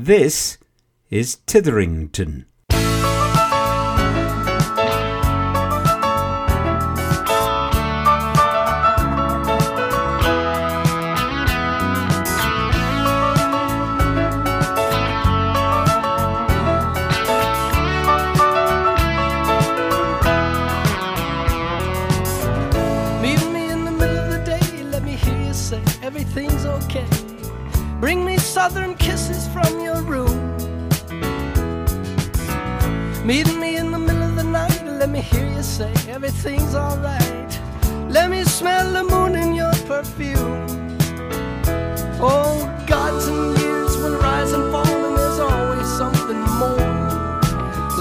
This 0.00 0.58
is 1.10 1.38
Titherington. 1.44 2.46
Everything's 36.18 36.74
alright. 36.74 37.60
Let 38.10 38.28
me 38.28 38.42
smell 38.42 38.92
the 38.92 39.04
moon 39.04 39.36
in 39.36 39.54
your 39.54 39.72
perfume. 39.86 40.66
Oh, 42.20 42.58
gods 42.88 43.28
and 43.28 43.56
years 43.60 43.96
will 43.98 44.18
rise 44.18 44.50
and 44.50 44.64
fall, 44.72 44.98
and 45.06 45.16
there's 45.16 45.38
always 45.38 45.86
something 45.86 46.40
more. 46.58 46.90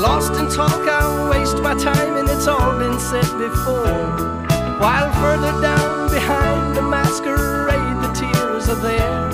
Lost 0.05 0.33
in 0.39 0.49
talk, 0.49 0.81
I 0.89 1.29
waste 1.29 1.59
my 1.61 1.75
time, 1.75 2.17
and 2.17 2.27
it's 2.27 2.47
all 2.47 2.75
been 2.79 2.99
said 2.99 3.29
before. 3.37 4.01
While 4.81 5.11
further 5.21 5.53
down 5.61 6.09
behind 6.09 6.75
the 6.75 6.81
masquerade, 6.81 7.97
the 8.01 8.11
tears 8.17 8.67
are 8.67 8.81
there. 8.81 9.29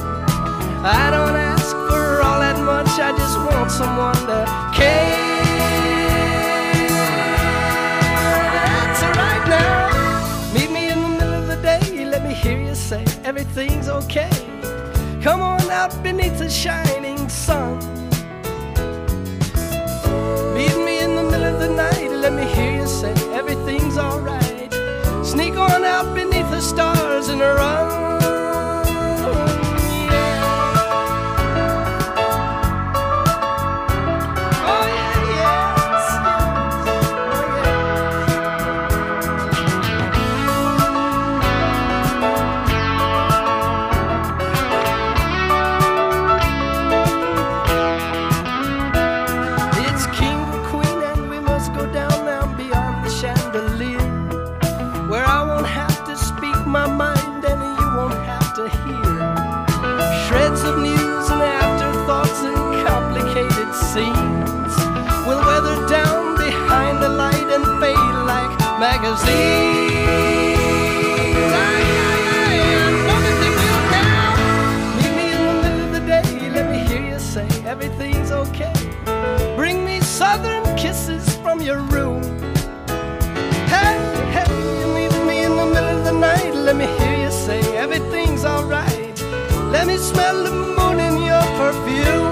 I 0.83 1.09
don't 1.09 1.37
ask 1.37 1.71
for 1.87 2.21
all 2.21 2.39
that 2.41 2.59
much, 2.59 2.91
I 2.99 3.15
just 3.15 3.37
want 3.47 3.71
someone 3.71 4.19
to 4.27 4.39
care. 4.75 5.22
Everything's 13.35 13.89
okay. 13.89 14.29
Come 15.23 15.41
on 15.41 15.67
out 15.71 15.91
beneath 16.03 16.37
the 16.37 16.47
shining 16.47 17.27
sun. 17.27 17.79
Meet 20.53 20.77
me 20.85 20.99
in 20.99 21.15
the 21.15 21.23
middle 21.31 21.55
of 21.55 21.59
the 21.59 21.69
night, 21.69 22.11
let 22.11 22.31
me 22.33 22.45
hear 22.53 22.81
you 22.81 22.85
say 22.85 23.11
everything's 23.33 23.97
alright. 23.97 24.71
Sneak 25.25 25.55
on 25.55 25.83
out 25.83 26.13
beneath 26.13 26.51
the 26.51 26.61
stars 26.61 27.29
and 27.29 27.41
run. 27.41 27.82
Smell 90.03 90.43
the 90.43 90.51
moon 90.51 90.99
in 90.99 91.23
your 91.23 91.41
perfume. 91.57 92.22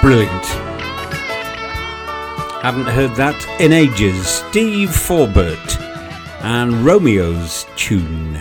Brilliant. 0.00 0.46
Haven't 2.62 2.86
heard 2.86 3.14
that 3.16 3.36
in 3.60 3.72
ages. 3.72 4.26
Steve 4.26 4.90
Forbert 4.90 5.80
and 6.42 6.84
Romeo's 6.84 7.66
tune. 7.76 8.40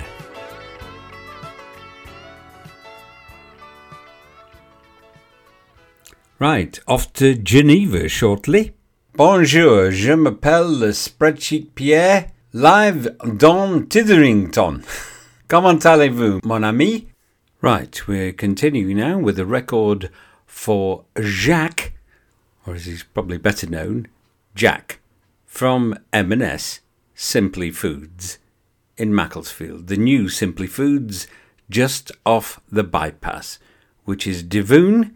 Right, 6.40 6.80
off 6.88 7.12
to 7.14 7.36
Geneva 7.36 8.08
shortly. 8.08 8.74
Bonjour, 9.16 9.92
je 9.92 10.14
m'appelle 10.14 10.80
le 10.80 10.94
Spreadsheet 10.94 11.76
Pierre, 11.76 12.32
live 12.54 13.18
dans 13.38 13.86
Titherington. 13.90 14.82
Comment 15.50 15.86
allez-vous, 15.86 16.40
mon 16.46 16.64
ami? 16.64 17.08
Right, 17.62 18.08
we're 18.08 18.32
continuing 18.32 18.96
now 18.96 19.18
with 19.18 19.38
a 19.38 19.46
record 19.46 20.10
for 20.50 21.06
Jacques, 21.22 21.94
or 22.66 22.74
as 22.74 22.86
he's 22.86 23.04
probably 23.04 23.38
better 23.38 23.68
known, 23.68 24.08
Jack, 24.56 25.00
from 25.46 25.96
M&S 26.12 26.82
Simply 27.14 27.72
Foods 27.72 28.40
in 28.98 29.14
Macclesfield. 29.14 29.88
The 29.88 29.96
new 29.96 30.28
Simply 30.28 30.68
Foods 30.68 31.28
just 31.70 32.12
off 32.26 32.60
the 32.72 32.84
bypass, 32.84 33.60
which 34.06 34.26
is 34.26 34.42
Devon, 34.42 35.16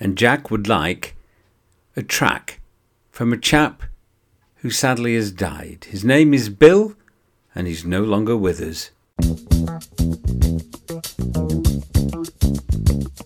and 0.00 0.18
Jack 0.18 0.50
would 0.50 0.66
like 0.66 1.16
a 1.96 2.02
track 2.02 2.60
from 3.10 3.32
a 3.32 3.38
chap 3.38 3.84
who 4.56 4.70
sadly 4.70 5.14
has 5.14 5.30
died. 5.30 5.86
His 5.88 6.04
name 6.04 6.34
is 6.34 6.48
Bill, 6.48 6.94
and 7.54 7.68
he's 7.68 7.84
no 7.84 8.02
longer 8.02 8.36
with 8.36 8.60
us. 8.60 8.90
When 13.08 13.16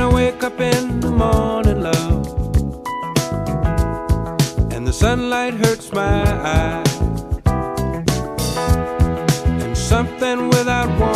I 0.00 0.08
wake 0.12 0.42
up 0.42 0.60
in 0.60 1.00
the 1.00 1.10
morning, 1.10 1.80
love, 1.80 2.26
and 4.72 4.86
the 4.86 4.92
sunlight 4.92 5.54
hurts 5.54 5.90
my 5.90 6.22
eyes, 6.44 7.00
and 9.62 9.74
something 9.74 10.48
without 10.48 10.90
warning, 11.00 11.15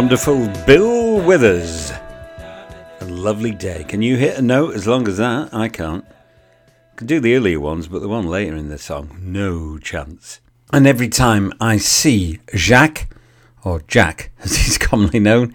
wonderful 0.00 0.48
Bill 0.64 1.20
Withers. 1.20 1.92
A 3.00 3.04
lovely 3.04 3.50
day. 3.50 3.84
Can 3.84 4.00
you 4.00 4.16
hit 4.16 4.38
a 4.38 4.40
note 4.40 4.74
as 4.74 4.86
long 4.86 5.06
as 5.06 5.18
that? 5.18 5.52
I 5.52 5.68
can't. 5.68 6.06
Can 6.96 7.06
do 7.06 7.20
the 7.20 7.36
earlier 7.36 7.60
ones, 7.60 7.86
but 7.86 8.00
the 8.00 8.08
one 8.08 8.26
later 8.26 8.56
in 8.56 8.70
the 8.70 8.78
song, 8.78 9.18
no 9.20 9.76
chance. 9.76 10.40
And 10.72 10.86
every 10.86 11.10
time 11.10 11.52
I 11.60 11.76
see 11.76 12.40
Jacques, 12.56 13.14
or 13.62 13.82
Jack 13.88 14.32
as 14.42 14.56
he's 14.56 14.78
commonly 14.78 15.20
known, 15.20 15.54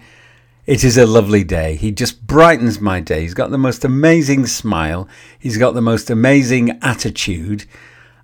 it 0.64 0.84
is 0.84 0.96
a 0.96 1.06
lovely 1.06 1.42
day. 1.42 1.74
He 1.74 1.90
just 1.90 2.24
brightens 2.24 2.80
my 2.80 3.00
day. 3.00 3.22
He's 3.22 3.34
got 3.34 3.50
the 3.50 3.58
most 3.58 3.84
amazing 3.84 4.46
smile. 4.46 5.08
He's 5.40 5.58
got 5.58 5.74
the 5.74 5.82
most 5.82 6.08
amazing 6.08 6.78
attitude. 6.82 7.64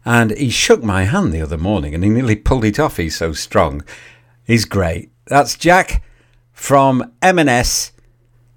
And 0.05 0.31
he 0.31 0.51
shook 0.51 0.85
my 0.85 1.03
hand 1.03 1.33
the 1.33 1.43
other 1.43 1.59
morning 1.59 1.97
and 1.97 2.05
he 2.05 2.11
nearly 2.11 2.37
pulled 2.37 2.65
it 2.65 2.79
off. 2.79 2.99
He's 2.99 3.17
so 3.17 3.33
strong. 3.33 3.83
He's 4.45 4.65
great. 4.65 5.11
That's 5.27 5.57
Jack 5.57 6.01
from 6.53 7.13
M&S 7.23 7.93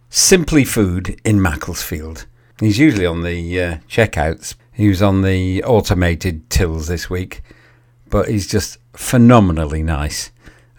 Simply 0.09 0.63
Food 0.63 1.19
in 1.23 1.41
Macclesfield. 1.41 2.25
He's 2.59 2.79
usually 2.79 3.05
on 3.05 3.23
the 3.23 3.61
uh, 3.61 3.77
checkouts. 3.89 4.55
He 4.71 4.87
was 4.87 5.01
on 5.01 5.21
the 5.21 5.63
automated 5.63 6.49
tills 6.49 6.87
this 6.87 7.09
week, 7.09 7.41
but 8.09 8.29
he's 8.29 8.47
just 8.47 8.77
phenomenally 8.93 9.83
nice, 9.83 10.31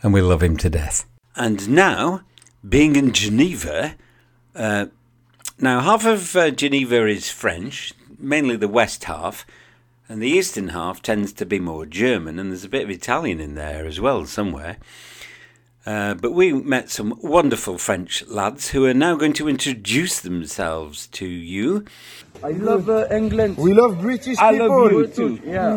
and 0.03 0.13
we 0.13 0.23
love 0.23 0.43
him 0.43 0.57
to 0.59 0.71
death. 0.71 1.07
And 1.35 1.69
now, 1.69 2.23
being 2.67 2.97
in 2.97 3.13
Geneva, 3.13 3.95
uh, 4.55 4.87
now 5.59 5.81
half 5.81 6.07
of 6.07 6.35
uh, 6.35 6.51
Geneva 6.51 7.07
is 7.07 7.31
French, 7.31 7.93
mainly 8.19 8.57
the 8.57 8.69
west 8.69 9.05
half, 9.05 9.47
and 10.09 10.23
the 10.23 10.29
eastern 10.29 10.69
half 10.69 11.03
tends 11.03 11.33
to 11.35 11.45
be 11.45 11.59
more 11.59 11.85
German, 11.85 12.39
and 12.39 12.51
there's 12.51 12.65
a 12.65 12.71
bit 12.71 12.85
of 12.85 12.91
Italian 12.91 13.41
in 13.41 13.55
there 13.55 13.87
as 13.87 14.01
well 14.01 14.25
somewhere. 14.25 14.79
Uh, 15.87 16.15
but 16.15 16.33
we 16.33 16.53
met 16.53 16.91
some 16.91 17.15
wonderful 17.23 17.79
French 17.79 18.25
lads 18.27 18.71
who 18.71 18.85
are 18.87 18.93
now 18.95 19.15
going 19.15 19.33
to 19.33 19.49
introduce 19.49 20.19
themselves 20.21 21.07
to 21.13 21.25
you. 21.27 21.85
I 22.43 22.51
love 22.51 22.91
uh, 22.91 23.07
England. 23.11 23.57
We 23.57 23.73
love 23.73 24.01
British 24.01 24.37
I 24.39 24.51
people. 24.53 24.69
love 24.83 24.93
you 24.93 25.07
too. 25.07 25.39
Yeah. 25.47 25.77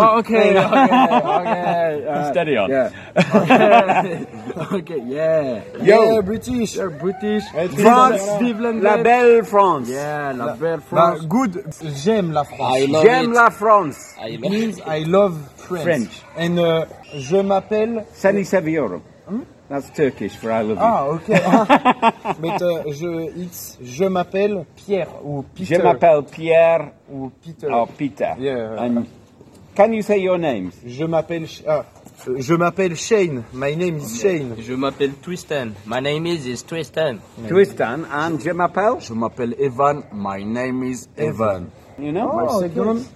Oh, 0.00 0.18
okay. 0.18 0.58
Okay. 0.64 0.82
Okay. 0.82 2.06
Uh, 2.06 2.30
Steady 2.32 2.56
on. 2.56 2.68
Yeah. 2.68 2.90
okay. 4.72 5.00
Yeah. 5.06 5.62
Yeah, 5.80 6.20
British. 6.20 6.74
They're 6.74 6.90
British. 6.90 7.44
France, 7.48 8.22
vive. 8.40 8.60
La 8.82 9.02
belle 9.02 9.44
France. 9.44 9.88
Yeah, 9.88 10.32
la 10.36 10.56
belle 10.56 10.78
Bah, 10.90 11.16
France. 11.16 11.26
good. 11.26 11.64
J'aime 12.04 12.32
la 12.32 12.44
France. 12.44 12.76
I 12.76 12.86
love 12.86 13.04
J'aime 13.04 13.30
it. 13.32 13.34
la 13.36 13.50
France. 13.50 14.14
I 14.20 14.28
It 14.34 14.40
love 14.42 14.50
means 14.52 14.80
I 14.80 15.04
love 15.04 15.36
French. 15.56 15.84
French. 15.84 16.22
And 16.36 16.58
uh, 16.58 16.86
je 17.14 17.40
m'appelle. 17.42 18.04
Seni 18.12 18.44
seviyorum. 18.44 19.00
That's 19.68 19.88
Turkish 19.90 20.36
for 20.36 20.52
I 20.52 20.60
love 20.62 20.76
you. 20.76 20.84
Ah, 20.84 21.08
ok. 21.08 21.28
Mais 22.40 22.62
euh, 22.62 22.92
je, 22.92 23.30
it's, 23.42 23.78
je 23.82 24.04
m'appelle 24.04 24.66
Pierre 24.76 25.08
ou 25.24 25.42
Peter. 25.54 25.76
Je 25.76 25.82
m'appelle 25.82 26.22
Pierre 26.30 26.92
Ou 27.10 27.30
Peter. 27.42 27.68
or 27.72 27.88
Peter. 27.88 28.34
Yeah. 28.38 28.76
And 28.78 29.06
can 29.74 29.92
you 29.94 30.02
say 30.02 30.18
your 30.20 30.36
names? 30.38 30.74
Je 30.86 31.04
m'appelle. 31.06 31.46
Ah, 31.66 31.84
Je 32.38 32.54
m'appelle 32.54 32.94
Shane. 32.94 33.42
My 33.54 33.74
name 33.74 33.96
is 33.96 34.20
Shane. 34.20 34.54
Je 34.58 34.74
m'appelle 34.74 35.14
Tristan. 35.22 35.72
My 35.86 36.00
name 36.00 36.26
is, 36.26 36.46
is 36.46 36.62
Tristan. 36.62 37.20
Tristan 37.48 38.04
and 38.12 38.40
je 38.40 38.50
m'appelle? 38.52 39.00
Je 39.00 39.14
m'appelle 39.14 39.54
Evan. 39.58 40.02
My 40.12 40.44
name 40.44 40.84
is 40.84 41.08
Evan. 41.16 41.70
You 41.98 42.12
know? 42.12 42.32
My 42.32 42.46
Oh, 42.48 42.60
second 42.60 43.06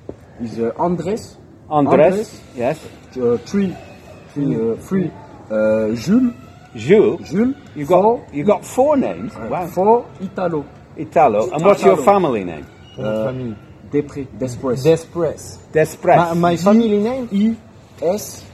is 0.41 0.59
uh, 0.59 0.73
Andres. 0.79 1.37
Andres. 1.69 2.41
Yes. 2.57 2.79
Uh, 3.17 3.37
three, 3.45 3.77
three, 4.33 4.57
uh, 4.57 4.77
three. 4.77 5.11
Uh, 5.51 5.95
Jules. 5.95 6.35
Jules. 6.77 7.31
Jules. 7.31 7.57
You 7.75 7.87
got 7.87 8.03
Four. 8.03 8.27
you 8.33 8.45
got 8.45 8.65
four 8.65 8.97
names. 8.97 9.35
uh, 9.35 9.49
Wow. 9.51 9.67
Four. 9.69 10.07
Italo. 10.21 10.65
Italo. 10.97 11.51
And 11.51 11.65
what's 11.65 11.83
your 11.83 11.97
family 11.97 12.45
name? 12.45 12.67
Mon 12.99 13.25
famille. 13.27 13.57
Despres. 13.91 14.27
Despres. 14.39 14.83
Despress. 14.85 15.59
Despres. 15.73 16.17
My, 16.17 16.35
my 16.35 16.57
family 16.57 16.99
name? 16.99 17.29
I 17.33 17.57
S 18.05 18.45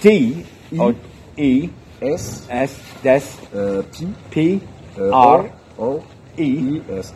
D 0.00 0.44
or 0.78 0.94
E 1.36 1.68
S 2.00 2.46
S 2.48 2.80
Des 3.02 3.22
uh, 3.54 3.82
P 3.92 4.06
P 4.30 4.60
uh, 4.98 5.10
R 5.12 5.52
O 5.78 6.02
E. 6.38 6.42
E 6.42 6.82
S. 6.90 7.12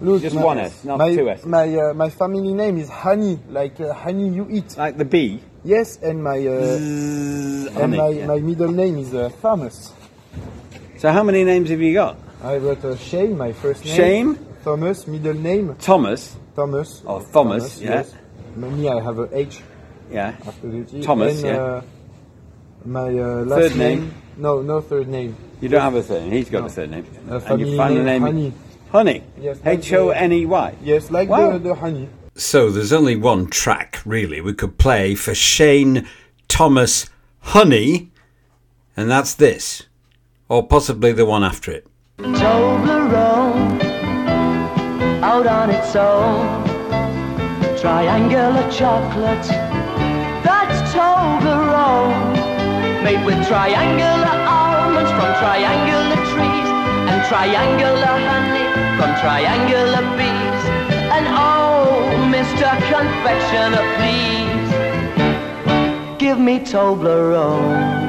Look, 0.00 0.22
Just 0.22 0.36
my, 0.36 0.44
one 0.44 0.58
S, 0.58 0.84
not 0.84 0.98
my, 0.98 1.14
two 1.16 1.28
S. 1.28 1.44
My, 1.44 1.74
uh, 1.74 1.92
my 1.94 2.08
family 2.08 2.52
name 2.54 2.78
is 2.78 2.88
Honey, 2.88 3.40
like 3.48 3.80
uh, 3.80 3.92
honey 3.92 4.28
you 4.28 4.46
eat. 4.48 4.76
Like 4.76 4.96
the 4.96 5.04
bee. 5.04 5.40
Yes, 5.64 5.98
and 6.02 6.22
my 6.22 6.38
uh, 6.38 7.82
and 7.82 7.96
my, 7.96 8.08
yeah. 8.08 8.26
my 8.26 8.38
middle 8.38 8.70
name 8.70 8.98
is 8.98 9.12
uh, 9.12 9.30
Thomas. 9.42 9.92
So 10.98 11.10
how 11.12 11.22
many 11.22 11.44
names 11.44 11.68
have 11.70 11.80
you 11.80 11.94
got? 11.94 12.16
I 12.42 12.58
got 12.58 12.84
uh, 12.84 12.96
Shane, 12.96 13.36
my 13.36 13.52
first 13.52 13.84
name. 13.84 13.96
Shane, 13.96 14.46
Thomas, 14.62 15.06
middle 15.06 15.34
name 15.34 15.74
Thomas. 15.80 16.36
Thomas. 16.54 17.02
Oh, 17.06 17.20
Thomas, 17.32 17.80
yeah. 17.80 17.90
Yes. 18.02 18.14
Me, 18.56 18.88
I 18.88 19.02
have 19.02 19.18
a 19.18 19.28
H 19.36 19.60
Yeah. 20.10 20.34
after 20.46 20.68
the 20.70 20.84
T. 20.84 21.02
Thomas, 21.02 21.42
and, 21.42 21.46
yeah. 21.46 21.62
Uh, 21.62 21.82
my 22.84 23.08
uh, 23.18 23.44
last 23.44 23.60
Third 23.70 23.76
name? 23.76 24.14
No, 24.36 24.62
no 24.62 24.80
third 24.80 25.08
name. 25.08 25.36
You 25.60 25.68
don't 25.68 25.82
have 25.82 25.94
a 25.94 26.02
third 26.02 26.22
name. 26.22 26.32
He's 26.32 26.48
got 26.48 26.60
No. 26.60 26.66
a 26.66 26.70
third 26.70 26.90
name. 26.90 27.06
Uh, 27.28 27.34
and 27.34 27.42
family 27.42 27.70
you 27.70 27.76
find 27.76 27.96
the 27.96 28.02
name, 28.02 28.22
name 28.22 28.22
Honey. 28.22 28.52
Honey. 28.90 29.22
Yes, 29.40 29.58
H 29.64 29.92
O 29.92 30.10
N 30.10 30.32
E 30.32 30.46
Y. 30.46 30.74
Yes, 30.82 31.10
like 31.10 31.28
Wow. 31.28 31.52
the, 31.52 31.58
the 31.58 31.74
honey. 31.74 32.08
So 32.38 32.70
there's 32.70 32.92
only 32.92 33.16
one 33.16 33.48
track, 33.48 34.00
really, 34.06 34.40
we 34.40 34.54
could 34.54 34.78
play 34.78 35.16
for 35.16 35.34
Shane 35.34 36.06
Thomas 36.46 37.10
Honey, 37.40 38.12
and 38.96 39.10
that's 39.10 39.34
this. 39.34 39.82
Or 40.48 40.64
possibly 40.64 41.10
the 41.10 41.26
one 41.26 41.42
after 41.42 41.72
it. 41.72 41.88
Toblerone 42.18 43.82
out 45.20 45.48
on 45.48 45.70
its 45.70 45.96
own. 45.96 46.64
Triangular 47.76 48.70
chocolate, 48.70 49.48
that's 50.46 50.94
Toblerone. 50.94 52.34
Made 53.02 53.24
with 53.26 53.44
triangular 53.48 54.30
almonds 54.46 55.10
from 55.10 55.34
triangular 55.42 56.16
trees 56.30 56.68
and 57.10 57.26
triangular 57.26 58.14
honey 58.30 58.62
from 58.96 59.10
triangular 59.20 60.16
bees. 60.16 60.27
Mr. 62.48 62.72
Confectioner, 62.90 63.84
please 63.96 64.70
give 66.18 66.38
me 66.40 66.58
Toblerone. 66.60 68.08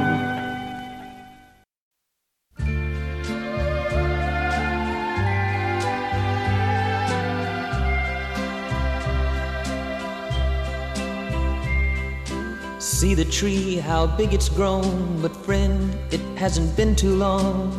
See 12.79 13.13
the 13.13 13.25
tree, 13.25 13.75
how 13.75 14.07
big 14.07 14.33
it's 14.33 14.47
grown. 14.47 15.21
But 15.21 15.35
friend, 15.35 15.93
it 16.11 16.21
hasn't 16.37 16.77
been 16.77 16.95
too 16.95 17.13
long. 17.15 17.73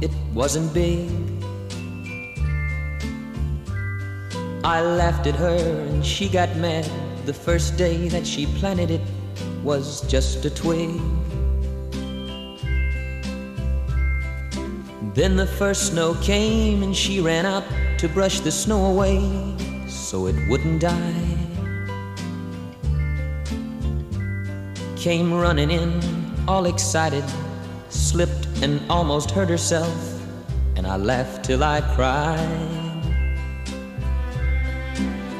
It 0.00 0.12
wasn't 0.32 0.72
big. 0.72 1.33
I 4.64 4.80
laughed 4.80 5.26
at 5.26 5.36
her 5.36 5.56
and 5.88 6.04
she 6.04 6.28
got 6.28 6.56
mad. 6.56 6.90
The 7.26 7.34
first 7.34 7.76
day 7.76 8.08
that 8.08 8.26
she 8.26 8.46
planted 8.58 8.90
it 8.90 9.00
was 9.62 10.00
just 10.10 10.44
a 10.44 10.50
twig. 10.50 11.00
Then 15.14 15.36
the 15.36 15.46
first 15.46 15.92
snow 15.92 16.14
came 16.22 16.82
and 16.82 16.96
she 16.96 17.20
ran 17.20 17.46
out 17.46 17.64
to 17.98 18.08
brush 18.08 18.40
the 18.40 18.50
snow 18.50 18.86
away 18.86 19.20
so 19.86 20.26
it 20.26 20.48
wouldn't 20.48 20.80
die. 20.80 21.34
came 25.04 25.34
running 25.34 25.70
in, 25.70 26.00
all 26.48 26.64
excited, 26.64 27.22
slipped 27.90 28.48
and 28.62 28.80
almost 28.88 29.30
hurt 29.30 29.50
herself, 29.50 30.18
and 30.76 30.86
I 30.86 30.96
laughed 30.96 31.44
till 31.44 31.62
I 31.62 31.82
cried. 31.94 32.83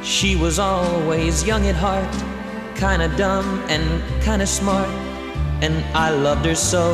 She 0.05 0.37
was 0.37 0.59
always 0.59 1.45
young 1.45 1.67
at 1.67 1.75
heart, 1.75 2.15
kinda 2.77 3.09
dumb 3.17 3.65
and 3.71 4.03
kinda 4.23 4.47
smart, 4.47 4.89
and 5.63 5.83
I 5.95 6.11
loved 6.11 6.45
her 6.45 6.55
so. 6.55 6.93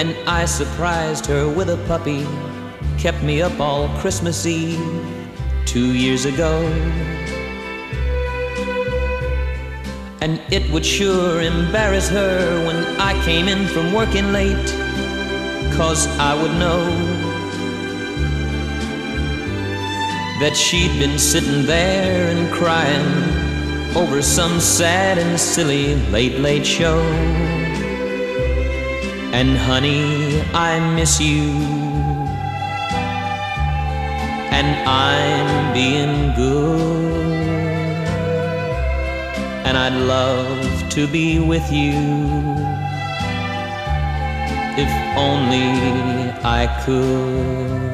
And 0.00 0.16
I 0.26 0.44
surprised 0.44 1.26
her 1.26 1.48
with 1.48 1.70
a 1.70 1.76
puppy, 1.86 2.26
kept 2.98 3.22
me 3.22 3.42
up 3.42 3.60
all 3.60 3.88
Christmas 4.00 4.44
Eve 4.44 4.84
two 5.66 5.94
years 5.94 6.24
ago. 6.24 6.66
And 10.20 10.40
it 10.50 10.68
would 10.72 10.84
sure 10.84 11.40
embarrass 11.40 12.08
her 12.08 12.66
when 12.66 12.78
I 12.98 13.12
came 13.24 13.46
in 13.46 13.68
from 13.68 13.92
working 13.92 14.32
late, 14.32 14.68
cause 15.76 16.08
I 16.18 16.34
would 16.34 16.54
know 16.58 17.25
that 20.40 20.56
she'd 20.56 20.98
been 20.98 21.18
sitting 21.18 21.66
there 21.66 22.28
and 22.28 22.52
crying 22.52 23.96
over 23.96 24.20
some 24.22 24.60
sad 24.60 25.18
and 25.18 25.38
silly 25.38 25.94
late, 26.10 26.38
late 26.38 26.66
show. 26.66 27.00
And 29.32 29.56
honey, 29.56 30.42
I 30.52 30.94
miss 30.94 31.20
you. 31.20 31.52
And 34.56 34.68
I'm 34.88 35.72
being 35.74 36.34
good 36.34 37.26
and 39.66 39.76
I'd 39.76 40.06
love 40.06 40.88
to 40.90 41.08
be 41.08 41.40
with 41.40 41.72
you 41.72 41.92
if 44.78 44.90
only 45.16 46.30
I 46.44 46.66
could. 46.84 47.85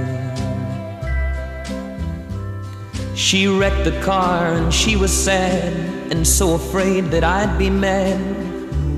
She 3.23 3.47
wrecked 3.47 3.85
the 3.85 3.99
car 4.01 4.53
and 4.53 4.75
she 4.75 4.97
was 4.97 5.13
sad 5.13 5.73
and 6.11 6.27
so 6.27 6.55
afraid 6.55 7.05
that 7.13 7.23
I'd 7.23 7.57
be 7.57 7.71
mad. 7.71 8.19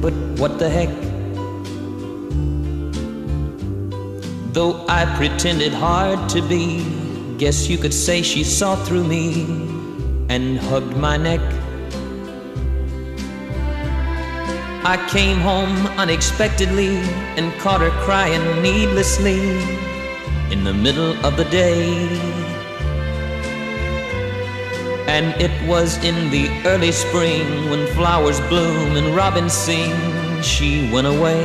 But 0.00 0.14
what 0.40 0.58
the 0.58 0.70
heck? 0.70 0.88
Though 4.54 4.82
I 4.88 5.04
pretended 5.18 5.74
hard 5.74 6.30
to 6.30 6.40
be, 6.40 6.82
guess 7.36 7.68
you 7.68 7.76
could 7.76 7.92
say 7.92 8.22
she 8.22 8.44
saw 8.44 8.76
through 8.86 9.04
me 9.04 9.42
and 10.30 10.58
hugged 10.58 10.96
my 10.96 11.18
neck. 11.18 11.42
I 14.86 14.96
came 15.10 15.36
home 15.36 15.86
unexpectedly 15.98 16.96
and 17.36 17.52
caught 17.60 17.82
her 17.82 17.94
crying 18.06 18.62
needlessly 18.62 19.38
in 20.50 20.64
the 20.64 20.72
middle 20.72 21.12
of 21.26 21.36
the 21.36 21.44
day. 21.44 22.43
And 25.06 25.26
it 25.40 25.52
was 25.68 26.02
in 26.04 26.30
the 26.30 26.48
early 26.64 26.92
spring 26.92 27.70
when 27.70 27.86
flowers 27.94 28.40
bloom 28.48 28.96
and 28.96 29.14
robins 29.14 29.52
sing, 29.52 29.92
she 30.42 30.90
went 30.92 31.06
away. 31.06 31.42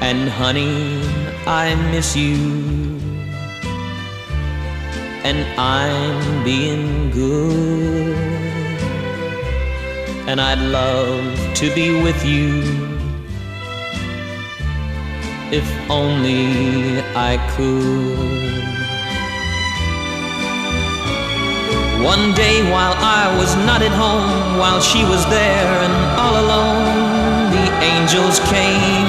And 0.00 0.28
honey, 0.28 1.02
I 1.46 1.74
miss 1.90 2.16
you. 2.16 2.98
And 5.22 5.44
I'm 5.58 6.44
being 6.44 7.10
good 7.10 8.40
and 10.30 10.40
I'd 10.40 10.60
love 10.60 11.54
to 11.56 11.74
be 11.74 11.90
with 12.02 12.24
you 12.24 12.62
if 15.50 15.66
only 15.90 17.00
I 17.16 17.36
could. 17.56 18.79
One 22.02 22.32
day 22.32 22.64
while 22.72 22.96
I 22.96 23.28
was 23.36 23.54
not 23.68 23.82
at 23.82 23.92
home, 23.92 24.56
while 24.56 24.80
she 24.80 25.04
was 25.04 25.20
there 25.28 25.72
and 25.84 25.92
all 26.16 26.32
alone, 26.32 27.52
the 27.52 27.66
angels 27.84 28.40
came. 28.48 29.04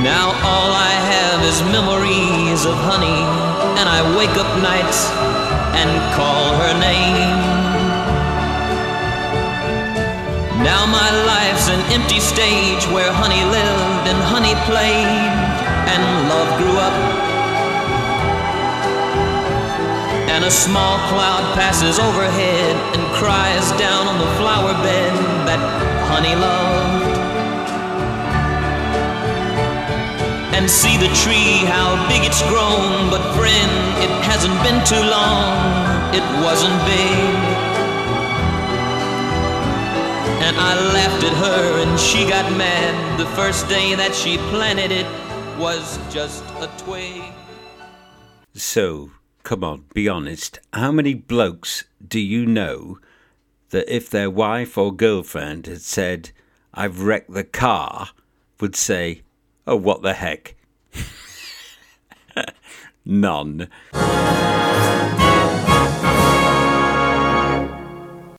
Now 0.00 0.32
all 0.40 0.72
I 0.72 0.94
have 1.12 1.44
is 1.44 1.60
memories 1.68 2.64
of 2.64 2.72
honey, 2.80 3.20
and 3.76 3.84
I 3.84 4.00
wake 4.16 4.32
up 4.40 4.48
nights 4.64 5.12
and 5.76 5.92
call 6.16 6.56
her 6.64 6.72
name. 6.80 7.36
Now 10.64 10.86
my 10.88 11.10
life's 11.28 11.68
an 11.68 11.80
empty 11.92 12.20
stage 12.20 12.88
where 12.88 13.12
honey 13.12 13.44
lived 13.44 14.08
and 14.08 14.16
honey 14.32 14.56
played 14.64 15.28
and 15.92 16.28
love 16.32 16.48
grew 16.56 16.78
up. 16.80 17.33
A 20.44 20.50
small 20.50 20.98
cloud 21.08 21.54
passes 21.54 21.98
overhead 21.98 22.76
and 22.94 23.02
cries 23.16 23.72
down 23.80 24.06
on 24.06 24.18
the 24.18 24.28
flower 24.36 24.74
bed 24.84 25.12
that 25.48 25.58
honey 26.04 26.36
loved. 26.36 27.16
And 30.52 30.70
see 30.70 30.98
the 30.98 31.08
tree, 31.24 31.64
how 31.64 31.96
big 32.12 32.28
it's 32.28 32.42
grown. 32.52 33.08
But 33.08 33.24
friend, 33.32 33.72
it 34.04 34.12
hasn't 34.28 34.52
been 34.60 34.84
too 34.84 35.00
long, 35.00 36.12
it 36.12 36.26
wasn't 36.44 36.76
big. 36.84 37.64
And 40.44 40.54
I 40.60 40.74
laughed 40.92 41.24
at 41.24 41.36
her 41.40 41.82
and 41.82 41.98
she 41.98 42.28
got 42.28 42.52
mad. 42.52 43.18
The 43.18 43.26
first 43.32 43.66
day 43.70 43.94
that 43.94 44.14
she 44.14 44.36
planted 44.52 44.92
it 44.92 45.06
was 45.58 45.98
just 46.12 46.44
a 46.60 46.68
twig. 46.76 47.32
So, 48.52 49.10
come 49.44 49.62
on, 49.62 49.84
be 49.94 50.08
honest. 50.08 50.58
How 50.72 50.90
many 50.90 51.14
blokes 51.14 51.84
do 52.06 52.18
you 52.18 52.44
know 52.46 52.98
that 53.70 53.88
if 53.94 54.10
their 54.10 54.30
wife 54.30 54.76
or 54.76 54.92
girlfriend 54.92 55.66
had 55.66 55.80
said, 55.82 56.30
I've 56.72 57.02
wrecked 57.02 57.32
the 57.32 57.44
car, 57.44 58.08
would 58.60 58.74
say, 58.76 59.22
Oh, 59.66 59.76
what 59.76 60.02
the 60.02 60.12
heck? 60.14 60.56
None. 63.06 63.68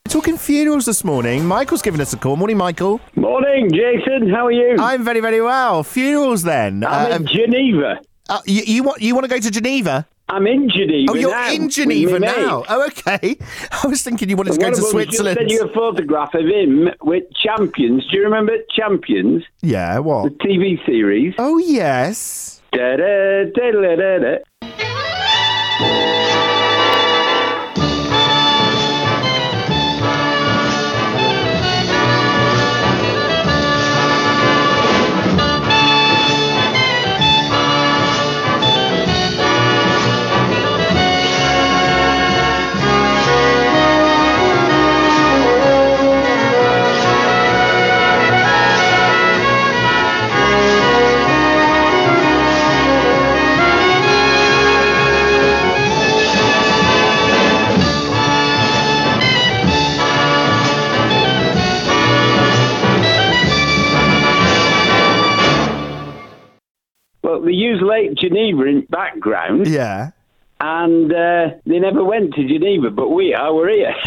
Talking 0.08 0.38
funerals 0.38 0.86
this 0.86 1.04
morning. 1.04 1.46
Michael's 1.46 1.82
giving 1.82 2.00
us 2.00 2.14
a 2.14 2.18
call. 2.18 2.36
Morning, 2.38 2.58
Michael. 2.58 3.02
Morning, 3.16 3.70
Jason. 3.72 4.30
How 4.30 4.46
are 4.48 4.52
you? 4.52 4.76
I'm 4.80 5.04
very, 5.04 5.20
very 5.20 5.42
well. 5.42 5.84
Funerals 5.84 6.44
then. 6.44 6.84
I'm 6.86 7.12
Uh, 7.12 7.16
in 7.18 7.26
Geneva. 7.28 8.00
uh, 8.30 8.40
you, 8.46 8.62
you 8.66 8.84
want 8.84 9.02
you 9.02 9.14
want 9.14 9.26
to 9.26 9.30
go 9.30 9.40
to 9.40 9.52
Geneva? 9.52 10.08
I'm 10.28 10.48
in 10.48 10.70
Geneva. 10.70 11.12
Oh, 11.12 11.16
you're 11.16 11.30
now 11.32 11.52
in 11.52 11.70
Geneva 11.70 12.14
my 12.14 12.20
mate. 12.20 12.38
now. 12.38 12.64
Oh, 12.68 12.88
okay. 12.88 13.38
I 13.84 13.88
was 13.88 14.02
thinking 14.02 14.28
you 14.30 14.36
wanted 14.36 14.54
to 14.54 14.60
go 14.60 14.70
to 14.72 14.76
Switzerland. 14.76 15.38
Just 15.38 15.50
sent 15.50 15.52
you 15.52 15.70
a 15.70 15.74
photograph 15.74 16.34
of 16.34 16.46
him 16.48 16.90
with 17.04 17.24
Champions. 17.36 18.06
Do 18.10 18.18
you 18.18 18.24
remember 18.24 18.54
Champions, 18.76 19.44
Yeah, 19.62 20.00
what? 20.00 20.24
the? 20.40 20.48
TV 20.48 20.84
series? 20.86 21.36
Oh, 21.38 21.60
yes. 21.60 22.62
Da, 22.72 22.98
da, 22.98 23.46
da, 23.54 24.36
Well, 67.36 67.46
they 67.46 67.52
use 67.52 67.82
Lake 67.82 68.16
Geneva 68.16 68.64
in 68.66 68.82
background, 68.90 69.68
Yeah. 69.68 70.12
and 70.60 71.12
uh, 71.12 71.50
they 71.66 71.80
never 71.80 72.04
went 72.04 72.34
to 72.36 72.48
Geneva, 72.48 72.90
but 72.90 73.10
we 73.10 73.34
are. 73.34 73.54
We're 73.54 73.70
here. 73.70 73.96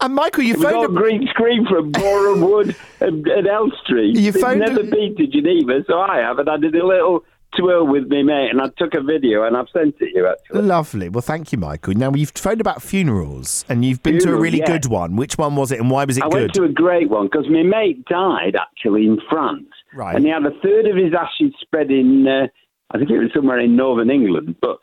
And 0.00 0.14
Michael, 0.14 0.44
you 0.44 0.54
We 0.58 0.62
got. 0.62 0.84
A 0.84 0.88
green 0.88 1.26
screen 1.28 1.66
from 1.66 1.90
Boreham 1.92 2.40
Wood 2.40 2.76
and, 3.00 3.26
and 3.26 3.46
Elstree. 3.46 4.12
You 4.16 4.32
phoned- 4.32 4.60
never 4.60 4.82
been 4.84 5.14
to 5.16 5.26
Geneva, 5.26 5.84
so 5.86 5.98
I 5.98 6.18
have, 6.18 6.38
and 6.38 6.48
I 6.48 6.56
did 6.56 6.74
a 6.74 6.86
little 6.86 7.24
twirl 7.58 7.86
with 7.86 8.06
me 8.08 8.22
mate, 8.22 8.48
and 8.50 8.62
I 8.62 8.68
took 8.78 8.94
a 8.94 9.02
video, 9.02 9.42
and 9.44 9.56
I've 9.56 9.68
sent 9.74 9.96
it 10.00 10.10
you 10.14 10.26
actually. 10.26 10.62
Lovely. 10.62 11.08
Well, 11.10 11.20
thank 11.20 11.52
you, 11.52 11.58
Michael. 11.58 11.92
Now, 11.94 12.12
you've 12.14 12.30
phoned 12.30 12.62
about 12.62 12.80
funerals 12.82 13.66
and 13.68 13.84
you've 13.84 14.02
been 14.02 14.18
to 14.20 14.32
a 14.32 14.36
really 14.36 14.58
yeah. 14.60 14.66
good 14.66 14.86
one. 14.86 15.16
Which 15.16 15.36
one 15.36 15.54
was 15.56 15.70
it 15.70 15.78
and 15.78 15.90
why 15.90 16.04
was 16.06 16.16
it 16.16 16.24
I 16.24 16.28
good? 16.30 16.40
went 16.40 16.54
to 16.54 16.64
a 16.64 16.68
great 16.70 17.10
one 17.10 17.26
because 17.26 17.48
my 17.50 17.62
mate 17.62 18.04
died 18.06 18.56
actually 18.56 19.04
in 19.06 19.18
France, 19.28 19.66
Right. 19.94 20.16
and 20.16 20.24
he 20.24 20.30
had 20.30 20.44
a 20.44 20.58
third 20.62 20.86
of 20.86 20.96
his 20.96 21.12
ashes 21.14 21.52
spread 21.60 21.90
in, 21.90 22.26
uh, 22.26 22.46
I 22.90 22.98
think 22.98 23.10
it 23.10 23.18
was 23.18 23.30
somewhere 23.34 23.58
in 23.60 23.76
northern 23.76 24.10
England, 24.10 24.56
but. 24.60 24.78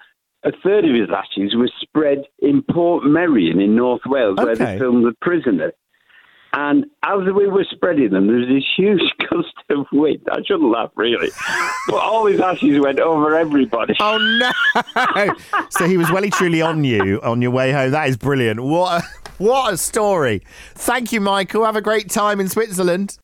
A 0.45 0.53
third 0.63 0.85
of 0.85 0.95
his 0.95 1.09
ashes 1.13 1.53
was 1.53 1.69
spread 1.81 2.19
in 2.39 2.61
Portmeirion 2.61 3.61
in 3.61 3.75
North 3.75 3.99
Wales, 4.05 4.37
where 4.37 4.55
they 4.55 4.77
filmed 4.77 5.03
The 5.03 5.13
Prisoner. 5.19 5.73
And 6.53 6.85
as 7.03 7.19
we 7.35 7.47
were 7.47 7.65
spreading 7.69 8.11
them, 8.11 8.27
there 8.27 8.37
was 8.37 8.47
this 8.47 8.63
huge 8.77 9.01
gust 9.29 9.53
of 9.69 9.85
wind. 9.91 10.25
I 10.31 10.37
shouldn't 10.45 10.71
laugh, 10.71 10.91
really. 10.95 11.29
but 11.87 11.97
all 11.97 12.25
his 12.25 12.39
ashes 12.39 12.79
went 12.79 13.01
over 13.01 13.35
everybody. 13.35 13.95
Oh 13.99 14.17
no! 14.17 15.33
so 15.71 15.87
he 15.87 15.97
was 15.97 16.09
well 16.09 16.23
truly 16.29 16.61
on 16.61 16.85
you 16.85 17.19
on 17.21 17.41
your 17.41 17.51
way 17.51 17.73
home. 17.73 17.91
That 17.91 18.07
is 18.07 18.15
brilliant. 18.15 18.61
What 18.61 19.03
a, 19.03 19.07
what 19.43 19.73
a 19.73 19.77
story! 19.77 20.41
Thank 20.75 21.11
you, 21.11 21.19
Michael. 21.19 21.65
Have 21.65 21.75
a 21.75 21.81
great 21.81 22.09
time 22.09 22.39
in 22.39 22.47
Switzerland. 22.47 23.17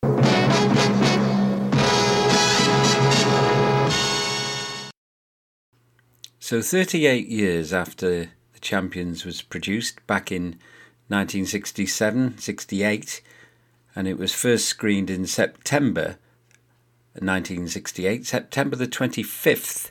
So, 6.48 6.62
38 6.62 7.26
years 7.26 7.72
after 7.72 8.30
The 8.52 8.60
Champions 8.60 9.24
was 9.24 9.42
produced 9.42 10.06
back 10.06 10.30
in 10.30 10.60
1967 11.08 12.38
68, 12.38 13.20
and 13.96 14.06
it 14.06 14.16
was 14.16 14.32
first 14.32 14.66
screened 14.66 15.10
in 15.10 15.26
September 15.26 16.18
1968, 17.14 18.24
September 18.24 18.76
the 18.76 18.86
25th. 18.86 19.90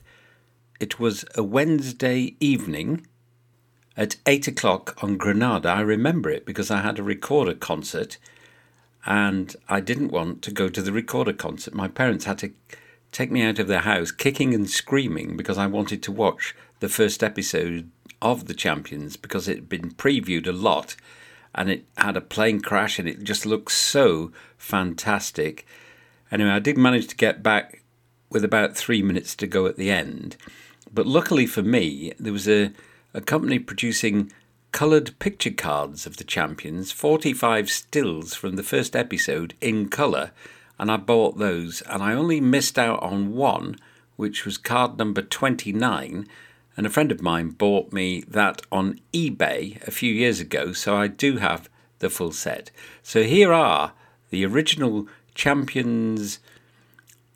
It 0.79 0.97
was 0.97 1.25
a 1.35 1.43
Wednesday 1.43 2.37
evening 2.39 3.05
at 3.97 4.15
8 4.25 4.47
o'clock 4.47 4.97
on 5.03 5.17
Granada. 5.17 5.67
I 5.67 5.81
remember 5.81 6.29
it 6.29 6.45
because 6.45 6.71
I 6.71 6.79
had 6.79 6.99
a 6.99 7.03
recorder 7.03 7.53
concert 7.53 8.17
and 9.05 9.53
I 9.67 9.81
didn't 9.81 10.13
want 10.13 10.41
to 10.43 10.51
go 10.51 10.69
to 10.69 10.81
the 10.81 10.93
recorder 10.93 11.33
concert. 11.33 11.73
My 11.73 11.89
parents 11.89 12.23
had 12.23 12.37
to 12.37 12.53
take 13.15 13.31
me 13.31 13.43
out 13.43 13.59
of 13.59 13.67
the 13.67 13.79
house 13.79 14.11
kicking 14.11 14.53
and 14.53 14.69
screaming 14.69 15.37
because 15.37 15.57
I 15.57 15.67
wanted 15.67 16.03
to 16.03 16.11
watch 16.11 16.53
the 16.81 16.89
first 16.89 17.23
episode 17.23 17.89
of 18.21 18.47
The 18.47 18.53
Champions 18.53 19.15
because 19.15 19.47
it 19.47 19.55
had 19.55 19.69
been 19.69 19.91
previewed 19.91 20.47
a 20.47 20.51
lot 20.51 20.97
and 21.53 21.71
it 21.71 21.85
had 21.97 22.17
a 22.17 22.21
plane 22.21 22.59
crash 22.59 22.99
and 22.99 23.07
it 23.07 23.23
just 23.23 23.45
looked 23.45 23.71
so 23.71 24.33
fantastic. 24.57 25.65
Anyway, 26.29 26.49
I 26.49 26.59
did 26.59 26.77
manage 26.77 27.07
to 27.07 27.15
get 27.15 27.41
back 27.41 27.83
with 28.29 28.43
about 28.43 28.75
three 28.75 29.01
minutes 29.01 29.33
to 29.37 29.47
go 29.47 29.65
at 29.65 29.77
the 29.77 29.89
end. 29.89 30.35
But 30.93 31.07
luckily 31.07 31.45
for 31.45 31.61
me, 31.63 32.11
there 32.19 32.33
was 32.33 32.49
a, 32.49 32.73
a 33.13 33.21
company 33.21 33.59
producing 33.59 34.29
coloured 34.73 35.17
picture 35.19 35.51
cards 35.51 36.05
of 36.05 36.17
the 36.17 36.25
champions, 36.25 36.91
45 36.91 37.69
stills 37.69 38.33
from 38.33 38.57
the 38.57 38.63
first 38.63 38.93
episode 38.93 39.53
in 39.61 39.87
colour, 39.87 40.31
and 40.77 40.91
I 40.91 40.97
bought 40.97 41.37
those. 41.37 41.81
And 41.81 42.03
I 42.03 42.13
only 42.13 42.41
missed 42.41 42.77
out 42.77 43.01
on 43.01 43.33
one, 43.33 43.77
which 44.15 44.45
was 44.45 44.57
card 44.57 44.97
number 44.97 45.21
29. 45.21 46.27
And 46.77 46.85
a 46.85 46.89
friend 46.89 47.11
of 47.11 47.21
mine 47.21 47.49
bought 47.49 47.93
me 47.93 48.23
that 48.27 48.61
on 48.71 48.99
eBay 49.13 49.85
a 49.87 49.91
few 49.91 50.13
years 50.13 50.39
ago, 50.39 50.73
so 50.73 50.95
I 50.95 51.07
do 51.07 51.37
have 51.37 51.69
the 51.99 52.09
full 52.09 52.31
set. 52.31 52.71
So 53.01 53.23
here 53.23 53.53
are 53.53 53.93
the 54.29 54.45
original 54.45 55.07
champions 55.33 56.39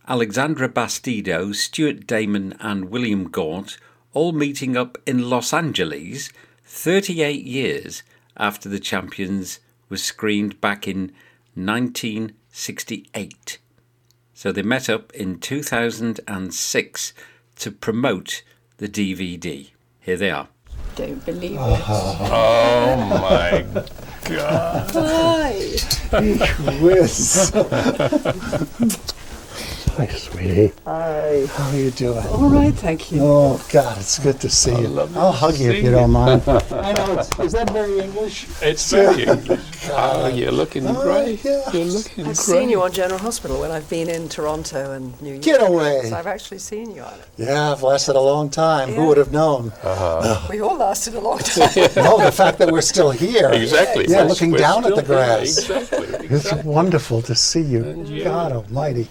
Alexandra 0.07 0.67
Bastedo, 0.67 1.53
Stuart 1.53 2.07
Damon, 2.07 2.55
and 2.59 2.89
William 2.89 3.29
Gaunt 3.29 3.77
all 4.11 4.31
meeting 4.31 4.75
up 4.75 4.97
in 5.05 5.29
Los 5.29 5.53
Angeles 5.53 6.31
38 6.65 7.45
years 7.45 8.01
after 8.35 8.67
The 8.67 8.79
Champions 8.79 9.59
was 9.87 10.01
screened 10.01 10.59
back 10.59 10.87
in 10.87 11.11
1968. 12.59 13.59
So 14.33 14.51
they 14.51 14.61
met 14.63 14.89
up 14.89 15.13
in 15.13 15.39
2006 15.39 17.13
to 17.55 17.71
promote 17.71 18.43
the 18.77 18.89
DVD. 18.89 19.69
Here 20.01 20.17
they 20.17 20.29
are. 20.29 20.49
Don't 20.95 21.25
believe 21.25 21.57
oh. 21.57 21.73
it. 21.73 21.83
Oh 21.87 22.95
my 23.09 23.65
God. 24.29 24.91
Hi. 24.91 25.77
Quiz. 26.79 27.51
Hi, 29.99 30.07
sweetie. 30.07 30.71
Hi. 30.85 31.45
How 31.47 31.71
are 31.71 31.75
you 31.75 31.91
doing? 31.91 32.25
All 32.27 32.49
right, 32.49 32.73
thank 32.73 33.11
you. 33.11 33.19
Oh, 33.21 33.61
God, 33.69 33.97
it's 33.97 34.17
good 34.17 34.39
to 34.39 34.49
see 34.49 34.71
you. 34.71 34.97
I'll 35.13 35.33
hug 35.33 35.57
you 35.57 35.71
if 35.71 35.83
you 35.83 35.91
don't 35.91 36.11
mind. 36.11 36.41
I 36.47 36.93
know, 36.93 37.19
it's, 37.19 37.37
is 37.39 37.51
that 37.51 37.69
very 37.71 37.99
English? 37.99 38.47
It's 38.61 38.89
very 38.91 39.23
English. 39.23 39.59
Oh, 39.91 40.27
you're 40.27 40.51
looking 40.51 40.85
great. 40.93 41.43
Yeah. 41.43 41.63
You're 41.73 41.85
looking 41.85 42.23
great. 42.23 42.27
I've 42.29 42.35
great. 42.35 42.37
seen 42.37 42.69
you 42.69 42.81
on 42.83 42.91
General 42.93 43.17
Hospital 43.19 43.59
when 43.59 43.71
I've 43.71 43.89
been 43.89 44.07
in 44.07 44.29
Toronto 44.29 44.91
and 44.91 45.19
New 45.19 45.31
York. 45.31 45.41
Get 45.41 45.61
away. 45.67 46.01
So 46.09 46.15
I've 46.15 46.27
actually 46.27 46.59
seen 46.59 46.93
you 46.93 47.01
on 47.01 47.13
it. 47.19 47.27
Yeah, 47.37 47.71
I've 47.71 47.81
lasted 47.81 48.15
a 48.15 48.21
long 48.21 48.49
time. 48.51 48.89
Who 48.93 49.07
would 49.07 49.17
have 49.17 49.31
known? 49.31 49.73
Uh-huh. 49.83 50.47
We 50.49 50.61
all 50.61 50.77
lasted 50.77 51.15
a 51.15 51.19
long 51.19 51.39
time. 51.39 51.69
no, 51.95 52.23
the 52.23 52.31
fact 52.31 52.59
that 52.59 52.71
we're 52.71 52.81
still 52.81 53.09
here. 53.11 53.49
Exactly. 53.51 54.05
Yeah, 54.07 54.17
We're- 54.17 54.29
looking 54.29 54.51
down 54.51 54.85
at 54.85 54.95
the 54.95 55.03
still 55.03 55.17
here. 55.17 55.25
grass. 55.25 55.57
Exactly, 55.69 56.27
It's 56.29 56.53
wonderful 56.63 57.21
to 57.23 57.33
see 57.35 57.61
you. 57.61 58.23
God 58.23 58.51
Almighty. 58.51 59.07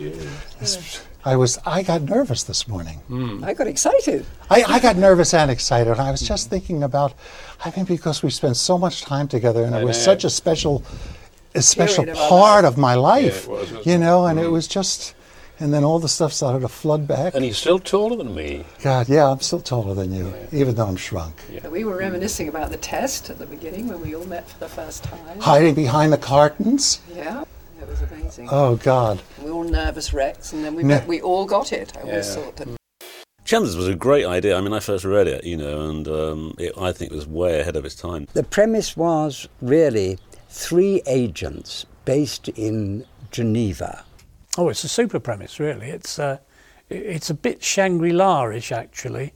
It's- 0.60 1.00
I 1.24 1.36
was. 1.36 1.58
I 1.66 1.82
got 1.82 2.02
nervous 2.02 2.44
this 2.44 2.68
morning. 2.68 2.98
Hmm. 3.08 3.44
I 3.44 3.52
got 3.52 3.66
excited. 3.66 4.24
I, 4.50 4.62
I 4.62 4.80
got 4.80 4.96
nervous 4.96 5.34
and 5.34 5.50
excited. 5.50 5.98
I 5.98 6.10
was 6.10 6.22
just 6.22 6.48
thinking 6.48 6.82
about. 6.82 7.12
I 7.64 7.72
mean, 7.76 7.84
because 7.84 8.22
we 8.22 8.30
spent 8.30 8.56
so 8.56 8.78
much 8.78 9.02
time 9.02 9.28
together, 9.28 9.64
and 9.64 9.74
it 9.74 9.78
I 9.78 9.84
was 9.84 9.98
know. 9.98 10.04
such 10.04 10.24
a 10.24 10.30
special, 10.30 10.84
a 11.54 11.60
special 11.60 12.08
of 12.08 12.16
part 12.16 12.64
of 12.64 12.78
my 12.78 12.94
life. 12.94 13.44
it 13.44 13.50
was, 13.50 13.86
you 13.86 13.98
know, 13.98 14.26
and 14.26 14.38
it 14.38 14.46
hmm. 14.46 14.52
was 14.52 14.68
just. 14.68 15.14
And 15.60 15.74
then 15.74 15.82
all 15.82 15.98
the 15.98 16.08
stuff 16.08 16.32
started 16.32 16.60
to 16.60 16.68
flood 16.68 17.08
back. 17.08 17.34
And 17.34 17.44
he's 17.44 17.58
still 17.58 17.80
taller 17.80 18.14
than 18.14 18.32
me. 18.32 18.64
God, 18.80 19.08
yeah, 19.08 19.28
I'm 19.28 19.40
still 19.40 19.60
taller 19.60 19.92
than 19.92 20.14
you, 20.14 20.32
even 20.52 20.76
though 20.76 20.86
I'm 20.86 20.94
shrunk. 20.94 21.34
We 21.68 21.82
were 21.82 21.96
reminiscing 21.96 22.46
about 22.46 22.70
the 22.70 22.76
test 22.76 23.28
at 23.28 23.40
the 23.40 23.46
beginning 23.46 23.88
when 23.88 24.00
we 24.00 24.14
all 24.14 24.24
met 24.24 24.48
for 24.48 24.60
the 24.60 24.68
first 24.68 25.02
time. 25.02 25.40
Hiding 25.40 25.74
behind 25.74 26.12
the 26.12 26.18
cartons. 26.18 27.00
Yeah, 27.12 27.42
it 27.80 27.88
was 27.88 28.00
amazing. 28.02 28.48
Oh 28.50 28.76
God. 28.76 29.20
We 29.42 29.50
were 29.50 29.56
all 29.56 29.64
nervous 29.64 30.12
wrecks, 30.12 30.52
and 30.52 30.64
then 30.64 30.74
we, 30.74 30.82
Ne- 30.82 31.04
we 31.06 31.20
all 31.20 31.44
got 31.46 31.72
it. 31.72 31.96
I 31.96 32.00
always 32.02 32.28
Yeah. 32.28 32.42
thought 32.42 32.56
that. 32.56 32.68
Chandler's 33.44 33.76
was 33.76 33.88
a 33.88 33.94
great 33.94 34.26
idea. 34.26 34.56
I 34.58 34.60
mean, 34.60 34.74
I 34.74 34.80
first 34.80 35.04
read 35.06 35.26
it, 35.26 35.42
you 35.44 35.56
know, 35.56 35.88
and 35.88 36.06
um, 36.08 36.54
it, 36.58 36.72
I 36.78 36.92
think 36.92 37.12
it 37.12 37.14
was 37.14 37.26
way 37.26 37.60
ahead 37.60 37.76
of 37.76 37.84
its 37.86 37.94
time. 37.94 38.26
The 38.34 38.42
premise 38.42 38.94
was 38.96 39.48
really 39.62 40.18
three 40.50 41.00
agents 41.06 41.86
based 42.04 42.48
in 42.50 43.06
Geneva. 43.30 44.04
Oh, 44.58 44.68
it's 44.68 44.84
a 44.84 44.88
super 44.88 45.18
premise, 45.18 45.58
really. 45.58 45.86
It's 45.88 46.18
uh, 46.18 46.38
it's 46.90 47.30
a 47.30 47.34
bit 47.34 47.62
Shangri-La-ish, 47.62 48.72
actually. 48.72 49.32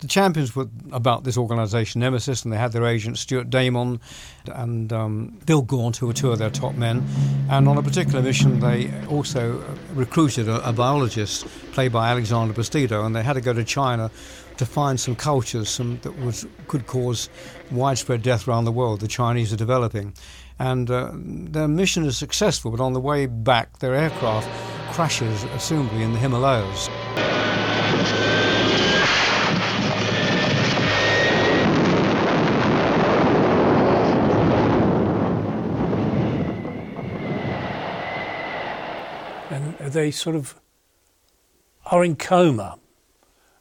The 0.00 0.08
champions 0.08 0.54
were 0.54 0.68
about 0.92 1.24
this 1.24 1.38
organisation, 1.38 2.00
Nemesis, 2.00 2.44
and 2.44 2.52
they 2.52 2.58
had 2.58 2.72
their 2.72 2.84
agent 2.84 3.16
Stuart 3.16 3.48
Damon 3.48 4.00
and 4.46 4.92
um, 4.92 5.38
Bill 5.46 5.62
Gaunt, 5.62 5.96
who 5.96 6.06
were 6.06 6.12
two 6.12 6.32
of 6.32 6.38
their 6.38 6.50
top 6.50 6.74
men. 6.74 7.06
And 7.48 7.68
on 7.68 7.78
a 7.78 7.82
particular 7.82 8.20
mission, 8.20 8.60
they 8.60 8.92
also 9.06 9.64
recruited 9.94 10.48
a, 10.48 10.68
a 10.68 10.72
biologist 10.72 11.46
played 11.72 11.92
by 11.92 12.10
Alexander 12.10 12.52
Bastedo, 12.52 13.06
and 13.06 13.14
they 13.14 13.22
had 13.22 13.34
to 13.34 13.40
go 13.40 13.52
to 13.52 13.64
China 13.64 14.10
to 14.56 14.66
find 14.66 15.00
some 15.00 15.16
cultures 15.16 15.68
some, 15.68 15.98
that 16.02 16.16
was, 16.20 16.46
could 16.68 16.86
cause 16.86 17.28
widespread 17.70 18.22
death 18.22 18.46
around 18.46 18.64
the 18.64 18.72
world. 18.72 19.00
The 19.00 19.08
Chinese 19.08 19.52
are 19.52 19.56
developing. 19.56 20.14
And 20.58 20.90
uh, 20.90 21.10
their 21.14 21.68
mission 21.68 22.04
is 22.04 22.16
successful, 22.16 22.70
but 22.70 22.80
on 22.80 22.92
the 22.92 23.00
way 23.00 23.26
back, 23.26 23.78
their 23.78 23.94
aircraft 23.94 24.48
crashes, 24.92 25.44
assumably 25.44 26.02
in 26.02 26.12
the 26.12 26.18
Himalayas. 26.18 26.88
and 39.54 39.83
they 39.94 40.10
sort 40.10 40.36
of 40.36 40.60
are 41.86 42.04
in 42.04 42.16
coma, 42.16 42.78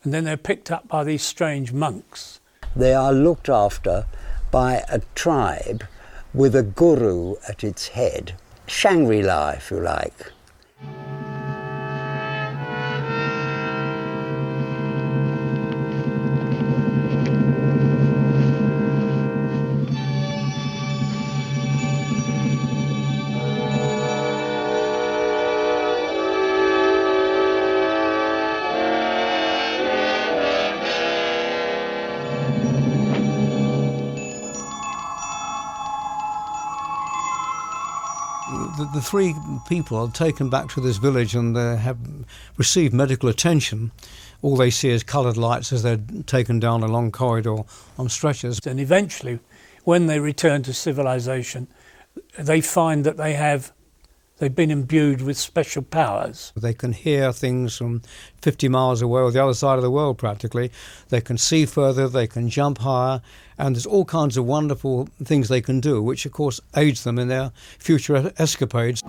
and 0.03 0.13
then 0.13 0.25
they're 0.25 0.35
picked 0.35 0.69
up 0.69 0.87
by 0.87 1.03
these 1.03 1.23
strange 1.23 1.71
monks. 1.71 2.41
They 2.75 2.93
are 2.93 3.13
looked 3.13 3.47
after 3.47 4.05
by 4.51 4.83
a 4.89 4.99
tribe 5.15 5.85
with 6.33 6.55
a 6.55 6.63
guru 6.63 7.35
at 7.47 7.63
its 7.63 7.89
head. 7.89 8.35
Shangri 8.65 9.21
La, 9.21 9.51
if 9.51 9.71
you 9.71 9.79
like. 9.79 10.31
Three 39.03 39.35
people 39.67 39.97
are 39.97 40.11
taken 40.11 40.49
back 40.49 40.69
to 40.69 40.81
this 40.81 40.97
village 40.97 41.35
and 41.35 41.55
they 41.55 41.77
have 41.77 41.97
received 42.57 42.93
medical 42.93 43.29
attention. 43.29 43.91
All 44.41 44.55
they 44.55 44.69
see 44.69 44.89
is 44.89 45.03
coloured 45.03 45.37
lights 45.37 45.71
as 45.71 45.83
they're 45.83 45.99
taken 46.25 46.59
down 46.59 46.83
a 46.83 46.87
long 46.87 47.11
corridor 47.11 47.57
on 47.97 48.09
stretchers. 48.09 48.59
And 48.65 48.79
eventually, 48.79 49.39
when 49.83 50.07
they 50.07 50.19
return 50.19 50.63
to 50.63 50.73
civilization, 50.73 51.67
they 52.37 52.61
find 52.61 53.05
that 53.05 53.17
they 53.17 53.33
have 53.33 53.71
they've 54.43 54.53
been 54.53 54.71
imbued 54.71 55.21
with 55.21 55.37
special 55.37 55.81
powers. 55.81 56.51
They 56.53 56.73
can 56.73 56.91
hear 56.91 57.31
things 57.31 57.77
from 57.77 58.01
50 58.41 58.67
miles 58.67 59.01
away 59.01 59.21
or 59.21 59.31
the 59.31 59.41
other 59.41 59.53
side 59.53 59.77
of 59.77 59.83
the 59.83 59.89
world 59.89 60.17
practically. 60.17 60.69
They 61.07 61.21
can 61.21 61.37
see 61.37 61.65
further, 61.65 62.09
they 62.09 62.27
can 62.27 62.49
jump 62.49 62.79
higher, 62.79 63.21
and 63.57 63.73
there's 63.73 63.85
all 63.85 64.03
kinds 64.03 64.35
of 64.35 64.43
wonderful 64.43 65.07
things 65.23 65.47
they 65.47 65.61
can 65.61 65.79
do, 65.79 66.03
which 66.03 66.25
of 66.25 66.33
course 66.33 66.59
aids 66.75 67.05
them 67.05 67.19
in 67.19 67.29
their 67.29 67.53
future 67.79 68.33
escapades. 68.37 69.01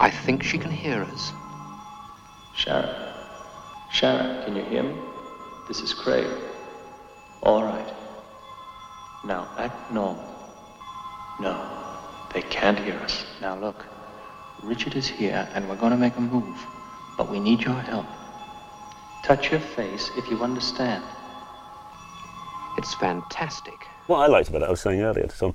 I 0.00 0.10
think 0.10 0.42
she 0.42 0.58
can 0.58 0.72
hear 0.72 1.02
us. 1.04 1.30
Sharron. 2.56 2.92
Sharron, 3.92 4.44
can 4.44 4.56
you 4.56 4.64
hear 4.64 4.82
me? 4.82 4.96
This 5.68 5.78
is 5.78 5.94
Craig. 5.94 6.26
All 7.44 7.62
right. 7.62 7.94
Now 9.24 9.48
act 9.58 9.92
normal. 9.92 10.28
No, 11.38 11.54
they 12.34 12.42
can't 12.42 12.80
hear 12.80 12.96
us. 12.96 13.24
Now 13.40 13.56
look, 13.56 13.86
Richard 14.62 14.94
is 14.94 15.06
here 15.06 15.48
and 15.54 15.68
we're 15.68 15.76
going 15.76 15.92
to 15.92 15.98
make 15.98 16.16
a 16.16 16.20
move. 16.20 16.58
But 17.16 17.30
we 17.30 17.40
need 17.40 17.60
your 17.60 17.74
help. 17.74 18.06
Touch 19.24 19.50
your 19.50 19.60
face 19.60 20.10
if 20.16 20.28
you 20.30 20.42
understand. 20.42 21.04
It's 22.78 22.94
fantastic. 22.94 23.74
What 24.06 24.18
I 24.18 24.26
liked 24.26 24.48
about 24.48 24.62
it, 24.62 24.66
I 24.66 24.70
was 24.70 24.80
saying 24.80 25.00
earlier 25.00 25.26
to 25.26 25.38
Tom, 25.38 25.54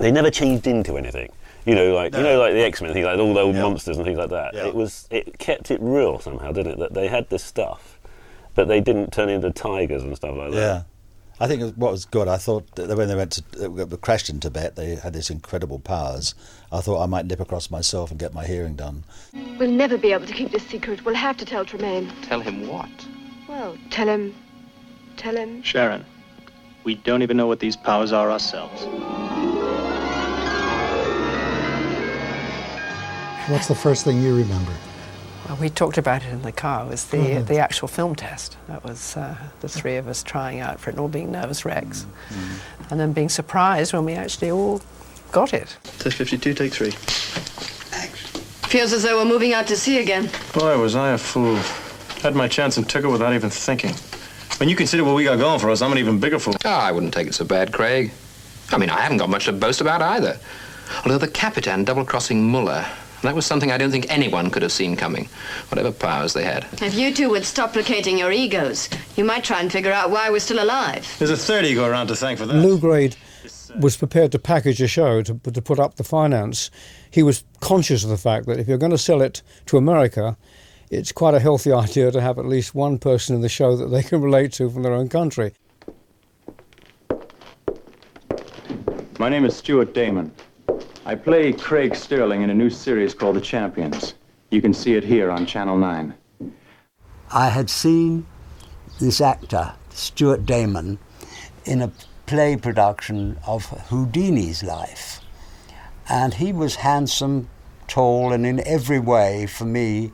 they 0.00 0.10
never 0.10 0.30
changed 0.30 0.66
into 0.66 0.96
anything. 0.96 1.30
You 1.64 1.74
know, 1.74 1.94
like 1.94 2.14
you 2.14 2.22
know, 2.22 2.38
like 2.38 2.52
the 2.52 2.62
X 2.62 2.82
Men, 2.82 2.92
things 2.92 3.06
like 3.06 3.18
all 3.18 3.32
the 3.32 3.40
old 3.40 3.56
monsters 3.56 3.96
and 3.96 4.04
things 4.04 4.18
like 4.18 4.30
that. 4.30 4.54
It 4.54 4.74
was 4.74 5.08
it 5.10 5.38
kept 5.38 5.70
it 5.70 5.80
real 5.80 6.18
somehow, 6.18 6.52
didn't 6.52 6.72
it? 6.72 6.78
That 6.78 6.94
they 6.94 7.08
had 7.08 7.30
this 7.30 7.42
stuff, 7.42 7.98
but 8.54 8.68
they 8.68 8.80
didn't 8.80 9.12
turn 9.12 9.30
into 9.30 9.50
tigers 9.50 10.02
and 10.02 10.14
stuff 10.14 10.36
like 10.36 10.50
that. 10.50 10.84
Yeah. 11.38 11.44
I 11.44 11.48
think 11.48 11.74
what 11.76 11.90
was 11.90 12.04
good, 12.04 12.28
I 12.28 12.36
thought 12.36 12.74
that 12.76 12.96
when 12.96 13.08
they 13.08 13.14
went 13.16 13.32
to 13.32 13.42
uh, 13.82 13.96
crashed 13.96 14.30
in 14.30 14.40
Tibet, 14.40 14.76
they 14.76 14.94
had 14.94 15.14
these 15.14 15.30
incredible 15.30 15.78
powers. 15.78 16.34
I 16.70 16.80
thought 16.80 17.02
I 17.02 17.06
might 17.06 17.26
nip 17.26 17.40
across 17.40 17.70
myself 17.70 18.10
and 18.10 18.20
get 18.20 18.34
my 18.34 18.44
hearing 18.46 18.74
done. 18.76 19.04
We'll 19.58 19.70
never 19.70 19.98
be 19.98 20.12
able 20.12 20.26
to 20.26 20.32
keep 20.32 20.52
this 20.52 20.66
secret. 20.66 21.04
We'll 21.04 21.14
have 21.14 21.36
to 21.38 21.44
tell 21.44 21.64
Tremayne. 21.64 22.10
Tell 22.22 22.40
him 22.40 22.68
what? 22.68 22.90
Well, 23.48 23.76
tell 23.90 24.06
him. 24.08 24.34
Tell 25.16 25.36
him. 25.36 25.62
Sharron, 25.62 26.04
we 26.84 26.94
don't 26.96 27.22
even 27.22 27.36
know 27.36 27.46
what 27.46 27.60
these 27.60 27.76
powers 27.76 28.12
are 28.12 28.30
ourselves. 28.30 28.84
What's 33.48 33.68
the 33.68 33.74
first 33.74 34.04
thing 34.04 34.22
you 34.22 34.34
remember? 34.36 34.72
Well, 35.54 35.60
we 35.62 35.70
talked 35.70 35.98
about 35.98 36.24
it 36.24 36.30
in 36.32 36.42
the 36.42 36.50
car. 36.50 36.84
It 36.84 36.88
was 36.88 37.04
the 37.04 37.16
Mhm. 37.18 37.46
the 37.46 37.58
actual 37.60 37.86
film 37.86 38.16
test. 38.16 38.56
That 38.66 38.82
was 38.82 39.16
uh, 39.16 39.36
the 39.60 39.68
three 39.68 39.94
of 39.98 40.08
us 40.08 40.20
trying 40.24 40.58
out 40.58 40.80
for 40.80 40.90
it 40.90 40.94
and 40.94 41.00
all 41.00 41.06
being 41.06 41.30
nervous 41.30 41.64
wrecks, 41.64 42.06
and 42.90 42.98
then 42.98 43.12
being 43.12 43.28
surprised 43.28 43.92
when 43.92 44.04
we 44.04 44.14
actually 44.14 44.50
all 44.50 44.82
got 45.30 45.54
it. 45.54 45.76
Test 46.00 46.16
52, 46.16 46.54
take 46.54 46.72
three. 46.74 46.90
Feels 48.68 48.92
as 48.92 49.04
though 49.04 49.16
we're 49.18 49.24
moving 49.30 49.54
out 49.54 49.68
to 49.68 49.76
sea 49.76 49.98
again. 50.00 50.28
Boy, 50.54 50.76
was 50.76 50.96
I 50.96 51.10
a 51.10 51.18
fool. 51.18 51.56
Had 52.22 52.34
my 52.34 52.48
chance 52.48 52.76
and 52.76 52.88
took 52.88 53.04
it 53.04 53.08
without 53.08 53.32
even 53.32 53.48
thinking. 53.50 53.94
When 54.58 54.68
you 54.68 54.74
consider 54.74 55.04
what 55.04 55.14
we 55.14 55.22
got 55.22 55.38
going 55.38 55.60
for 55.60 55.70
us, 55.70 55.82
I'm 55.82 55.92
an 55.92 55.98
even 55.98 56.18
bigger 56.18 56.40
fool. 56.40 56.56
Ah, 56.64 56.84
I 56.84 56.90
wouldn't 56.90 57.14
take 57.14 57.28
it 57.28 57.34
so 57.36 57.44
bad, 57.44 57.72
Craig. 57.72 58.10
I 58.72 58.76
mean, 58.78 58.90
I 58.90 59.00
haven't 59.02 59.18
got 59.18 59.28
much 59.30 59.44
to 59.44 59.52
boast 59.52 59.80
about 59.80 60.02
either. 60.02 60.36
Although 61.04 61.18
the 61.18 61.28
Capitan 61.28 61.84
double-crossing 61.84 62.42
Muller, 62.50 62.84
that 63.24 63.34
was 63.34 63.46
something 63.46 63.72
I 63.72 63.78
don't 63.78 63.90
think 63.90 64.06
anyone 64.08 64.50
could 64.50 64.62
have 64.62 64.72
seen 64.72 64.96
coming, 64.96 65.28
whatever 65.68 65.90
powers 65.90 66.34
they 66.34 66.44
had. 66.44 66.66
If 66.80 66.94
you 66.94 67.12
two 67.12 67.30
would 67.30 67.44
stop 67.44 67.72
placating 67.72 68.18
your 68.18 68.30
egos, 68.30 68.88
you 69.16 69.24
might 69.24 69.44
try 69.44 69.60
and 69.60 69.72
figure 69.72 69.92
out 69.92 70.10
why 70.10 70.30
we're 70.30 70.40
still 70.40 70.62
alive. 70.62 71.06
There's 71.18 71.30
a 71.30 71.36
third 71.36 71.64
ego 71.64 71.84
around 71.84 72.08
to 72.08 72.16
thank 72.16 72.38
for 72.38 72.46
that. 72.46 72.54
Lew 72.54 72.78
Grade 72.78 73.16
was 73.78 73.96
prepared 73.96 74.32
to 74.32 74.38
package 74.38 74.80
a 74.80 74.88
show 74.88 75.22
to, 75.22 75.34
to 75.34 75.62
put 75.62 75.78
up 75.78 75.96
the 75.96 76.04
finance. 76.04 76.70
He 77.10 77.22
was 77.22 77.44
conscious 77.60 78.04
of 78.04 78.10
the 78.10 78.16
fact 78.16 78.46
that 78.46 78.58
if 78.58 78.68
you're 78.68 78.78
going 78.78 78.92
to 78.92 78.98
sell 78.98 79.22
it 79.22 79.42
to 79.66 79.76
America, 79.76 80.36
it's 80.90 81.12
quite 81.12 81.34
a 81.34 81.40
healthy 81.40 81.72
idea 81.84 82.10
to 82.10 82.20
have 82.20 82.38
at 82.38 82.46
least 82.46 82.74
one 82.74 82.98
person 82.98 83.34
in 83.34 83.40
the 83.40 83.48
show 83.48 83.76
that 83.76 83.86
they 83.86 84.02
can 84.02 84.20
relate 84.20 84.52
to 84.54 84.70
from 84.70 84.82
their 84.82 84.92
own 84.92 85.08
country. 85.08 85.52
My 89.18 89.28
name 89.28 89.44
is 89.44 89.56
Stuart 89.56 89.94
Damon. 89.94 90.32
I 91.06 91.14
play 91.14 91.52
Craig 91.52 91.94
Sterling 91.94 92.40
in 92.40 92.48
a 92.48 92.54
new 92.54 92.70
series 92.70 93.12
called 93.12 93.36
The 93.36 93.40
Champions. 93.42 94.14
You 94.48 94.62
can 94.62 94.72
see 94.72 94.94
it 94.94 95.04
here 95.04 95.30
on 95.30 95.44
Channel 95.44 95.76
9. 95.76 96.14
I 97.30 97.50
had 97.50 97.68
seen 97.68 98.24
this 98.98 99.20
actor, 99.20 99.74
Stuart 99.90 100.46
Damon, 100.46 100.98
in 101.66 101.82
a 101.82 101.92
play 102.24 102.56
production 102.56 103.38
of 103.46 103.66
Houdini's 103.90 104.62
life. 104.62 105.20
And 106.08 106.32
he 106.32 106.54
was 106.54 106.76
handsome, 106.76 107.50
tall, 107.86 108.32
and 108.32 108.46
in 108.46 108.66
every 108.66 108.98
way, 108.98 109.46
for 109.46 109.66
me, 109.66 110.10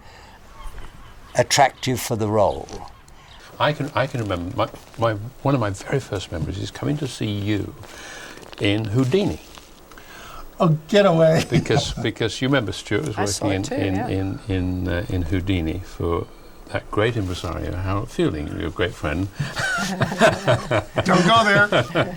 attractive 1.37 2.00
for 2.00 2.16
the 2.16 2.26
role. 2.26 2.68
I 3.61 3.72
can 3.72 3.92
I 3.94 4.09
can 4.09 4.22
remember 4.22 4.57
my, 4.57 4.68
my 4.98 5.14
one 5.42 5.55
of 5.55 5.61
my 5.61 5.70
very 5.70 6.00
first 6.00 6.33
memories 6.33 6.59
is 6.59 6.72
coming 6.72 6.96
to 6.96 7.07
see 7.07 7.31
you 7.31 7.74
in 8.61 8.87
Houdini. 8.87 9.38
Oh, 10.62 10.77
get 10.88 11.07
away! 11.07 11.42
because 11.51 11.94
because 11.94 12.42
you 12.42 12.49
remember 12.49 12.73
Stuart 12.73 13.07
was 13.07 13.16
I 13.18 13.23
working 13.25 13.51
in 13.53 13.62
too, 13.62 13.75
in 13.75 13.94
yeah. 13.94 14.09
in 14.09 14.38
in, 14.49 14.88
uh, 14.88 15.07
in 15.09 15.23
Houdini 15.23 15.79
for 15.79 16.27
that 16.70 16.88
great 16.90 17.16
impresario 17.16 17.75
Harold 17.75 18.11
Fielding, 18.11 18.46
your 18.61 18.70
great 18.70 18.94
friend. 18.94 19.29
Don't 21.05 21.27
go 21.27 21.44
there. 21.44 21.66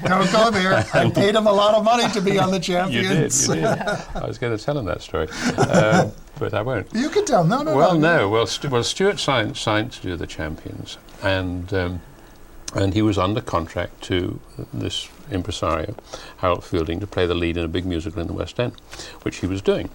Don't 0.05 0.31
go 0.31 0.51
there. 0.51 0.85
I 0.93 1.09
paid 1.09 1.35
him 1.35 1.47
a 1.47 1.51
lot 1.51 1.73
of 1.73 1.83
money 1.83 2.07
to 2.09 2.21
be 2.21 2.37
on 2.37 2.51
the 2.51 2.57
You 2.67 3.01
did, 3.01 3.31
champions. 3.31 3.47
you 3.47 3.55
did. 3.55 3.63
I 3.63 4.27
was 4.27 4.37
going 4.37 4.55
to 4.55 4.63
tell 4.63 4.77
him 4.77 4.85
that 4.85 5.01
story, 5.01 5.29
um, 5.57 6.11
but 6.37 6.53
I 6.53 6.61
won't. 6.61 6.87
You 6.93 7.09
can 7.09 7.25
tell. 7.25 7.43
No, 7.43 7.63
no, 7.63 7.75
well, 7.75 7.95
no. 7.95 8.17
no. 8.17 8.29
Well, 8.29 8.45
Stu- 8.45 8.69
well, 8.69 8.83
Stuart 8.83 9.19
signed, 9.19 9.57
signed 9.57 9.93
to 9.93 10.01
do 10.01 10.15
the 10.15 10.27
Champions, 10.27 10.97
and 11.23 11.73
um, 11.73 12.01
and 12.75 12.93
he 12.93 13.01
was 13.01 13.17
under 13.17 13.41
contract 13.41 14.01
to 14.03 14.39
this 14.73 15.07
impresario, 15.31 15.95
Harold 16.37 16.63
Fielding, 16.63 16.99
to 16.99 17.07
play 17.07 17.25
the 17.25 17.35
lead 17.35 17.57
in 17.57 17.63
a 17.63 17.67
big 17.67 17.85
musical 17.85 18.21
in 18.21 18.27
the 18.27 18.33
West 18.33 18.59
End, 18.59 18.73
which 19.23 19.37
he 19.37 19.47
was 19.47 19.61
doing. 19.61 19.89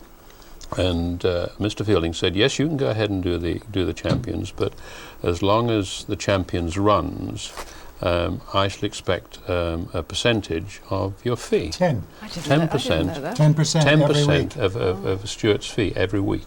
And 0.76 1.24
uh, 1.24 1.48
Mr. 1.58 1.84
Fielding 1.84 2.12
said, 2.12 2.36
"Yes, 2.36 2.58
you 2.58 2.66
can 2.68 2.76
go 2.76 2.90
ahead 2.90 3.08
and 3.10 3.22
do 3.22 3.38
the 3.38 3.60
do 3.70 3.86
the 3.86 3.94
Champions, 3.94 4.50
but 4.50 4.74
as 5.22 5.42
long 5.42 5.70
as 5.70 6.04
the 6.04 6.16
Champions 6.16 6.76
runs." 6.78 7.52
Um, 8.00 8.42
I 8.54 8.68
shall 8.68 8.84
expect 8.84 9.40
um, 9.50 9.88
a 9.92 10.04
percentage 10.04 10.80
of 10.88 11.14
your 11.24 11.34
fee. 11.36 11.70
Ten. 11.70 12.04
I 12.22 12.28
didn't 12.28 12.44
Ten 12.44 12.58
know- 12.60 12.64
I 12.64 12.66
didn't 12.68 12.70
percent. 12.70 13.10
10% 13.10 13.82
Ten 13.82 14.06
percent 14.06 14.54
week. 14.54 14.62
of, 14.62 14.76
of, 14.76 15.04
of 15.04 15.28
Stuart's 15.28 15.66
fee 15.66 15.92
every 15.96 16.20
week, 16.20 16.46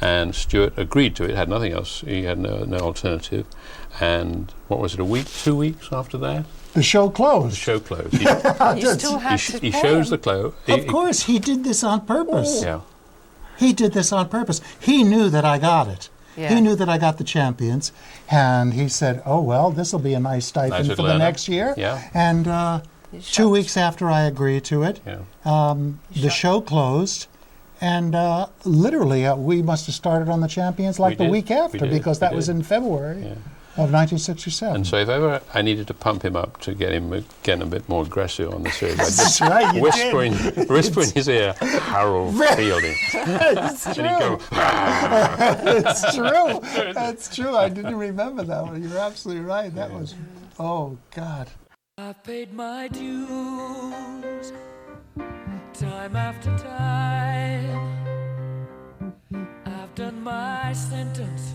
and 0.00 0.34
Stuart 0.34 0.72
agreed 0.76 1.14
to 1.16 1.24
it. 1.24 1.36
Had 1.36 1.48
nothing 1.48 1.72
else. 1.72 2.00
He 2.00 2.24
had 2.24 2.38
no 2.40 2.64
no 2.64 2.78
alternative. 2.78 3.46
And 3.98 4.52
what 4.68 4.80
was 4.80 4.94
it? 4.94 5.00
A 5.00 5.04
week, 5.04 5.26
two 5.28 5.56
weeks 5.56 5.88
after 5.92 6.16
that, 6.18 6.46
The 6.74 6.82
show 6.82 7.10
closed. 7.10 7.52
the 7.52 7.56
show 7.56 7.80
closed. 7.80 8.14
He, 8.18 8.80
You 8.80 8.92
still 8.94 9.18
he, 9.18 9.36
sh- 9.36 9.58
he 9.60 9.70
shows 9.72 10.10
the 10.10 10.18
clothes. 10.18 10.54
Of 10.68 10.86
course, 10.86 11.22
he 11.24 11.38
did 11.38 11.64
this 11.64 11.82
on 11.82 12.06
purpose. 12.06 12.62
Yeah. 12.62 12.80
He 13.58 13.72
did 13.72 13.92
this 13.92 14.12
on 14.12 14.28
purpose. 14.28 14.60
He 14.78 15.02
knew 15.02 15.28
that 15.30 15.44
I 15.44 15.58
got 15.58 15.88
it. 15.88 16.08
Yeah. 16.36 16.54
He 16.54 16.60
knew 16.60 16.76
that 16.76 16.88
I 16.88 16.96
got 16.96 17.18
the 17.18 17.24
champions, 17.24 17.92
and 18.30 18.72
he 18.72 18.88
said, 18.88 19.20
"Oh 19.26 19.40
well, 19.42 19.70
this 19.72 19.92
will 19.92 19.98
be 20.00 20.14
a 20.14 20.20
nice 20.20 20.46
stipend 20.46 20.86
Nice 20.88 20.96
for 20.96 21.02
little 21.02 21.18
the 21.18 21.18
next 21.18 21.48
year." 21.48 21.74
Yeah. 21.76 22.00
And 22.14 22.46
uh, 22.46 22.80
two 23.20 23.50
weeks 23.50 23.76
after 23.76 24.08
I 24.08 24.22
agreed 24.22 24.64
to 24.66 24.84
it, 24.84 25.00
Yeah. 25.04 25.18
um, 25.44 25.98
the 26.14 26.30
show 26.30 26.60
closed, 26.62 27.26
and 27.80 28.14
uh, 28.14 28.46
literally 28.64 29.26
uh, 29.26 29.34
we 29.36 29.60
must 29.60 29.86
have 29.86 29.94
started 29.96 30.28
on 30.30 30.40
the 30.40 30.48
champions 30.48 30.98
like 31.00 31.10
We 31.10 31.16
the 31.16 31.24
did. 31.24 31.32
week 31.32 31.50
after 31.50 31.78
did. 31.78 31.90
because 31.90 32.18
We 32.20 32.26
that 32.28 32.34
was 32.34 32.48
in 32.48 32.62
February 32.62 33.22
Yeah. 33.24 33.34
Of 33.76 33.92
1967. 33.92 34.74
And 34.74 34.86
so 34.86 34.96
if 34.96 35.08
ever 35.08 35.40
I 35.54 35.62
needed 35.62 35.86
to 35.88 35.94
pump 35.94 36.24
him 36.24 36.36
up 36.36 36.60
to 36.62 36.74
get 36.74 36.92
him 36.92 37.12
again 37.12 37.62
a 37.62 37.66
bit 37.66 37.88
more 37.88 38.04
aggressive 38.04 38.52
on 38.52 38.62
the 38.62 38.70
series, 38.70 38.98
I'd 38.98 39.04
just 39.04 39.40
right, 39.40 39.80
whisper, 39.80 40.22
in, 40.22 40.36
did. 40.36 40.68
whisper 40.70 41.02
in 41.02 41.10
his 41.10 41.28
ear, 41.28 41.54
Harold 41.54 42.34
Fielding. 42.56 42.96
It's 43.12 43.84
true. 43.84 44.04
he'd 44.04 44.18
go, 44.18 44.38
ah. 44.52 45.60
it's 45.62 46.14
true. 46.14 46.92
That's 46.92 47.34
true. 47.34 47.56
I 47.56 47.68
didn't 47.68 47.96
remember 47.96 48.42
that 48.44 48.62
one. 48.62 48.82
You're 48.82 48.98
absolutely 48.98 49.44
right. 49.44 49.74
That 49.74 49.90
was, 49.90 50.14
oh 50.58 50.98
God. 51.14 51.48
I've 51.98 52.22
paid 52.24 52.52
my 52.52 52.88
dues 52.88 54.52
time 55.80 56.14
after 56.14 56.50
time. 56.58 57.90
I've 59.64 59.94
done 59.94 60.22
my 60.22 60.72
sentence, 60.74 61.54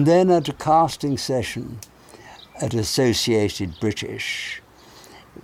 And 0.00 0.06
then 0.06 0.30
at 0.30 0.48
a 0.48 0.54
casting 0.54 1.18
session 1.18 1.78
at 2.58 2.72
Associated 2.72 3.78
British, 3.80 4.62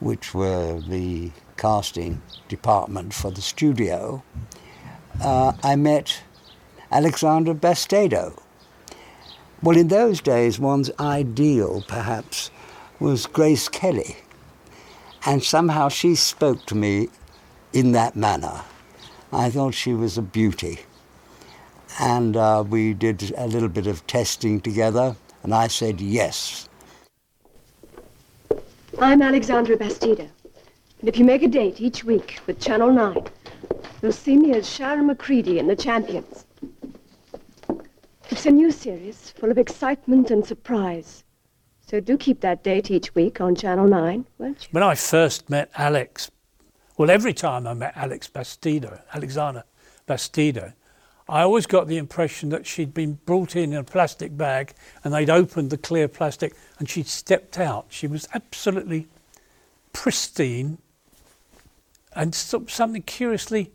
which 0.01 0.33
were 0.33 0.81
the 0.81 1.31
casting 1.59 2.23
department 2.49 3.12
for 3.12 3.31
the 3.31 3.42
studio, 3.42 4.23
uh, 5.23 5.53
I 5.62 5.77
met 5.77 6.23
Alexandra 6.90 7.53
Bastedo. 7.53 8.40
Well, 9.62 9.77
in 9.77 9.88
those 9.88 10.23
days, 10.23 10.59
one's 10.59 10.90
ideal, 10.99 11.85
perhaps, 11.87 12.51
was 12.99 13.27
Grace 13.27 13.69
Kelly. 13.69 14.16
And 15.27 15.45
somehow 15.45 15.90
she 15.90 16.14
spoke 16.14 16.64
to 16.64 16.75
me 16.75 17.11
in 17.75 17.92
that 17.92 18.16
manner. 18.16 18.62
I 19.31 19.51
thought 19.51 19.75
she 19.75 19.92
was 19.92 20.16
a 20.16 20.23
beauty. 20.23 20.79
And 21.99 22.37
uh, 22.37 22.65
we 22.69 22.93
did 22.93 23.33
a 23.37 23.47
little 23.47 23.69
bit 23.69 23.87
of 23.87 24.07
testing 24.07 24.61
together, 24.61 25.17
and 25.43 25.55
I 25.55 25.69
said 25.69 26.01
yes. 26.01 26.69
I'm 28.99 29.23
Alexandra 29.23 29.77
Bastedo, 29.77 30.29
And 31.01 31.09
if 31.09 31.19
you 31.19 31.25
make 31.25 31.43
a 31.43 31.49
date 31.49 31.81
each 31.81 32.05
week 32.05 32.39
with 32.47 32.61
Channel 32.61 32.93
9, 32.93 33.27
you'll 34.03 34.13
see 34.13 34.37
me 34.37 34.53
as 34.53 34.67
Sharron 34.67 35.07
Macready 35.07 35.59
in 35.59 35.67
The 35.67 35.77
Champions. 35.77 36.45
It's 38.31 38.45
a 38.45 38.51
new 38.51 38.71
series 38.71 39.31
full 39.31 39.51
of 39.51 39.59
excitement 39.59 40.31
and 40.31 40.47
surprise. 40.47 41.25
So 41.87 42.01
do 42.01 42.19
keep 42.19 42.41
that 42.41 42.63
date 42.63 42.91
each 42.91 43.15
week 43.15 43.41
on 43.41 43.55
Channel 43.55 43.87
9, 43.87 44.27
won't 44.39 44.63
you? 44.63 44.69
When 44.73 44.83
I 44.83 44.95
first 44.95 45.49
met 45.49 45.71
Alex, 45.77 46.31
well, 46.99 47.11
every 47.11 47.33
time 47.33 47.67
I 47.67 47.75
met 47.75 47.97
Alex 47.97 48.29
Bastedo, 48.29 49.01
Alexander 49.15 49.65
Bastedo, 50.09 50.73
I 51.29 51.43
always 51.43 51.67
got 51.67 51.89
the 51.89 51.97
impression 51.97 52.51
that 52.51 52.67
she'd 52.67 52.95
been 52.95 53.19
brought 53.27 53.57
in 53.57 53.73
in 53.73 53.79
a 53.79 53.85
plastic 53.85 54.37
bag 54.37 54.73
and 55.03 55.12
they'd 55.12 55.31
opened 55.31 55.71
the 55.71 55.77
clear 55.79 56.07
plastic 56.07 56.55
and 56.79 56.89
she'd 56.89 57.09
stepped 57.09 57.59
out. 57.59 57.87
She 57.89 58.07
was 58.07 58.29
absolutely 58.33 59.09
pristine 59.93 60.79
and 62.15 62.35
so- 62.35 62.65
something 62.69 63.03
curiously 63.03 63.73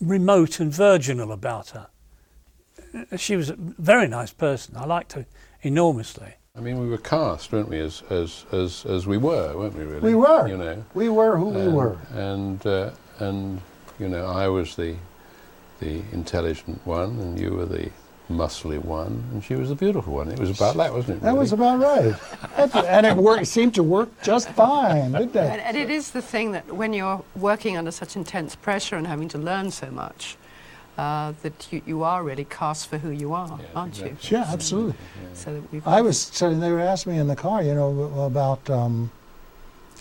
remote 0.00 0.58
and 0.60 0.72
virginal 0.72 1.30
about 1.30 1.70
her. 1.70 1.88
Uh, 3.12 3.16
She 3.16 3.36
was 3.36 3.50
a 3.50 3.56
very 3.58 4.08
nice 4.08 4.32
person. 4.32 4.76
I 4.76 4.86
liked 4.86 5.12
her 5.12 5.26
enormously. 5.62 6.34
I 6.56 6.60
mean, 6.60 6.78
we 6.80 6.88
were 6.88 6.96
cast, 6.98 7.52
weren't 7.52 7.68
we, 7.68 7.78
as 7.80 8.02
as 8.08 8.46
as, 8.50 8.86
as 8.86 9.06
we 9.06 9.18
were, 9.18 9.54
weren't 9.56 9.74
we? 9.76 9.84
Really, 9.84 10.00
We 10.00 10.14
were. 10.14 10.48
You 10.48 10.56
know, 10.56 10.84
We 10.94 11.10
were 11.10 11.36
who 11.36 11.48
we 11.50 11.68
were. 11.68 11.98
and 12.14 12.66
uh, 12.66 12.90
and 13.18 13.60
you 13.98 14.08
know, 14.08 14.24
I 14.26 14.48
was 14.48 14.74
the 14.74 14.96
the 15.80 16.02
intelligent 16.12 16.80
one, 16.86 17.18
and 17.20 17.38
you 17.38 17.52
were 17.52 17.66
the 17.66 17.90
muscly 18.30 18.82
one, 18.82 19.22
and 19.32 19.44
she 19.44 19.54
was 19.54 19.68
the 19.68 19.74
beautiful 19.74 20.14
one. 20.14 20.28
It 20.28 20.38
was 20.38 20.50
about 20.50 20.76
that, 20.76 20.92
wasn't 20.92 21.18
it? 21.18 21.22
That 21.22 21.36
was 21.36 21.52
about 21.52 21.78
right. 21.78 22.14
And 22.74 23.06
it 23.06 23.16
worked, 23.16 23.46
seemed 23.46 23.74
to 23.76 23.82
work 23.82 24.08
just 24.22 24.48
fine, 24.50 25.12
didn't 25.12 25.36
And, 25.36 25.60
it? 25.60 25.64
and 25.64 25.76
it 25.76 25.90
is 25.90 26.10
the 26.10 26.22
thing 26.22 26.52
that 26.52 26.66
when 26.74 26.92
you're 26.92 27.22
working 27.36 27.76
under 27.76 27.90
such 27.90 28.16
intense 28.16 28.56
pressure 28.56 28.96
and 28.96 29.06
having 29.06 29.28
to 29.28 29.38
learn 29.38 29.70
so 29.70 29.90
much, 29.90 30.36
uh, 30.98 31.34
that 31.42 31.68
you, 31.70 31.82
you 31.86 32.02
are 32.02 32.24
really 32.24 32.46
cast 32.46 32.88
for 32.88 32.98
who 32.98 33.10
you 33.10 33.32
are, 33.34 33.60
aren't 33.74 34.00
you? 34.00 34.16
Yeah, 34.22 34.46
absolutely. 34.48 34.94
So 35.34 35.54
that 35.54 35.72
we've 35.72 35.86
I 35.86 36.00
was, 36.00 36.18
so 36.18 36.52
they 36.52 36.72
were 36.72 36.80
asking 36.80 37.12
me 37.12 37.18
in 37.18 37.28
the 37.28 37.36
car, 37.36 37.62
you 37.62 37.74
know, 37.74 38.24
about 38.24 38.68
um, 38.70 39.10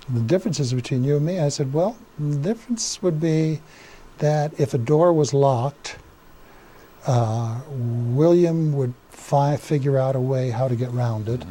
the 0.09 0.21
differences 0.21 0.73
between 0.73 1.03
you 1.03 1.17
and 1.17 1.25
me. 1.25 1.39
I 1.39 1.49
said, 1.49 1.73
well, 1.73 1.97
the 2.17 2.37
difference 2.37 3.01
would 3.03 3.19
be 3.19 3.61
that 4.19 4.57
if 4.59 4.73
a 4.73 4.77
door 4.77 5.13
was 5.13 5.33
locked, 5.33 5.97
uh, 7.07 7.59
William 7.69 8.73
would 8.73 8.93
fi- 9.09 9.57
figure 9.57 9.97
out 9.97 10.15
a 10.15 10.19
way 10.19 10.49
how 10.49 10.67
to 10.67 10.75
get 10.75 10.91
round 10.91 11.27
it, 11.29 11.43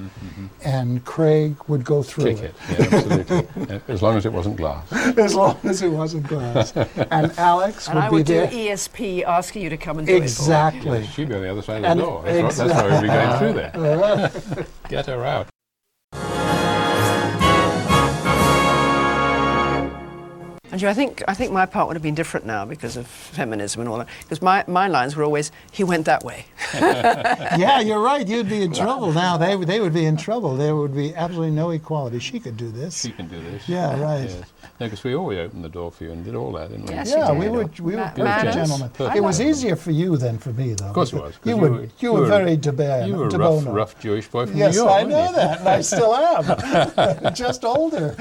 and 0.64 1.04
Craig 1.04 1.56
would 1.68 1.84
go 1.84 2.02
through 2.02 2.34
Kick 2.34 2.38
it, 2.42 2.54
yeah, 2.70 2.86
absolutely. 2.92 3.80
As 3.88 4.02
long 4.02 4.16
as 4.16 4.26
it 4.26 4.32
wasn't 4.32 4.56
glass. 4.56 4.92
as 4.92 5.34
long 5.34 5.58
as 5.64 5.82
it 5.82 5.88
wasn't 5.88 6.26
glass. 6.26 6.72
and 6.76 7.32
Alex 7.38 7.86
and 7.88 7.96
would 7.96 8.04
I 8.04 8.08
be 8.08 8.14
would 8.16 8.26
there. 8.26 8.46
do 8.48 8.56
ESP 8.56 9.22
asking 9.24 9.62
you 9.62 9.70
to 9.70 9.76
come 9.76 9.98
and 9.98 10.06
do 10.06 10.14
it. 10.16 10.22
Exactly. 10.22 11.00
Yeah, 11.00 11.06
she'd 11.06 11.28
be 11.28 11.34
on 11.34 11.42
the 11.42 11.50
other 11.50 11.62
side 11.62 11.84
of 11.84 11.96
the 11.96 12.02
door. 12.04 12.22
That's, 12.24 12.58
right, 12.58 12.68
that's 12.68 12.80
how 12.80 12.88
we'd 12.90 13.02
be 13.02 13.08
going 13.08 13.38
through 13.38 14.52
there. 14.52 14.66
Get 14.88 15.06
her 15.06 15.24
out. 15.24 15.48
And 20.74 20.82
you, 20.82 20.88
I 20.88 20.92
think 20.94 21.22
I 21.28 21.34
think 21.34 21.52
my 21.52 21.66
part 21.66 21.86
would 21.86 21.94
have 21.94 22.02
been 22.02 22.16
different 22.16 22.46
now 22.46 22.64
because 22.64 22.96
of 22.96 23.06
feminism 23.06 23.80
and 23.80 23.88
all 23.88 23.98
that. 23.98 24.08
Because 24.22 24.42
my, 24.42 24.64
my 24.66 24.88
lines 24.88 25.14
were 25.14 25.22
always, 25.22 25.52
he 25.70 25.84
went 25.84 26.04
that 26.06 26.24
way. 26.24 26.46
yeah, 26.74 27.78
you're 27.78 28.00
right. 28.02 28.26
You'd 28.26 28.48
be 28.48 28.62
in 28.62 28.72
trouble 28.72 29.12
now. 29.12 29.36
They 29.36 29.54
would- 29.54 29.68
they 29.68 29.78
would 29.78 29.94
be 29.94 30.04
in 30.04 30.16
trouble. 30.16 30.56
There 30.56 30.74
would 30.74 30.92
be 30.92 31.14
absolutely 31.14 31.52
no 31.52 31.70
equality. 31.70 32.18
She 32.18 32.40
could 32.40 32.56
do 32.56 32.72
this. 32.72 33.00
She 33.02 33.12
can 33.12 33.28
do 33.28 33.40
this. 33.40 33.68
Yeah, 33.68 34.00
right. 34.02 34.24
Yes. 34.28 34.42
No, 34.80 34.86
because 34.86 35.04
we 35.04 35.14
always 35.14 35.38
opened 35.38 35.62
the 35.64 35.68
door 35.68 35.92
for 35.92 36.02
you 36.02 36.10
and 36.10 36.24
did 36.24 36.34
all 36.34 36.50
that, 36.54 36.70
didn't 36.70 36.86
we? 36.86 36.94
yeah, 37.08 37.30
we 37.30 37.48
were 37.48 37.66
we 37.80 37.94
were 37.94 38.10
Good 38.16 38.24
perfect 38.26 38.54
gentlemen. 38.54 38.88
Perfect 38.88 39.16
It 39.16 39.20
was 39.20 39.40
easier 39.40 39.76
for 39.76 39.92
you 39.92 40.16
than 40.16 40.38
for 40.38 40.52
me, 40.54 40.74
though. 40.74 40.86
Of 40.86 40.94
course 40.94 41.12
it 41.12 41.22
was. 41.22 41.36
'cause 41.36 41.46
You 41.46 41.56
were 41.56 41.86
you 42.00 42.12
were 42.14 42.26
very 42.26 42.56
de 42.56 42.72
Bono- 42.72 43.06
You 43.06 43.14
were 43.14 43.26
a 43.28 43.30
de 43.30 43.38
rough, 43.38 43.64
rough 43.68 44.00
Jewish 44.00 44.26
boy 44.26 44.46
from 44.46 44.56
Yes, 44.56 44.74
New 44.74 44.80
York. 44.82 44.92
I 44.92 45.02
know 45.04 45.26
you? 45.28 45.36
that, 45.36 45.58
and 45.60 45.68
I 45.68 45.80
still 45.82 46.12
am. 46.16 47.34
Just 47.42 47.64
older. 47.64 48.16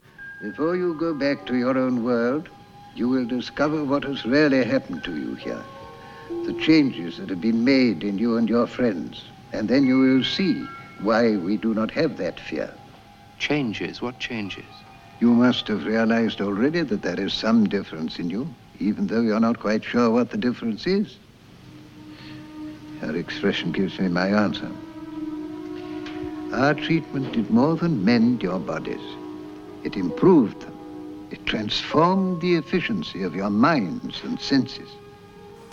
Before 0.44 0.76
you 0.76 0.92
go 0.92 1.14
back 1.14 1.46
to 1.46 1.56
your 1.56 1.78
own 1.78 2.04
world, 2.04 2.50
you 2.94 3.08
will 3.08 3.24
discover 3.24 3.82
what 3.82 4.04
has 4.04 4.26
really 4.26 4.62
happened 4.62 5.02
to 5.04 5.16
you 5.16 5.36
here. 5.36 5.64
The 6.44 6.52
changes 6.60 7.16
that 7.16 7.30
have 7.30 7.40
been 7.40 7.64
made 7.64 8.04
in 8.04 8.18
you 8.18 8.36
and 8.36 8.46
your 8.46 8.66
friends. 8.66 9.24
And 9.54 9.70
then 9.70 9.86
you 9.86 9.98
will 9.98 10.22
see 10.22 10.66
why 11.00 11.36
we 11.36 11.56
do 11.56 11.72
not 11.72 11.90
have 11.92 12.18
that 12.18 12.38
fear. 12.38 12.70
Changes? 13.38 14.02
What 14.02 14.18
changes? 14.18 14.66
You 15.18 15.32
must 15.32 15.66
have 15.68 15.86
realized 15.86 16.42
already 16.42 16.82
that 16.82 17.00
there 17.00 17.18
is 17.18 17.32
some 17.32 17.66
difference 17.66 18.18
in 18.18 18.28
you, 18.28 18.46
even 18.80 19.06
though 19.06 19.22
you're 19.22 19.40
not 19.40 19.60
quite 19.60 19.82
sure 19.82 20.10
what 20.10 20.28
the 20.28 20.36
difference 20.36 20.86
is. 20.86 21.16
Your 23.00 23.16
expression 23.16 23.72
gives 23.72 23.98
me 23.98 24.08
my 24.08 24.28
answer. 24.28 24.70
Our 26.52 26.74
treatment 26.74 27.32
did 27.32 27.48
more 27.48 27.76
than 27.76 28.04
mend 28.04 28.42
your 28.42 28.58
bodies. 28.58 29.23
It 29.84 29.96
improved 29.96 30.60
them. 30.60 30.74
It 31.30 31.46
transformed 31.46 32.40
the 32.40 32.56
efficiency 32.56 33.22
of 33.22 33.34
your 33.34 33.50
minds 33.50 34.22
and 34.24 34.40
senses. 34.40 34.88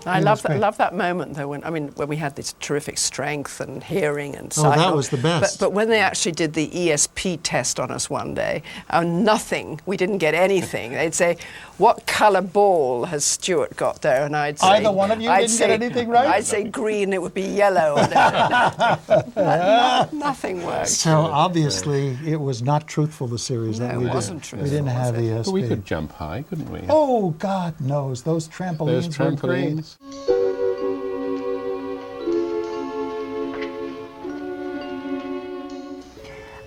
I 0.05 0.19
love 0.19 0.41
that, 0.43 0.59
love 0.59 0.77
that 0.77 0.95
moment 0.95 1.35
though 1.35 1.47
when 1.49 1.63
I 1.63 1.69
mean 1.69 1.89
when 1.89 2.07
we 2.07 2.15
had 2.17 2.35
this 2.35 2.53
terrific 2.59 2.97
strength 2.97 3.59
and 3.59 3.83
hearing 3.83 4.35
and 4.35 4.51
Oh, 4.57 4.63
that 4.63 4.95
was 4.95 5.09
the 5.09 5.17
best. 5.17 5.59
But, 5.59 5.65
but 5.67 5.73
when 5.73 5.89
they 5.89 5.99
actually 5.99 6.31
did 6.33 6.53
the 6.53 6.69
ESP 6.69 7.39
test 7.43 7.79
on 7.79 7.91
us 7.91 8.09
one 8.09 8.33
day, 8.33 8.63
uh, 8.89 9.03
nothing, 9.03 9.79
we 9.85 9.97
didn't 9.97 10.17
get 10.19 10.33
anything. 10.33 10.93
They'd 10.93 11.13
say, 11.13 11.37
"What 11.77 12.05
colour 12.07 12.41
ball 12.41 13.05
has 13.05 13.23
Stuart 13.23 13.75
got 13.75 14.01
there?" 14.01 14.25
And 14.25 14.35
I'd 14.35 14.59
say, 14.59 14.67
Either 14.67 14.91
one 14.91 15.11
of 15.11 15.21
you 15.21 15.29
I'd 15.29 15.41
didn't 15.41 15.51
say, 15.51 15.67
get 15.67 15.81
anything 15.81 16.09
right? 16.09 16.27
I'd 16.27 16.45
say 16.45 16.63
green, 16.63 17.13
it 17.13 17.21
would 17.21 17.33
be 17.33 17.43
yellow. 17.43 17.95
no- 17.95 18.97
no- 19.35 20.09
nothing 20.13 20.65
worked. 20.65 20.89
So 20.89 21.11
obviously, 21.11 22.17
it 22.25 22.39
was 22.39 22.61
not 22.61 22.87
truthful. 22.87 23.27
The 23.27 23.37
series 23.39 23.79
that 23.79 23.95
we 23.97 24.03
it 24.03 24.07
did. 24.07 24.13
wasn't 24.13 24.41
We 24.43 24.47
truthful, 24.49 24.69
didn't 24.69 24.87
have 24.87 25.15
ESP. 25.15 25.45
But 25.45 25.51
we 25.51 25.67
could 25.67 25.85
jump 25.85 26.11
high, 26.13 26.43
couldn't 26.49 26.69
we? 26.71 26.81
Oh 26.89 27.31
God 27.31 27.79
knows 27.79 28.23
those 28.23 28.47
trampolines, 28.47 28.87
Those 29.17 29.17
were 29.19 29.90
great. 29.99 30.41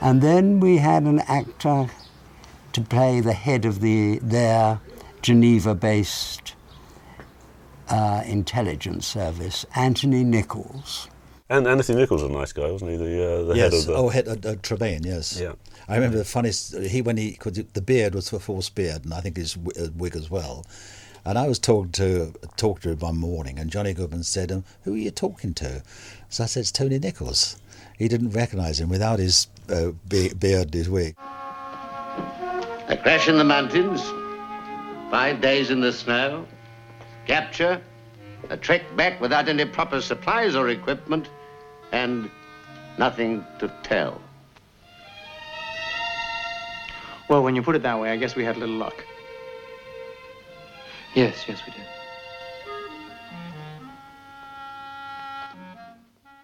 And 0.00 0.20
then 0.20 0.60
we 0.60 0.76
had 0.76 1.04
an 1.04 1.20
actor 1.20 1.88
to 2.74 2.80
play 2.82 3.20
the 3.20 3.32
head 3.32 3.64
of 3.64 3.80
the 3.80 4.18
their 4.18 4.80
Geneva-based 5.22 6.54
uh, 7.88 8.22
intelligence 8.26 9.06
service, 9.06 9.64
Anthony 9.74 10.22
Nicholls. 10.22 11.08
And 11.48 11.66
Anthony 11.66 12.00
Nicholls 12.00 12.22
was 12.22 12.30
a 12.30 12.34
nice 12.34 12.52
guy, 12.52 12.70
wasn't 12.70 12.90
he? 12.90 12.96
The, 12.98 13.04
uh, 13.04 13.42
the 13.44 13.54
head 13.56 13.72
of 13.72 13.86
the. 13.86 13.94
Oh, 13.94 14.08
head, 14.08 14.28
uh, 14.28 14.32
uh, 14.32 14.54
Tremayne. 14.56 15.04
Yes. 15.04 15.40
Yeah. 15.40 15.54
I 15.88 15.94
remember 15.94 16.18
the 16.18 16.24
funniest. 16.24 16.76
He 16.76 17.00
when 17.00 17.16
he 17.16 17.34
cause 17.36 17.52
the 17.52 17.82
beard 17.82 18.14
was 18.14 18.30
for 18.30 18.38
false 18.38 18.68
beard, 18.68 19.04
and 19.04 19.14
I 19.14 19.20
think 19.20 19.36
his 19.36 19.56
uh, 19.56 19.88
wig 19.96 20.16
as 20.16 20.30
well. 20.30 20.66
And 21.26 21.38
I 21.38 21.48
was 21.48 21.58
talking 21.58 21.92
to 21.92 22.34
talked 22.56 22.82
to 22.82 22.90
him 22.90 22.98
one 22.98 23.16
morning, 23.16 23.58
and 23.58 23.70
Johnny 23.70 23.94
Goodman 23.94 24.24
said, 24.24 24.52
um, 24.52 24.64
"Who 24.82 24.92
are 24.94 24.98
you 24.98 25.10
talking 25.10 25.54
to?" 25.54 25.82
So 26.28 26.44
I 26.44 26.46
said, 26.46 26.60
"It's 26.60 26.72
Tony 26.72 26.98
Nicholls." 26.98 27.56
He 27.98 28.08
didn't 28.08 28.30
recognise 28.30 28.80
him 28.80 28.90
without 28.90 29.20
his 29.20 29.46
uh, 29.70 29.92
beard 30.08 30.42
and 30.42 30.74
his 30.74 30.90
wig. 30.90 31.14
A 32.88 32.98
crash 33.02 33.28
in 33.28 33.38
the 33.38 33.44
mountains, 33.44 34.02
five 35.10 35.40
days 35.40 35.70
in 35.70 35.80
the 35.80 35.92
snow, 35.92 36.46
capture, 37.26 37.80
a 38.50 38.56
trek 38.56 38.82
back 38.96 39.20
without 39.20 39.48
any 39.48 39.64
proper 39.64 40.02
supplies 40.02 40.54
or 40.54 40.68
equipment, 40.68 41.30
and 41.92 42.30
nothing 42.98 43.46
to 43.60 43.72
tell. 43.82 44.20
Well, 47.28 47.42
when 47.42 47.56
you 47.56 47.62
put 47.62 47.76
it 47.76 47.82
that 47.82 47.98
way, 47.98 48.10
I 48.10 48.16
guess 48.16 48.36
we 48.36 48.44
had 48.44 48.56
a 48.56 48.58
little 48.58 48.76
luck. 48.76 49.02
Yes, 51.14 51.44
yes, 51.48 51.62
we 51.66 51.72
did. 51.72 51.82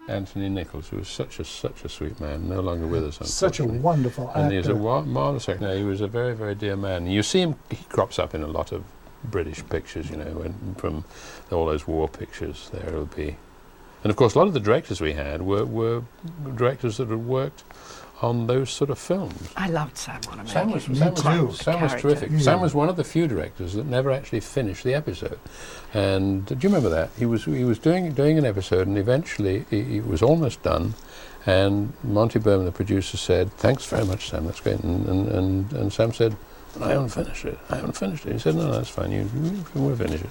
Anthony 0.09 0.49
Nicholls, 0.49 0.89
who 0.89 0.97
was 0.99 1.09
such 1.09 1.39
a 1.39 1.45
such 1.45 1.85
a 1.85 1.89
sweet 1.89 2.19
man, 2.21 2.49
no 2.49 2.61
longer 2.61 2.87
with 2.87 3.05
us. 3.05 3.31
Such 3.33 3.61
a 3.61 3.65
wonderful 3.65 4.31
And 4.35 4.51
he 4.51 4.59
was 4.59 4.67
a 4.67 4.71
actor. 4.73 4.83
wa- 4.83 5.03
marvelous 5.03 5.49
actor. 5.49 5.69
No, 5.69 5.77
he 5.77 5.85
was 5.85 6.01
a 6.01 6.09
very 6.09 6.35
very 6.35 6.55
dear 6.55 6.77
man. 6.77 7.07
You 7.07 7.23
see 7.23 7.41
him; 7.41 7.55
he 7.71 7.77
crops 7.89 8.19
up 8.19 8.35
in 8.35 8.43
a 8.43 8.47
lot 8.49 8.73
of 8.73 8.83
British 9.25 9.63
pictures. 9.69 10.11
You 10.11 10.17
know, 10.17 10.25
when, 10.33 10.75
from 10.79 11.05
all 11.53 11.67
those 11.67 11.87
war 11.87 12.09
pictures. 12.09 12.71
There 12.73 12.93
will 12.93 13.07
be, 13.07 13.37
and 14.03 14.11
of 14.11 14.17
course, 14.17 14.35
a 14.35 14.39
lot 14.39 14.49
of 14.49 14.55
the 14.55 14.61
directors 14.61 15.01
we 15.01 15.13
had 15.13 15.43
were 15.43 15.65
were 15.65 16.03
directors 16.57 16.97
that 16.97 17.09
had 17.09 17.25
worked 17.27 17.63
on 18.23 18.47
those 18.47 18.71
sort 18.71 18.91
of 18.91 18.99
films. 18.99 19.51
I 19.57 19.69
loved 19.69 19.97
Sam 19.97 20.21
Wanamaker. 20.27 20.49
Sam 20.51 20.71
was, 20.71 20.85
Sam 20.85 20.93
was 20.93 21.25
was, 21.25 21.59
Sam 21.61 21.81
was 21.81 21.91
character. 21.93 21.99
terrific. 21.99 22.41
Sam 22.41 22.61
was 22.61 22.75
one 22.75 22.89
of 22.89 22.97
the 22.97 23.05
few 23.05 23.27
directors 23.27 23.75
that 23.75 23.87
never 23.87 24.11
actually 24.11 24.41
finished 24.41 24.85
the 24.85 24.95
episode. 24.95 25.39
And 25.95 26.45
do 26.47 26.55
you 26.55 26.69
remember 26.69 26.91
that? 26.91 27.11
He 27.19 27.27
was 27.27 27.45
he 27.45 27.65
was 27.65 27.79
doing 27.79 28.13
doing 28.13 28.39
an 28.39 28.45
episode, 28.45 28.87
and 28.87 28.99
eventually 28.99 29.65
he, 29.71 29.99
it 29.99 30.07
was 30.07 30.23
almost 30.23 30.63
done. 30.63 30.95
And 31.47 31.95
Monty 32.05 32.39
Berman, 32.39 32.67
the 32.67 32.73
producer, 32.73 33.17
said, 33.17 33.51
"Thanks 33.55 33.87
very 33.87 34.05
much, 34.05 34.29
Sam. 34.29 34.45
That's 34.47 34.61
great." 34.61 34.81
And 34.81 35.07
and, 35.09 35.29
and, 35.29 35.73
and 35.73 35.93
Sam 35.93 36.13
said, 36.13 36.37
"I 36.81 36.91
haven't 36.91 37.09
finished 37.09 37.47
it. 37.47 37.59
I 37.71 37.77
haven't 37.77 37.97
finished 37.97 38.27
it." 38.27 38.33
He 38.35 38.39
said, 38.39 38.55
"No, 38.55 38.67
no 38.67 38.73
that's 38.73 38.91
fine. 38.91 39.11
You 39.11 39.31
you 39.75 39.81
will 39.81 39.97
finish 39.97 40.21
it." 40.21 40.31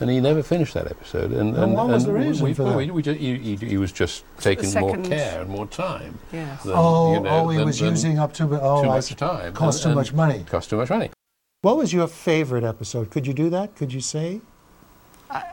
And 0.00 0.08
he 0.10 0.18
never 0.20 0.42
finished 0.42 0.72
that 0.74 0.86
episode. 0.90 1.30
And, 1.32 1.52
Well, 1.52 1.62
and, 1.64 1.74
what 1.74 1.88
was 1.88 2.04
and 2.04 2.14
the 2.14 2.18
reason 2.18 2.44
we, 2.46 2.54
for 2.54 2.62
well, 2.64 2.72
that? 2.72 2.78
we, 2.78 2.90
we 2.90 3.02
ju- 3.02 3.12
he, 3.12 3.36
he, 3.36 3.56
he 3.56 3.76
was 3.76 3.92
just 3.92 4.24
taking 4.38 4.72
more 4.80 4.96
care 4.96 5.42
and 5.42 5.50
more 5.50 5.66
time. 5.66 6.18
Yeah. 6.32 6.56
than, 6.64 6.72
oh, 6.74 7.12
you 7.14 7.20
know, 7.20 7.28
oh, 7.30 7.48
he 7.50 7.58
than- 7.58 7.66
was 7.66 7.78
than- 7.78 7.90
using 7.90 8.18
up 8.18 8.32
too, 8.32 8.48
oh, 8.60 8.82
too 8.82 8.88
much 8.88 9.14
time. 9.16 9.52
Cost 9.52 9.78
and- 9.78 9.82
too 9.82 9.88
and 9.90 9.96
much 9.96 10.12
money. 10.14 10.44
Cost 10.48 10.70
too 10.70 10.76
much 10.78 10.88
money. 10.90 11.10
What 11.62 11.76
was 11.76 11.92
your 11.92 12.06
favorite 12.08 12.64
episode? 12.64 13.10
Could 13.10 13.26
you 13.26 13.34
do 13.34 13.50
that? 13.50 13.76
Could 13.76 13.92
you 13.92 14.00
say? 14.00 14.40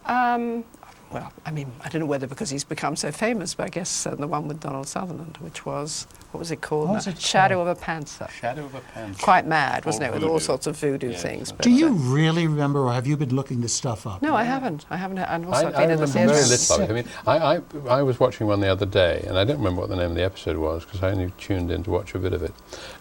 Um, 0.06 0.64
well, 1.12 1.32
I 1.46 1.52
mean, 1.52 1.72
I 1.84 1.90
don't 1.90 2.02
know 2.02 2.06
whether 2.06 2.28
because 2.28 2.50
he's 2.50 2.64
become 2.66 2.96
so 2.98 3.12
famous, 3.12 3.54
but 3.54 3.66
I 3.68 3.70
guess 3.70 4.06
uh, 4.06 4.16
the 4.16 4.28
one 4.28 4.48
with 4.48 4.60
Donald 4.60 4.88
Sutherland, 4.88 5.38
which 5.40 5.66
was, 5.66 6.06
what 6.32 6.40
was 6.40 6.52
it 6.52 6.62
called? 6.62 6.90
What 6.90 6.96
was 6.96 7.08
it 7.08 7.22
Shadow 7.22 7.62
of 7.62 7.68
a 7.68 7.76
Panther. 7.76 8.28
Shadow 8.30 8.66
of 8.66 8.76
a 8.76 8.82
Panther. 8.82 9.24
Quite 9.24 9.48
mad, 9.48 9.86
wasn't 9.86 10.04
it, 10.04 10.08
All 10.08 10.14
with 10.16 10.24
all 10.24 10.40
sorts 10.40 10.68
of 10.68 10.78
voodoo 10.78 11.12
Yes, 11.12 11.22
things. 11.22 11.52
Do 11.62 11.70
you 11.72 11.90
really 11.90 12.46
remember, 12.46 12.82
or 12.82 12.92
have 12.92 13.08
you 13.08 13.16
been 13.16 13.34
looking 13.34 13.62
this 13.62 13.74
stuff 13.74 14.06
up? 14.06 14.22
No, 14.22 14.36
I 14.36 14.44
haven't. 14.44 14.86
I 14.90 14.98
haven't. 14.98 15.20
And 15.20 15.46
also, 15.46 15.66
I, 15.66 15.70
I've 15.70 15.76
I 15.76 15.80
been 15.80 15.92
in 15.92 16.00
the 16.02 16.08
remember 16.08 16.34
very 16.34 16.46
theatre. 16.46 16.74
little 16.74 16.84
of 16.84 16.90
it. 16.90 16.90
I 16.92 16.94
mean, 16.94 17.06
I, 17.26 17.56
I, 17.56 18.00
I 18.00 18.04
was 18.04 18.20
watching 18.20 18.48
one 18.48 18.60
the 18.60 18.68
other 18.68 18.86
day, 18.86 19.24
and 19.28 19.38
I 19.38 19.46
don't 19.46 19.58
remember 19.60 19.80
what 19.82 19.90
the 19.90 19.96
name 19.96 20.10
of 20.12 20.16
the 20.16 20.24
episode 20.26 20.58
was 20.58 20.84
because 20.84 21.02
I 21.04 21.12
only 21.12 21.32
tuned 21.38 21.72
in 21.72 21.84
to 21.84 21.90
watch 21.92 22.14
a 22.16 22.20
bit 22.20 22.34
of 22.34 22.44
it. 22.44 22.54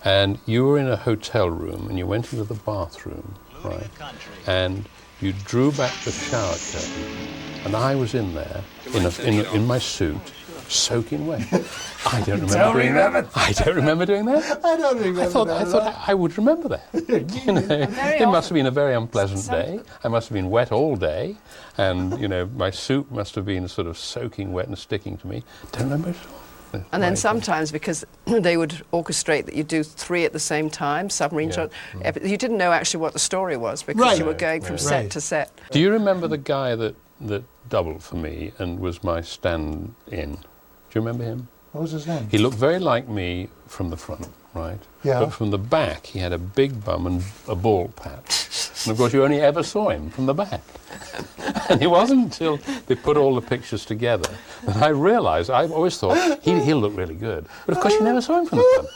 And 0.04 0.38
you 0.46 0.64
were 0.64 0.78
in 0.78 0.88
a 0.88 0.96
hotel 0.96 1.50
room, 1.50 1.88
and 1.88 1.98
you 1.98 2.06
went 2.06 2.32
into 2.32 2.44
the 2.44 2.54
bathroom, 2.54 3.34
right? 3.64 3.88
And 4.46 4.88
you 5.20 5.32
drew 5.32 5.72
back 5.72 5.92
the 6.04 6.12
shower 6.12 6.52
curtain, 6.52 7.26
and 7.66 7.74
I 7.74 7.96
was 7.96 8.14
in 8.14 8.32
there 8.32 8.62
in, 8.94 9.04
a, 9.04 9.22
in, 9.22 9.44
in 9.54 9.66
my 9.66 9.78
suit, 9.78 10.16
soaking 10.68 11.26
wet. 11.26 11.40
I 12.06 12.20
don't 12.20 12.40
remember 12.40 12.54
don't 12.54 12.74
doing 12.74 12.86
remember 12.88 13.22
that. 13.22 13.36
I 13.36 13.52
don't 13.52 13.74
remember 13.74 14.06
doing 14.06 14.24
that. 14.26 14.60
I 14.64 14.76
don't 14.76 14.98
remember 14.98 15.22
I 15.22 15.26
thought, 15.26 15.48
that 15.48 15.62
I, 15.62 15.64
thought 15.64 15.82
all. 15.82 16.04
I 16.06 16.14
would 16.14 16.38
remember 16.38 16.68
that. 16.68 16.86
You 17.46 17.52
know, 17.52 17.60
Very 17.60 18.20
it 18.20 18.26
must 18.26 18.48
have 18.48 18.54
been 18.54 18.66
a 18.66 18.70
very 18.70 18.94
unpleasant 18.94 19.50
day. 19.50 19.80
I 20.04 20.08
must 20.08 20.28
have 20.28 20.34
been 20.34 20.48
wet 20.48 20.70
all 20.70 20.94
day, 20.94 21.36
and 21.76 22.18
you 22.20 22.28
know 22.28 22.46
my 22.56 22.70
suit 22.70 23.10
must 23.10 23.34
have 23.34 23.44
been 23.44 23.66
sort 23.68 23.88
of 23.88 23.98
soaking 23.98 24.52
wet 24.52 24.68
and 24.68 24.78
sticking 24.78 25.16
to 25.18 25.26
me. 25.26 25.42
Don't 25.72 25.84
remember 25.84 26.10
it 26.10 26.16
at 26.16 26.26
all. 26.28 26.84
And 26.92 27.02
then 27.02 27.16
sometimes, 27.16 27.72
because 27.72 28.04
they 28.26 28.56
would 28.56 28.82
orchestrate 28.92 29.46
that 29.46 29.54
you 29.54 29.64
do 29.64 29.82
three 29.82 30.24
at 30.24 30.32
the 30.32 30.38
same 30.40 30.68
time, 30.68 31.08
submarine 31.10 31.48
Yeah. 31.48 31.54
shot, 31.54 31.70
mm. 31.92 32.00
epi- 32.04 32.28
you 32.28 32.36
didn't 32.36 32.58
know 32.58 32.70
actually 32.72 33.00
what 33.00 33.12
the 33.12 33.18
story 33.18 33.56
was 33.56 33.82
because 33.82 34.02
Right. 34.02 34.18
you 34.18 34.24
were 34.26 34.34
going 34.34 34.60
from 34.60 34.76
no. 34.76 34.82
set 34.82 35.10
to 35.12 35.20
set. 35.20 35.50
Do 35.70 35.80
you 35.80 35.90
remember 35.90 36.28
the 36.28 36.38
guy 36.38 36.74
that 36.76 36.94
that 37.20 37.44
doubled 37.68 38.02
for 38.02 38.16
me 38.16 38.52
and 38.58 38.80
was 38.80 39.02
my 39.02 39.20
stand-in? 39.20 40.32
Do 40.32 40.38
you 40.94 41.00
remember 41.00 41.24
him? 41.24 41.48
What 41.72 41.82
was 41.82 41.90
his 41.92 42.06
name? 42.06 42.28
He 42.30 42.38
looked 42.38 42.56
very 42.56 42.78
like 42.78 43.08
me 43.08 43.48
from 43.66 43.90
the 43.90 43.96
front, 43.96 44.28
right? 44.54 44.78
Yeah. 45.02 45.20
But 45.20 45.30
from 45.30 45.50
the 45.50 45.58
back, 45.58 46.06
he 46.06 46.18
had 46.18 46.32
a 46.32 46.38
big 46.38 46.84
bum 46.84 47.06
and 47.06 47.22
a 47.48 47.54
bald 47.54 47.94
patch. 47.96 48.48
And 48.84 48.92
of 48.92 48.98
course, 48.98 49.12
you 49.12 49.24
only 49.24 49.40
ever 49.40 49.62
saw 49.62 49.90
him 49.90 50.08
from 50.10 50.26
the 50.26 50.34
back. 50.34 50.62
and 51.68 51.82
it 51.82 51.88
wasn't 51.88 52.24
until 52.24 52.56
they 52.86 52.94
put 52.94 53.16
all 53.16 53.34
the 53.34 53.42
pictures 53.42 53.84
together 53.84 54.30
that 54.64 54.76
I 54.76 54.88
realised, 54.88 55.50
I 55.50 55.66
always 55.66 55.98
thought, 55.98 56.42
he, 56.42 56.58
he'll 56.60 56.80
look 56.80 56.96
really 56.96 57.14
good. 57.14 57.46
But 57.66 57.76
of 57.76 57.82
course, 57.82 57.94
you 57.94 58.02
never 58.02 58.20
saw 58.20 58.38
him 58.40 58.46
from 58.46 58.58
the 58.58 58.70
front. 58.74 58.88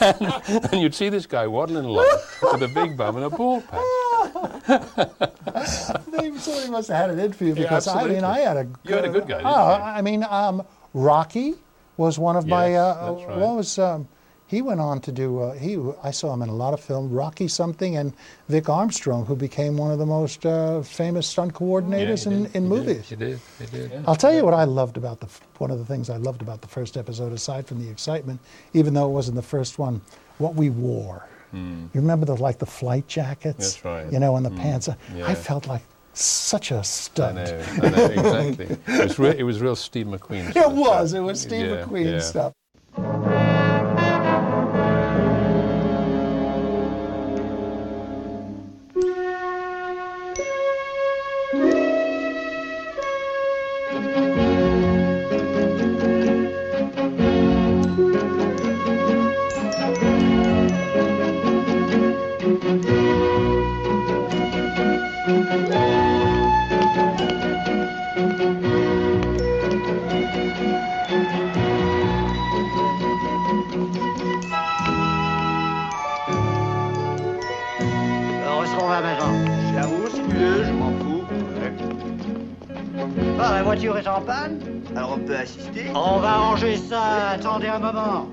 and, 0.00 0.64
and 0.72 0.82
you'd 0.82 0.94
see 0.94 1.08
this 1.08 1.26
guy 1.26 1.46
waddling 1.46 1.84
along 1.84 2.08
with 2.52 2.62
a 2.62 2.68
big 2.68 2.96
bum 2.96 3.16
and 3.16 3.24
a 3.24 3.30
bald 3.30 3.66
patch. 3.68 3.80
they, 6.08 6.36
somebody 6.38 6.70
must 6.70 6.88
have 6.88 6.96
had 6.96 7.10
it 7.10 7.18
in 7.18 7.32
for 7.32 7.44
you 7.44 7.54
Yeah, 7.54 7.62
because 7.62 7.86
I 7.88 8.04
mean. 8.06 8.24
I 8.24 8.38
had 8.40 8.56
a 8.56 8.66
You 8.84 8.94
had 8.96 9.04
a 9.04 9.08
good 9.08 9.26
guy, 9.26 9.38
didn't 9.38 9.46
Oh, 9.46 9.76
you? 9.76 9.82
I 9.82 10.02
mean 10.02 10.24
um, 10.24 10.62
Rocky 10.94 11.54
was 11.96 12.18
one 12.18 12.36
of 12.36 12.46
my 12.46 12.74
uh, 12.74 13.12
that's 13.14 13.26
right. 13.28 13.38
what 13.38 13.56
was 13.56 13.78
um, 13.78 14.08
he 14.46 14.62
went 14.62 14.80
on 14.80 15.00
to 15.00 15.12
do 15.12 15.40
uh, 15.40 15.52
he 15.54 15.78
I 16.02 16.10
saw 16.10 16.32
him 16.32 16.42
in 16.42 16.48
a 16.48 16.54
lot 16.54 16.72
of 16.74 16.80
films 16.80 17.12
Rocky 17.12 17.48
something 17.48 17.96
and 17.96 18.12
Vic 18.48 18.68
Armstrong 18.68 19.26
who 19.26 19.36
became 19.36 19.76
one 19.76 19.90
of 19.90 19.98
the 19.98 20.06
most 20.06 20.46
uh, 20.46 20.82
famous 20.82 21.26
stunt 21.26 21.54
coordinators 21.54 22.24
Yeah, 22.24 22.30
he 22.30 22.36
in, 22.36 22.42
did, 22.44 22.56
in 22.56 22.62
he 22.64 22.68
did, 22.68 22.68
movies. 22.68 23.08
He 23.08 23.16
did, 23.16 23.40
he 23.58 23.66
did. 23.66 24.04
I'll 24.06 24.16
tell 24.16 24.32
you 24.34 24.44
what 24.44 24.54
I 24.54 24.64
loved 24.64 24.96
about 24.96 25.20
the 25.20 25.28
one 25.58 25.70
of 25.70 25.78
the 25.78 25.84
things 25.84 26.08
I 26.10 26.16
loved 26.16 26.40
about 26.42 26.60
the 26.60 26.68
first 26.68 26.96
episode 26.96 27.32
aside 27.32 27.66
from 27.66 27.84
the 27.84 27.90
excitement 27.90 28.40
even 28.74 28.94
though 28.94 29.06
it 29.06 29.12
wasn't 29.12 29.36
the 29.36 29.42
first 29.42 29.78
one 29.78 30.00
what 30.38 30.54
we 30.54 30.70
wore. 30.70 31.26
You 31.52 31.90
remember 31.94 32.26
the 32.26 32.36
like 32.36 32.58
the 32.58 32.66
flight 32.66 33.06
jackets? 33.08 33.74
That's 33.74 33.84
right. 33.84 34.12
You 34.12 34.18
know, 34.20 34.36
and 34.36 34.44
the 34.44 34.50
Mm, 34.50 34.56
pants. 34.56 34.88
I 35.24 35.34
felt 35.34 35.66
like 35.66 35.82
such 36.12 36.70
a 36.70 36.78
I 36.78 36.82
stud. 36.82 37.34
know, 37.36 37.64
I 37.82 37.88
know, 37.90 38.04
exactly. 38.06 38.76
It 38.86 39.02
was, 39.04 39.18
re- 39.18 39.38
it 39.38 39.42
was 39.44 39.60
real 39.60 39.76
Steve 39.76 40.06
McQueen. 40.06 40.54
It 40.56 40.70
was. 40.70 41.10
stuff. 41.10 41.18
It 41.18 41.22
was 41.22 41.40
Steve 41.40 41.66
Yeah, 41.66 41.76
McQueen 41.84 42.12
yeah. 42.12 42.18
stuff. 42.20 42.52
Attendez 87.28 87.68
un 87.68 87.78
moment. 87.78 88.26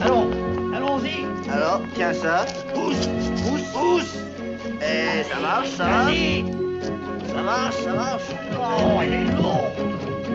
Allons, 0.00 0.30
allons-y. 0.74 1.26
Alors, 1.50 1.80
tiens 1.94 2.12
ça. 2.12 2.46
Pousse, 2.74 3.08
pousse, 3.42 3.62
pousse. 3.72 4.14
Et 4.80 5.24
ça 5.24 5.40
marche, 5.40 5.70
ça. 5.70 5.84
Marche 5.84 6.44
Ça 7.28 7.42
marche, 7.42 7.76
ça 7.84 7.92
marche. 7.92 8.22
Oh, 8.54 9.00
il 9.02 9.12
est 9.12 9.24
long 9.36 9.64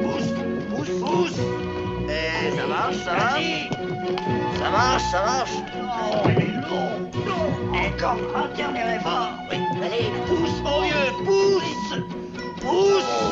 Pousse, 0.01 0.31
pousse, 0.69 0.93
pousse. 1.01 1.39
Et 2.09 2.57
ça 2.57 2.67
marche, 2.67 2.97
ça. 2.97 3.13
Marche 3.13 3.69
Ça 4.59 4.69
marche, 4.69 5.03
ça 5.11 5.21
marche. 5.25 5.57
Oh, 5.81 6.27
il 6.29 6.43
est 6.43 6.55
long 6.69 6.95
Encore 7.73 8.19
un 8.35 8.55
dernier 8.55 8.95
effort. 8.95 9.29
Oui, 9.49 9.57
allez, 9.81 10.11
pousse, 10.27 10.61
mon 10.63 10.81
vieux, 10.81 11.11
pousse. 11.25 11.99
Pousse 12.61 13.25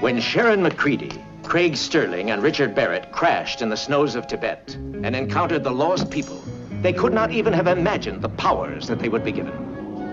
When 0.00 0.18
Sharron 0.18 0.60
Macready, 0.60 1.10
Craig 1.42 1.74
Sterling, 1.74 2.30
and 2.30 2.42
Richard 2.42 2.74
Barrett 2.74 3.10
crashed 3.12 3.62
in 3.62 3.70
the 3.70 3.78
snows 3.78 4.14
of 4.14 4.26
Tibet 4.26 4.74
and 4.74 5.16
encountered 5.16 5.64
the 5.64 5.70
lost 5.70 6.10
people, 6.10 6.44
they 6.82 6.92
could 6.92 7.14
not 7.14 7.32
even 7.32 7.54
have 7.54 7.66
imagined 7.66 8.20
the 8.20 8.28
powers 8.28 8.86
that 8.88 8.98
they 8.98 9.08
would 9.08 9.24
be 9.24 9.32
given. 9.32 9.54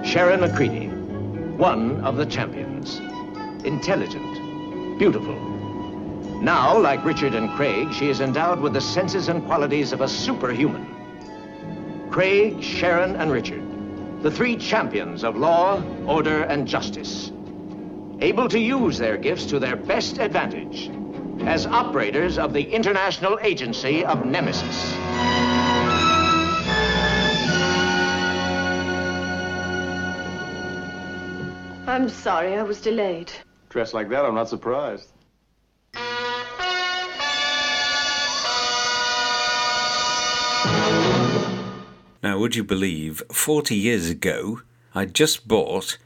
Sharron 0.01 0.39
Macready, 0.39 0.87
one 1.57 1.99
of 2.05 2.15
the 2.15 2.25
champions. 2.25 2.99
Intelligent, 3.65 4.97
beautiful. 4.99 5.37
Now, 6.41 6.77
like 6.79 7.03
Richard 7.03 7.35
and 7.35 7.49
Craig, 7.51 7.91
she 7.91 8.07
is 8.07 8.21
endowed 8.21 8.61
with 8.61 8.71
the 8.71 8.81
senses 8.81 9.27
and 9.27 9.45
qualities 9.45 9.91
of 9.91 9.99
a 9.99 10.07
superhuman. 10.07 10.87
Craig, 12.09 12.61
Sharron, 12.61 13.19
and 13.19 13.29
Richard, 13.29 14.23
the 14.23 14.31
three 14.31 14.55
champions 14.55 15.25
of 15.25 15.35
law, 15.35 15.83
order, 16.07 16.43
and 16.43 16.65
justice 16.65 17.32
able 18.23 18.47
to 18.47 18.57
use 18.57 18.97
their 18.97 19.17
gifts 19.17 19.45
to 19.47 19.59
their 19.59 19.75
best 19.75 20.17
advantage 20.17 20.89
as 21.41 21.67
operators 21.67 22.37
of 22.37 22.53
the 22.53 22.63
International 22.63 23.37
Agency 23.41 24.05
of 24.05 24.25
Nemesis. 24.25 24.93
I'm 31.85 32.07
sorry 32.07 32.55
I 32.55 32.63
was 32.63 32.79
delayed. 32.79 33.29
Dressed 33.67 33.93
like 33.93 34.07
that, 34.07 34.23
I'm 34.23 34.35
not 34.35 34.47
surprised. 34.47 35.09
Now, 42.23 42.39
would 42.39 42.55
you 42.55 42.63
believe 42.63 43.21
40 43.33 43.75
years 43.75 44.09
ago, 44.09 44.61
I 44.95 45.07
just 45.07 45.45
bought 45.45 45.97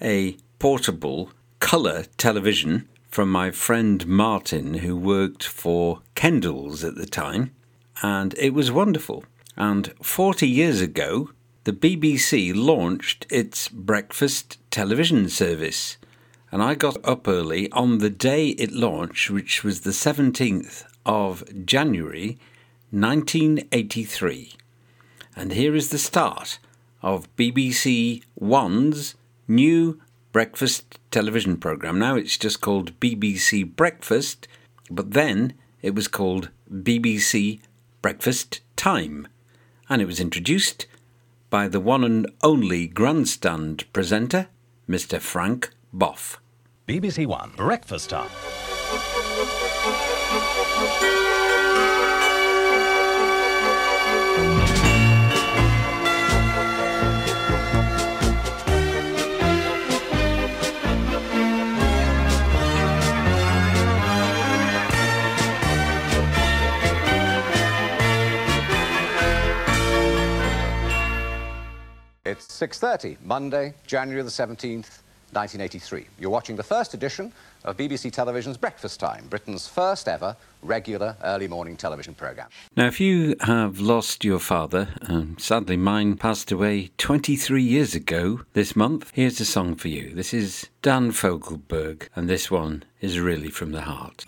a 0.00 0.38
portable 0.58 1.32
colour 1.66 2.04
television 2.16 2.88
from 3.08 3.28
my 3.28 3.50
friend 3.50 4.06
Martin, 4.06 4.74
who 4.74 4.96
worked 4.96 5.42
for 5.42 6.00
Kendals 6.14 6.84
at 6.84 6.94
the 6.94 7.06
time, 7.06 7.50
and 8.04 8.38
it 8.38 8.54
was 8.54 8.70
wonderful. 8.70 9.24
And 9.56 9.92
40 10.00 10.46
years 10.46 10.80
ago, 10.80 11.30
the 11.64 11.72
BBC 11.72 12.52
launched 12.54 13.26
its 13.30 13.66
breakfast 13.68 14.58
television 14.70 15.28
service, 15.28 15.96
and 16.52 16.62
I 16.62 16.76
got 16.76 17.04
up 17.04 17.26
early 17.26 17.68
on 17.72 17.98
the 17.98 18.10
day 18.10 18.50
it 18.50 18.70
launched, 18.70 19.28
which 19.28 19.64
was 19.64 19.80
the 19.80 19.90
17th 19.90 20.84
of 21.04 21.42
January 21.66 22.38
1983. 22.92 24.52
And 25.34 25.50
here 25.50 25.74
is 25.74 25.88
the 25.88 25.98
start 25.98 26.60
of 27.02 27.34
BBC 27.34 28.22
One's 28.36 29.16
new 29.48 30.00
breakfast 30.36 30.98
television 31.10 31.56
programme. 31.56 31.98
Now 31.98 32.14
it's 32.14 32.36
just 32.36 32.60
called 32.60 33.00
BBC 33.00 33.74
Breakfast, 33.74 34.46
but 34.90 35.12
then 35.12 35.54
it 35.80 35.94
was 35.94 36.08
called 36.08 36.50
BBC 36.70 37.60
Breakfast 38.02 38.60
Time. 38.76 39.28
And 39.88 40.02
it 40.02 40.04
was 40.04 40.20
introduced 40.20 40.84
by 41.48 41.68
the 41.68 41.80
one 41.80 42.04
and 42.04 42.26
only 42.42 42.86
grandstand 42.86 43.90
presenter, 43.94 44.48
Mr. 44.86 45.18
Frank 45.18 45.70
Bough. 45.90 46.36
BBC 46.86 47.26
One 47.26 47.52
Breakfast 47.56 48.10
Time. 48.10 48.28
It's 72.36 72.48
6.30, 72.48 73.16
Monday, 73.24 73.72
January 73.86 74.22
the 74.22 74.28
17th, 74.28 75.00
1983. 75.32 76.06
You're 76.18 76.28
watching 76.28 76.54
the 76.54 76.62
first 76.62 76.92
edition 76.92 77.32
of 77.64 77.78
BBC 77.78 78.12
Television's 78.12 78.58
Breakfast 78.58 79.00
Time, 79.00 79.24
Britain's 79.30 79.66
first 79.66 80.06
ever 80.06 80.36
regular 80.62 81.16
early 81.24 81.48
morning 81.48 81.78
television 81.78 82.12
programme. 82.12 82.48
Now, 82.76 82.88
if 82.88 83.00
you 83.00 83.36
have 83.40 83.80
lost 83.80 84.22
your 84.22 84.38
father, 84.38 84.88
um, 85.08 85.38
sadly 85.38 85.78
mine 85.78 86.18
passed 86.18 86.52
away 86.52 86.90
23 86.98 87.62
years 87.62 87.94
ago 87.94 88.42
this 88.52 88.76
month, 88.76 89.12
here's 89.14 89.40
a 89.40 89.46
song 89.46 89.74
for 89.74 89.88
you. 89.88 90.14
This 90.14 90.34
is 90.34 90.68
Dan 90.82 91.12
Fogelberg, 91.12 92.08
and 92.14 92.28
this 92.28 92.50
one 92.50 92.82
is 93.00 93.18
really 93.18 93.48
from 93.48 93.72
the 93.72 93.80
heart. 93.80 94.26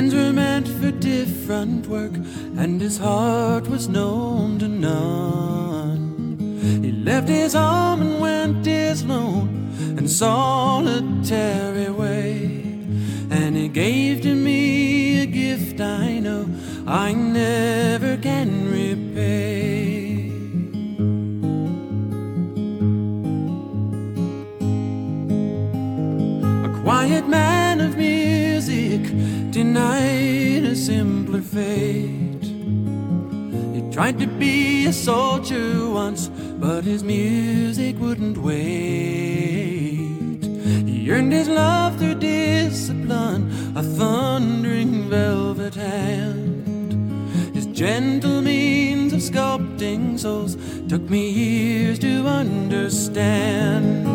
Hands 0.00 0.14
were 0.14 0.32
meant 0.32 0.66
for 0.66 0.90
different 0.92 1.86
work, 1.86 2.14
and 2.56 2.80
his 2.80 2.96
heart 2.96 3.68
was 3.68 3.86
known 3.86 4.58
to 4.58 4.66
none. 4.66 6.38
He 6.82 6.90
left 6.90 7.28
his 7.28 7.52
home 7.52 8.00
and 8.00 8.18
went 8.18 8.64
his 8.64 9.04
lone 9.04 9.74
and 9.98 10.08
solitary 10.08 11.90
way. 11.90 12.62
And 13.30 13.54
he 13.54 13.68
gave 13.68 14.22
to 14.22 14.34
me 14.34 15.20
a 15.20 15.26
gift 15.26 15.82
I 15.82 16.18
know 16.18 16.48
I 16.86 17.12
never 17.12 17.79
fate. 31.60 32.46
He 33.74 33.80
tried 33.96 34.18
to 34.20 34.26
be 34.26 34.86
a 34.86 34.92
soldier 34.92 35.68
once, 36.04 36.28
but 36.64 36.84
his 36.84 37.02
music 37.04 37.98
wouldn't 37.98 38.38
wait. 38.38 40.42
He 40.90 41.10
earned 41.10 41.32
his 41.32 41.48
love 41.48 41.98
through 41.98 42.16
discipline, 42.16 43.42
a 43.76 43.82
thundering 43.82 45.10
velvet 45.10 45.74
hand. 45.74 46.64
His 47.56 47.66
gentle 47.66 48.40
means 48.40 49.12
of 49.12 49.20
sculpting 49.20 50.18
souls 50.18 50.56
took 50.88 51.04
me 51.14 51.22
years 51.30 51.98
to 52.06 52.14
understand. 52.40 54.06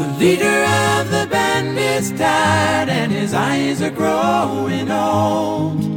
The 0.00 0.08
leader 0.22 0.60
of 0.94 1.04
the 1.16 1.26
band 1.34 1.78
is 1.78 2.10
tired 2.12 2.88
and 2.88 3.12
his 3.12 3.34
eyes 3.34 3.82
are 3.82 3.96
growing 4.02 4.90
old. 4.90 5.89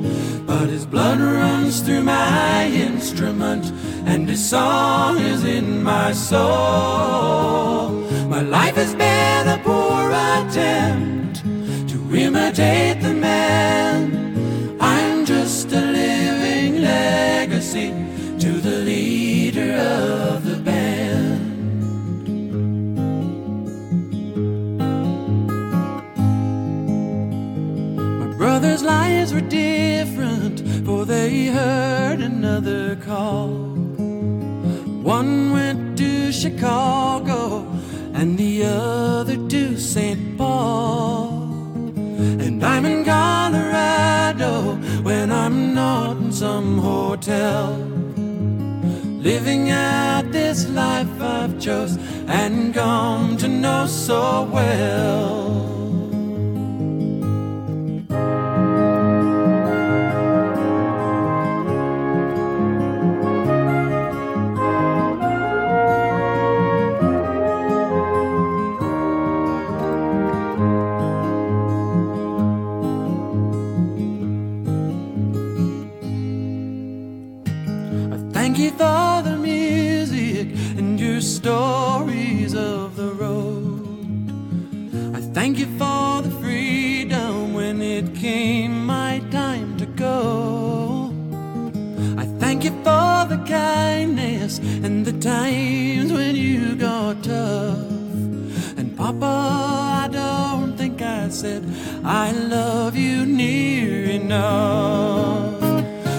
But 0.56 0.70
his 0.70 0.86
blood 0.86 1.20
runs 1.20 1.82
through 1.82 2.04
my 2.04 2.68
instrument 2.68 3.66
and 4.06 4.30
his 4.30 4.48
song 4.48 5.18
is 5.18 5.44
in 5.44 5.82
my 5.82 6.12
soul. 6.14 7.90
My 8.30 8.42
life 8.42 8.76
has 8.76 8.94
been 8.94 9.48
a 9.48 9.60
poor 9.64 10.12
attempt 10.12 11.42
to 11.92 12.16
imitate 12.16 13.02
the 13.02 13.16
man. 13.16 14.78
I'm 14.80 15.26
just 15.26 15.72
a 15.72 15.82
living 15.82 16.84
legacy 16.84 17.90
to 18.38 18.52
the 18.68 18.78
leader 18.92 19.74
of 19.74 20.46
the 20.46 20.58
band. 20.58 21.03
Brothers' 28.44 28.84
lives 28.84 29.34
were 29.34 29.40
different, 29.40 30.60
for 30.86 31.06
they 31.06 31.46
heard 31.46 32.20
another 32.20 32.98
call. 32.98 33.48
One 35.18 35.54
went 35.54 35.98
to 36.00 36.30
Chicago, 36.34 37.66
and 38.14 38.38
the 38.38 38.66
other 38.66 39.38
to 39.48 39.78
St. 39.78 40.38
Paul. 40.38 41.54
And 42.46 42.62
I'm 42.62 42.86
in 42.86 43.06
Colorado 43.06 44.76
when 45.04 45.32
I'm 45.32 45.74
not 45.74 46.18
in 46.18 46.34
some 46.34 46.80
hotel. 46.80 47.78
Living 49.32 49.70
out 49.70 50.34
this 50.34 50.68
life 50.68 51.22
I've 51.22 51.58
chose 51.62 51.96
and 52.28 52.74
come 52.74 53.38
to 53.38 53.48
know 53.48 53.86
so 53.88 54.44
well. 54.52 55.73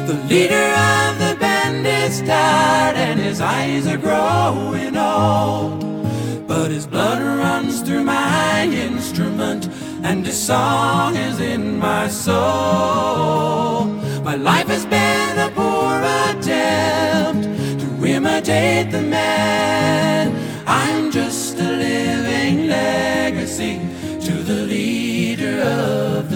The 0.07 0.15
leader 0.29 0.55
of 0.55 1.19
the 1.19 1.37
band 1.41 1.87
is 1.87 2.21
tired 2.21 2.97
and 2.97 3.19
his 3.19 3.41
eyes 3.41 3.87
are 3.87 3.97
growing 3.97 4.97
old. 4.97 6.47
But 6.47 6.71
his 6.71 6.87
blood 6.87 7.21
runs 7.21 7.83
through 7.83 8.05
my 8.05 8.65
instrument 8.67 9.69
and 10.05 10.25
his 10.25 10.41
song 10.41 11.17
is 11.17 11.41
in 11.41 11.79
my 11.79 12.07
soul. 12.09 13.87
My 14.23 14.37
life 14.37 14.69
has 14.69 14.87
been 14.87 15.39
a 15.39 15.51
poor 15.51 16.01
attempt 16.29 17.49
to 17.81 18.07
imitate 18.07 18.93
the 18.93 19.03
man. 19.03 20.37
I'm 20.67 21.11
just 21.11 21.59
a 21.59 21.71
living 21.71 22.69
legacy 22.69 23.81
to 24.27 24.33
the 24.33 24.63
leader 24.67 25.63
of 25.63 26.34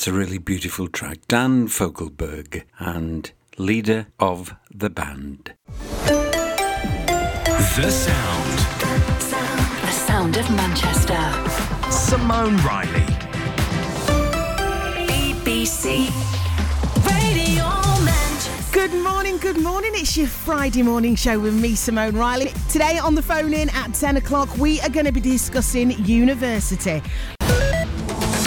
That's 0.00 0.08
a 0.08 0.12
really 0.14 0.38
beautiful 0.38 0.88
track. 0.88 1.18
Dan 1.28 1.68
Fogelberg 1.68 2.62
and 2.78 3.30
leader 3.58 4.06
of 4.18 4.54
the 4.74 4.88
band. 4.88 5.52
The 6.06 7.90
sound. 7.90 8.58
The 9.82 9.90
sound 9.90 10.38
of 10.38 10.50
Manchester. 10.52 11.92
Simone 11.92 12.56
Riley. 12.64 13.04
BBC 15.44 16.08
Radio 17.06 17.66
Manchester. 18.02 18.72
Good 18.72 18.94
morning, 19.02 19.36
good 19.36 19.60
morning. 19.60 19.90
It's 19.92 20.16
your 20.16 20.28
Friday 20.28 20.82
morning 20.82 21.14
show 21.14 21.38
with 21.38 21.52
me, 21.52 21.74
Simone 21.74 22.16
Riley. 22.16 22.52
Today 22.70 22.96
on 22.96 23.14
the 23.14 23.22
phone 23.22 23.52
in 23.52 23.68
at 23.68 23.92
10 23.92 24.16
o'clock, 24.16 24.56
we 24.56 24.80
are 24.80 24.88
going 24.88 25.04
to 25.04 25.12
be 25.12 25.20
discussing 25.20 25.90
university. 26.06 27.02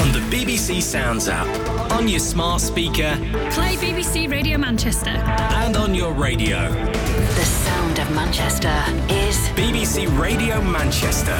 On 0.04 0.12
the 0.12 0.20
BBC 0.20 0.82
Sounds 0.82 1.30
app, 1.30 1.48
on 1.92 2.08
your 2.10 2.20
smart 2.20 2.60
speaker, 2.60 3.16
Play 3.52 3.78
BBC 3.78 4.30
Radio 4.30 4.58
Manchester. 4.58 5.10
and 5.10 5.78
on 5.78 5.96
your 5.96 6.12
radio. 6.14 6.70
The 6.70 7.46
sound 7.46 8.00
of 8.00 8.12
Manchester 8.12 8.84
is 9.10 9.38
BBC 9.56 10.06
Radio 10.20 10.62
Manchester. 10.62 11.38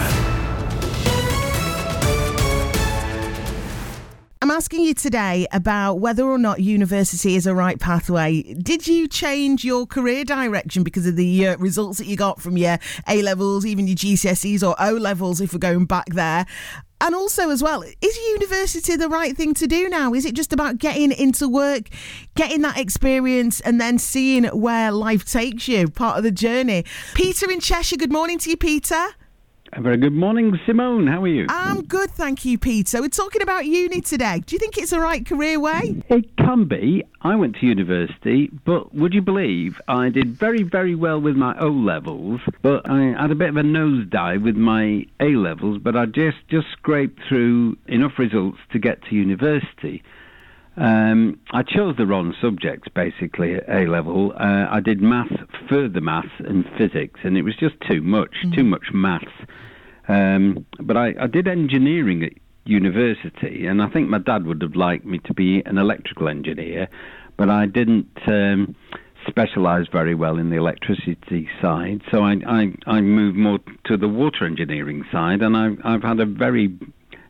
I'm 4.42 4.52
asking 4.52 4.82
you 4.82 4.94
today 4.94 5.48
about 5.52 5.96
whether 5.96 6.24
or 6.26 6.38
not 6.38 6.60
university 6.62 7.36
is 7.36 7.46
a 7.48 7.54
right 7.56 7.80
pathway. 7.80 8.44
Did 8.44 8.88
you 8.88 9.08
change 9.08 9.64
your 9.64 9.86
career 9.86 10.24
direction 10.26 10.84
because 10.84 11.06
of 11.08 11.16
the 11.16 11.48
uh, 11.48 11.58
results 11.58 11.98
that 11.98 12.08
you 12.08 12.16
got 12.18 12.42
from 12.42 12.58
your 12.58 12.78
A 13.08 13.22
levels, 13.22 13.66
even 13.66 13.88
your 13.88 13.96
GCSEs 13.96 14.66
or 14.66 14.76
O 14.80 14.94
levels, 14.94 15.40
if 15.42 15.54
we're 15.54 15.60
going 15.60 15.86
back 15.86 16.08
there? 16.08 16.46
And 17.04 17.14
also, 17.14 17.50
as 17.50 17.62
well, 17.62 17.84
is 17.84 18.18
university 18.30 18.96
the 18.96 19.10
right 19.10 19.36
thing 19.36 19.54
to 19.56 19.68
do 19.68 19.90
now? 19.90 20.14
Is 20.14 20.24
it 20.24 20.36
just 20.36 20.54
about 20.54 20.78
getting 20.78 21.12
into 21.12 21.50
work, 21.50 21.90
getting 22.36 22.62
that 22.62 22.78
experience, 22.78 23.60
and 23.60 23.82
then 23.82 24.00
seeing 24.00 24.46
where 24.46 24.90
life 24.90 25.26
takes 25.26 25.68
you? 25.68 25.90
Part 25.90 26.18
of 26.18 26.24
the 26.24 26.32
journey. 26.32 26.86
Peter 27.14 27.52
in 27.52 27.60
Cheshire, 27.60 27.98
good 27.98 28.14
morning 28.14 28.38
to 28.40 28.50
you, 28.52 28.56
Peter. 28.56 29.08
A 29.76 29.82
very 29.82 29.98
good 29.98 30.14
morning, 30.14 30.60
Simone. 30.68 31.08
How 31.08 31.24
are 31.24 31.28
you? 31.28 31.48
I'm 31.50 31.82
good, 31.82 32.12
thank 32.12 32.46
you, 32.46 32.60
Peter. 32.60 33.02
We're 33.02 33.08
talking 33.08 33.42
about 33.42 33.66
uni 33.66 34.02
today. 34.02 34.44
Do 34.46 34.54
you 34.54 34.60
think 34.60 34.78
it's 34.78 34.92
the 34.92 35.00
right 35.00 35.26
career 35.26 35.60
way? 35.60 36.04
It 36.10 36.38
can 36.38 36.66
be. 36.66 37.04
I 37.24 37.36
went 37.36 37.56
to 37.56 37.66
university, 37.66 38.52
but 38.66 38.94
would 38.94 39.16
you 39.16 39.24
believe 39.24 39.82
I 39.88 40.10
did 40.10 40.38
very, 40.38 40.62
very 40.62 40.94
well 40.94 41.20
with 41.20 41.36
my 41.36 41.58
O 41.60 41.70
levels, 41.70 42.42
but 42.62 42.88
I 42.88 43.16
had 43.20 43.32
a 43.32 43.36
bit 43.36 43.50
of 43.50 43.58
a 43.58 43.64
nosedive 43.64 44.44
with 44.44 44.58
my 44.58 45.08
A 45.20 45.30
levels, 45.36 45.80
but 45.82 45.96
I 45.96 46.06
just, 46.06 46.38
just 46.50 46.68
scraped 46.74 47.20
through 47.28 47.76
enough 47.88 48.20
results 48.20 48.60
to 48.74 48.80
get 48.80 49.02
to 49.06 49.16
university. 49.16 50.04
Um, 50.76 51.40
I 51.52 51.62
chose 51.62 51.96
the 51.98 52.08
wrong 52.08 52.34
subjects 52.42 52.88
basically 52.96 53.56
at 53.56 53.70
A 53.70 53.86
level. 53.86 54.34
Uh, 54.40 54.68
I 54.70 54.80
did 54.80 55.02
math, 55.02 55.32
further 55.70 56.02
maths, 56.02 56.30
and 56.40 56.66
physics, 56.78 57.20
and 57.24 57.38
it 57.38 57.44
was 57.44 57.56
just 57.56 57.76
too 57.88 58.02
much, 58.02 58.34
too 58.54 58.64
much 58.64 58.86
maths. 58.92 59.26
Um, 60.08 60.66
but 60.80 60.98
I, 60.98 61.14
I 61.20 61.28
did 61.28 61.48
engineering 61.48 62.24
at 62.24 62.34
university, 62.66 63.68
and 63.68 63.82
I 63.82 63.90
think 63.90 64.10
my 64.10 64.18
dad 64.18 64.46
would 64.46 64.62
have 64.62 64.76
liked 64.76 65.06
me 65.06 65.20
to 65.26 65.34
be 65.34 65.62
an 65.66 65.78
electrical 65.78 66.28
engineer, 66.28 66.88
but 67.38 67.50
I 67.50 67.68
didn't 67.68 68.10
um, 68.28 68.76
specialise 69.28 69.88
very 69.92 70.16
well 70.16 70.38
in 70.38 70.50
the 70.50 70.56
electricity 70.58 71.50
side, 71.62 72.02
so 72.10 72.24
I, 72.24 72.38
I, 72.48 72.74
I 72.88 73.02
moved 73.02 73.38
more 73.38 73.60
to 73.86 73.98
the 73.98 74.08
water 74.08 74.46
engineering 74.46 75.06
side, 75.12 75.42
and 75.42 75.56
I, 75.56 75.72
I've 75.84 76.04
had 76.04 76.20
a 76.20 76.26
very 76.26 76.76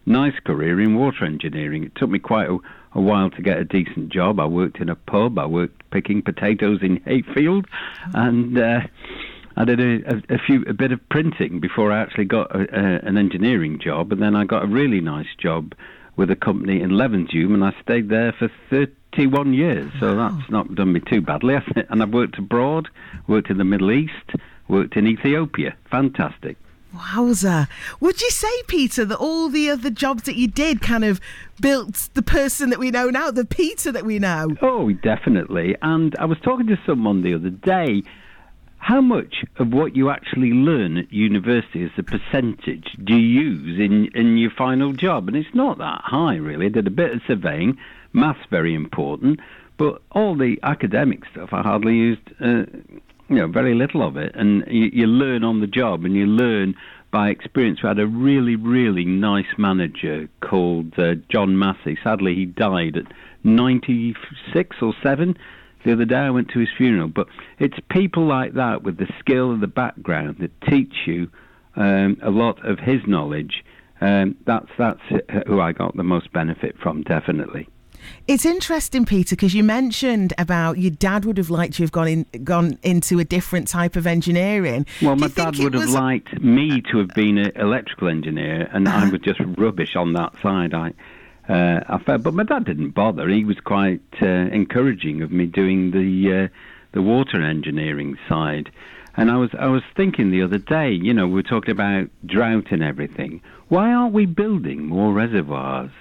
nice 0.05 0.37
career 0.45 0.81
in 0.81 0.95
water 0.95 1.25
engineering. 1.25 1.83
It 1.85 1.95
took 1.95 2.09
me 2.09 2.19
quite 2.19 2.49
a, 2.49 2.57
a 2.95 3.01
while 3.01 3.29
to 3.31 3.41
get 3.41 3.57
a 3.57 3.65
decent 3.65 4.09
job. 4.09 4.39
I 4.39 4.45
worked 4.45 4.79
in 4.79 4.89
a 4.89 4.95
pub, 4.95 5.39
I 5.39 5.45
worked 5.45 5.89
picking 5.91 6.21
potatoes 6.21 6.79
in 6.81 6.97
Hayfield, 7.05 7.65
and 8.13 8.57
uh, 8.57 8.81
I 9.55 9.65
did 9.65 9.79
a, 9.79 10.15
a, 10.15 10.35
a 10.35 10.37
few 10.37 10.63
a 10.67 10.73
bit 10.73 10.91
of 10.91 10.99
printing 11.09 11.59
before 11.59 11.91
I 11.91 12.01
actually 12.01 12.25
got 12.25 12.55
a, 12.55 13.05
an 13.05 13.17
engineering 13.17 13.79
job, 13.79 14.11
and 14.11 14.21
then 14.21 14.35
I 14.35 14.45
got 14.45 14.63
a 14.63 14.67
really 14.67 15.01
nice 15.01 15.33
job 15.37 15.73
with 16.15 16.29
a 16.29 16.35
company 16.35 16.81
in 16.81 16.91
Levenshulme, 16.91 17.53
and 17.53 17.63
I 17.63 17.73
stayed 17.81 18.09
there 18.09 18.33
for 18.33 18.49
31 18.69 19.53
years. 19.53 19.91
So 19.99 20.15
that's 20.15 20.49
not 20.49 20.73
done 20.75 20.93
me 20.93 20.99
too 20.99 21.21
badly. 21.21 21.55
And 21.89 22.01
I've 22.01 22.13
worked 22.13 22.37
abroad, 22.37 22.89
worked 23.27 23.49
in 23.49 23.57
the 23.57 23.63
Middle 23.63 23.91
East, 23.91 24.31
worked 24.67 24.95
in 24.95 25.07
Ethiopia. 25.07 25.75
Fantastic. 25.89 26.57
Wowza. 26.95 27.67
Would 27.99 28.21
you 28.21 28.29
say, 28.29 28.51
Peter, 28.67 29.05
that 29.05 29.17
all 29.17 29.49
the 29.49 29.69
other 29.69 29.89
jobs 29.89 30.23
that 30.23 30.35
you 30.35 30.47
did 30.47 30.81
kind 30.81 31.03
of 31.03 31.19
built 31.59 32.09
the 32.13 32.21
person 32.21 32.69
that 32.69 32.79
we 32.79 32.91
know 32.91 33.09
now, 33.09 33.31
the 33.31 33.45
Peter 33.45 33.91
that 33.91 34.05
we 34.05 34.19
know? 34.19 34.49
Oh, 34.61 34.91
definitely. 34.91 35.75
And 35.81 36.15
I 36.19 36.25
was 36.25 36.37
talking 36.43 36.67
to 36.67 36.77
someone 36.85 37.23
the 37.23 37.33
other 37.33 37.49
day. 37.49 38.03
How 38.77 38.99
much 38.99 39.45
of 39.57 39.71
what 39.71 39.95
you 39.95 40.09
actually 40.09 40.51
learn 40.51 40.97
at 40.97 41.11
university 41.11 41.85
as 41.85 41.91
a 41.97 42.03
percentage 42.03 42.97
do 43.01 43.15
you 43.15 43.41
use 43.43 43.79
in, 43.79 44.07
in 44.13 44.37
your 44.37 44.51
final 44.51 44.91
job? 44.91 45.29
And 45.29 45.37
it's 45.37 45.55
not 45.55 45.77
that 45.77 46.01
high, 46.03 46.35
really. 46.35 46.65
I 46.65 46.69
did 46.69 46.87
a 46.87 46.91
bit 46.91 47.13
of 47.13 47.21
surveying, 47.25 47.77
maths 48.11 48.41
very 48.49 48.75
important, 48.75 49.39
but 49.77 50.01
all 50.11 50.35
the 50.35 50.59
academic 50.63 51.21
stuff 51.31 51.49
I 51.53 51.61
hardly 51.61 51.95
used, 51.95 52.29
uh, 52.41 52.63
you 53.29 53.35
know, 53.35 53.47
very 53.47 53.73
little 53.73 54.05
of 54.05 54.17
it. 54.17 54.35
And 54.35 54.63
you, 54.67 54.89
you 54.93 55.07
learn 55.07 55.43
on 55.43 55.61
the 55.61 55.67
job 55.67 56.05
and 56.05 56.15
you 56.15 56.25
learn 56.25 56.75
by 57.11 57.29
experience. 57.29 57.81
We 57.83 57.87
had 57.87 57.99
a 57.99 58.07
really, 58.07 58.55
really 58.55 59.05
nice 59.05 59.57
manager 59.57 60.27
called 60.41 60.97
uh, 60.97 61.15
John 61.29 61.57
Massey. 61.57 61.97
Sadly, 62.03 62.35
he 62.35 62.45
died 62.45 62.97
at 62.97 63.05
96 63.43 64.77
or 64.81 64.93
7 65.03 65.37
the 65.83 65.91
other 65.91 66.05
day 66.05 66.15
I 66.15 66.29
went 66.29 66.49
to 66.49 66.59
his 66.59 66.69
funeral. 66.77 67.07
But 67.07 67.27
it's 67.59 67.77
people 67.89 68.25
like 68.25 68.53
that 68.53 68.83
with 68.83 68.97
the 68.97 69.07
skill 69.19 69.51
and 69.51 69.61
the 69.61 69.67
background 69.67 70.37
that 70.39 70.61
teach 70.61 70.93
you 71.05 71.29
um, 71.75 72.17
a 72.21 72.29
lot 72.29 72.65
of 72.65 72.79
his 72.79 73.01
knowledge. 73.07 73.63
Um, 74.01 74.35
that's 74.45 74.69
that's 74.77 75.01
who 75.47 75.61
I 75.61 75.71
got 75.71 75.95
the 75.95 76.03
most 76.03 76.31
benefit 76.33 76.77
from, 76.81 77.03
definitely. 77.03 77.67
It's 78.27 78.45
interesting, 78.45 79.05
Peter, 79.05 79.35
because 79.35 79.53
you 79.53 79.63
mentioned 79.63 80.33
about 80.37 80.77
your 80.77 80.91
dad 80.91 81.25
would 81.25 81.37
have 81.37 81.49
liked 81.49 81.79
you 81.79 81.83
have 81.83 81.91
gone 81.91 82.07
in, 82.07 82.25
gone 82.43 82.77
into 82.83 83.19
a 83.19 83.23
different 83.23 83.67
type 83.67 83.95
of 83.95 84.07
engineering. 84.07 84.85
Well, 85.01 85.15
my 85.15 85.27
dad 85.27 85.57
would 85.59 85.73
have 85.73 85.89
liked 85.89 86.41
me 86.41 86.81
to 86.91 86.99
have 86.99 87.09
been 87.09 87.37
an 87.37 87.51
electrical 87.55 88.07
engineer, 88.07 88.69
and 88.71 88.87
I 88.87 89.09
was 89.09 89.21
just 89.21 89.39
rubbish 89.57 89.95
on 89.95 90.13
that 90.13 90.33
side. 90.41 90.73
I, 90.73 90.93
uh, 91.49 91.83
I 91.87 91.97
felt, 92.03 92.23
but 92.23 92.33
my 92.33 92.43
dad 92.43 92.65
didn't 92.65 92.91
bother. 92.91 93.27
He 93.27 93.43
was 93.43 93.59
quite 93.59 94.01
uh, 94.21 94.25
encouraging 94.25 95.21
of 95.21 95.31
me 95.31 95.45
doing 95.45 95.91
the 95.91 96.45
uh, 96.45 96.47
the 96.93 97.01
water 97.01 97.41
engineering 97.41 98.17
side. 98.29 98.71
And 99.15 99.29
I 99.29 99.37
was 99.37 99.51
I 99.59 99.67
was 99.67 99.83
thinking 99.95 100.31
the 100.31 100.41
other 100.41 100.57
day, 100.57 100.91
you 100.91 101.13
know, 101.13 101.27
we 101.27 101.35
were 101.35 101.43
talking 101.43 101.71
about 101.71 102.09
drought 102.25 102.71
and 102.71 102.83
everything. 102.83 103.41
Why 103.67 103.93
aren't 103.93 104.13
we 104.13 104.25
building 104.25 104.85
more 104.87 105.13
reservoirs, 105.13 105.91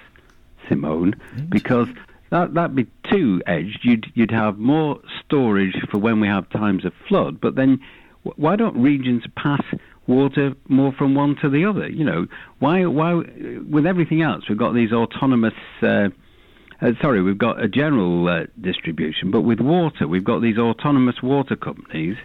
Simone? 0.69 1.15
Because 1.49 1.87
that 2.29 2.53
that'd 2.53 2.75
be 2.75 2.87
two 3.11 3.41
edged. 3.45 3.79
You'd 3.83 4.07
you'd 4.13 4.31
have 4.31 4.57
more 4.57 4.99
storage 5.25 5.75
for 5.91 5.97
when 5.97 6.19
we 6.19 6.27
have 6.27 6.49
times 6.49 6.85
of 6.85 6.93
flood. 7.07 7.39
But 7.39 7.55
then, 7.55 7.79
why 8.23 8.55
don't 8.55 8.75
regions 8.81 9.23
pass 9.35 9.61
water 10.07 10.53
more 10.67 10.91
from 10.93 11.15
one 11.15 11.35
to 11.41 11.49
the 11.49 11.65
other. 11.65 11.87
You 11.87 12.05
know, 12.05 12.27
why? 12.59 12.85
Why? 12.85 13.13
With 13.69 13.85
everything 13.85 14.21
else, 14.21 14.47
we've 14.49 14.57
got 14.57 14.73
these 14.73 14.91
autonomous. 14.91 15.53
Uh, 15.81 16.09
uh, 16.81 16.91
sorry, 17.01 17.21
we've 17.21 17.37
got 17.37 17.63
a 17.63 17.67
general 17.67 18.27
uh, 18.27 18.45
distribution, 18.59 19.31
but 19.31 19.41
with 19.41 19.59
water, 19.59 20.07
we've 20.07 20.23
got 20.23 20.41
these 20.41 20.57
autonomous 20.57 21.21
water 21.21 21.55
companies. 21.55 22.17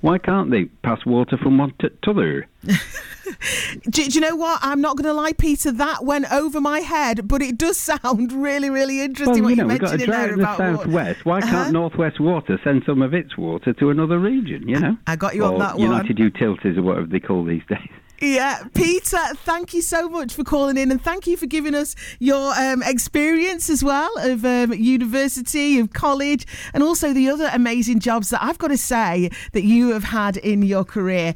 Why 0.00 0.18
can't 0.18 0.50
they 0.50 0.66
pass 0.82 1.04
water 1.04 1.36
from 1.36 1.58
one 1.58 1.74
to 1.80 1.90
t'other? 2.04 2.46
do, 2.64 3.90
do, 3.90 4.04
you 4.04 4.20
know 4.20 4.36
what? 4.36 4.60
I'm 4.62 4.80
not 4.80 4.96
going 4.96 5.06
to 5.06 5.12
lie, 5.12 5.32
Peter. 5.32 5.72
That 5.72 6.04
went 6.04 6.30
over 6.32 6.60
my 6.60 6.80
head, 6.80 7.26
but 7.26 7.42
it 7.42 7.58
does 7.58 7.76
sound 7.78 8.32
really, 8.32 8.70
really 8.70 9.00
interesting. 9.00 9.42
Well, 9.42 9.50
you 9.50 9.56
know, 9.56 9.64
you 9.64 9.68
we've 9.70 9.80
got 9.80 9.94
a 9.94 10.06
drought 10.06 10.30
in 10.30 10.38
the 10.38 10.56
southwest. 10.56 11.24
Why 11.24 11.38
uh-huh. 11.38 11.50
can't 11.50 11.72
Northwest 11.72 12.20
Water 12.20 12.60
send 12.62 12.84
some 12.86 13.02
of 13.02 13.12
its 13.12 13.36
water 13.36 13.72
to 13.72 13.90
another 13.90 14.18
region? 14.18 14.68
You 14.68 14.78
know, 14.78 14.96
I 15.06 15.16
got 15.16 15.34
you 15.34 15.44
or 15.44 15.54
on 15.54 15.58
that 15.58 15.74
one. 15.74 15.82
United. 15.82 16.18
Utilities 16.18 16.78
or 16.78 16.82
whatever 16.82 17.06
they 17.06 17.20
call 17.20 17.44
these 17.44 17.62
days. 17.68 17.90
Yeah, 18.20 18.64
Peter, 18.74 19.18
thank 19.44 19.72
you 19.72 19.80
so 19.80 20.08
much 20.08 20.34
for 20.34 20.42
calling 20.42 20.76
in 20.76 20.90
and 20.90 21.00
thank 21.00 21.28
you 21.28 21.36
for 21.36 21.46
giving 21.46 21.72
us 21.74 21.94
your 22.18 22.52
um, 22.58 22.82
experience 22.82 23.70
as 23.70 23.84
well 23.84 24.10
of 24.18 24.44
um, 24.44 24.72
university, 24.72 25.78
of 25.78 25.92
college, 25.92 26.44
and 26.74 26.82
also 26.82 27.12
the 27.12 27.28
other 27.28 27.48
amazing 27.52 28.00
jobs 28.00 28.30
that 28.30 28.42
I've 28.42 28.58
got 28.58 28.68
to 28.68 28.76
say 28.76 29.30
that 29.52 29.62
you 29.62 29.90
have 29.90 30.04
had 30.04 30.36
in 30.36 30.62
your 30.62 30.84
career. 30.84 31.34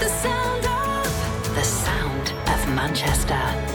The 0.00 0.08
sound 0.08 0.66
of, 0.66 1.54
the 1.54 1.64
sound 1.64 2.32
of 2.48 2.68
Manchester. 2.74 3.67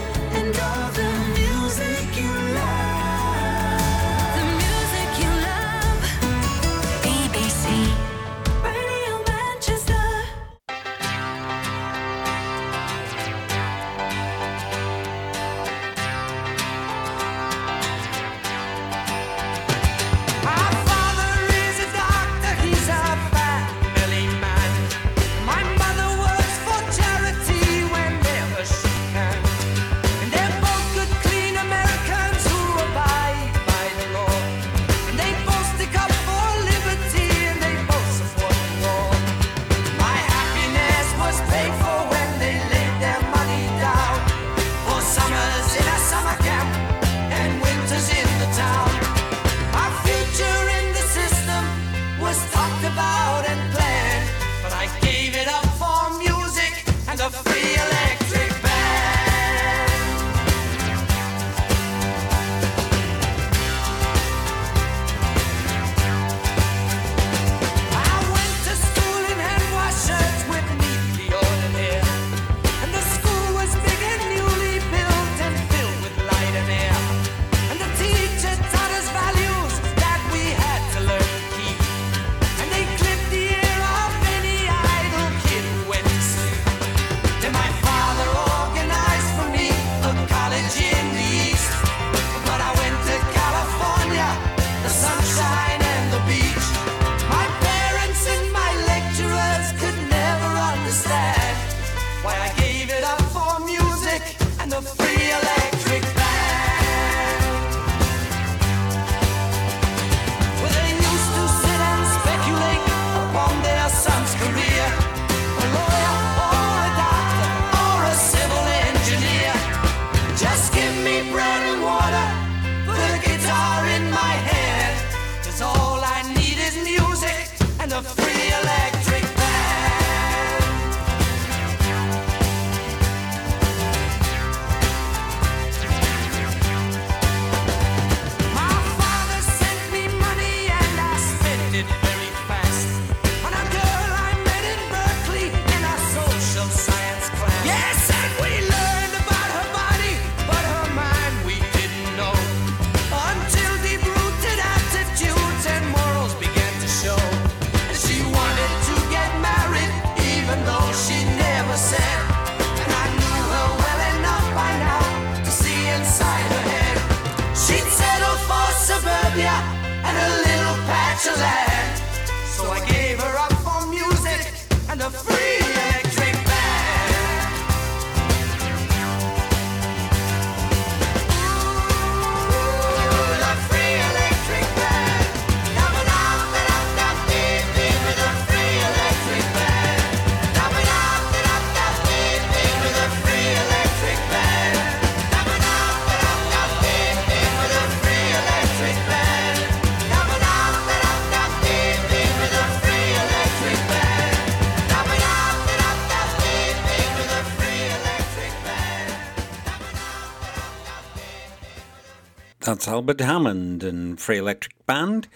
Albert 212.94 213.18
Hammond 213.22 213.82
and 213.82 214.20
Free 214.20 214.38
Electric 214.38 214.86
Band. 214.86 215.26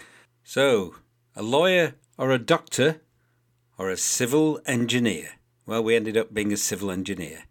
So, 0.45 0.95
a 1.35 1.43
lawyer 1.43 1.95
or 2.17 2.31
a 2.31 2.39
doctor 2.39 3.01
or 3.77 3.91
a 3.91 3.97
civil 3.97 4.61
engineer? 4.65 5.31
Well, 5.67 5.83
we 5.83 5.97
ended 5.97 6.17
up 6.17 6.33
being 6.33 6.53
a 6.53 6.57
civil 6.57 6.89
engineer, 6.89 7.47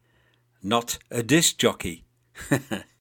not 0.63 0.97
a 1.11 1.23
disc 1.23 1.57
jockey. 1.57 2.05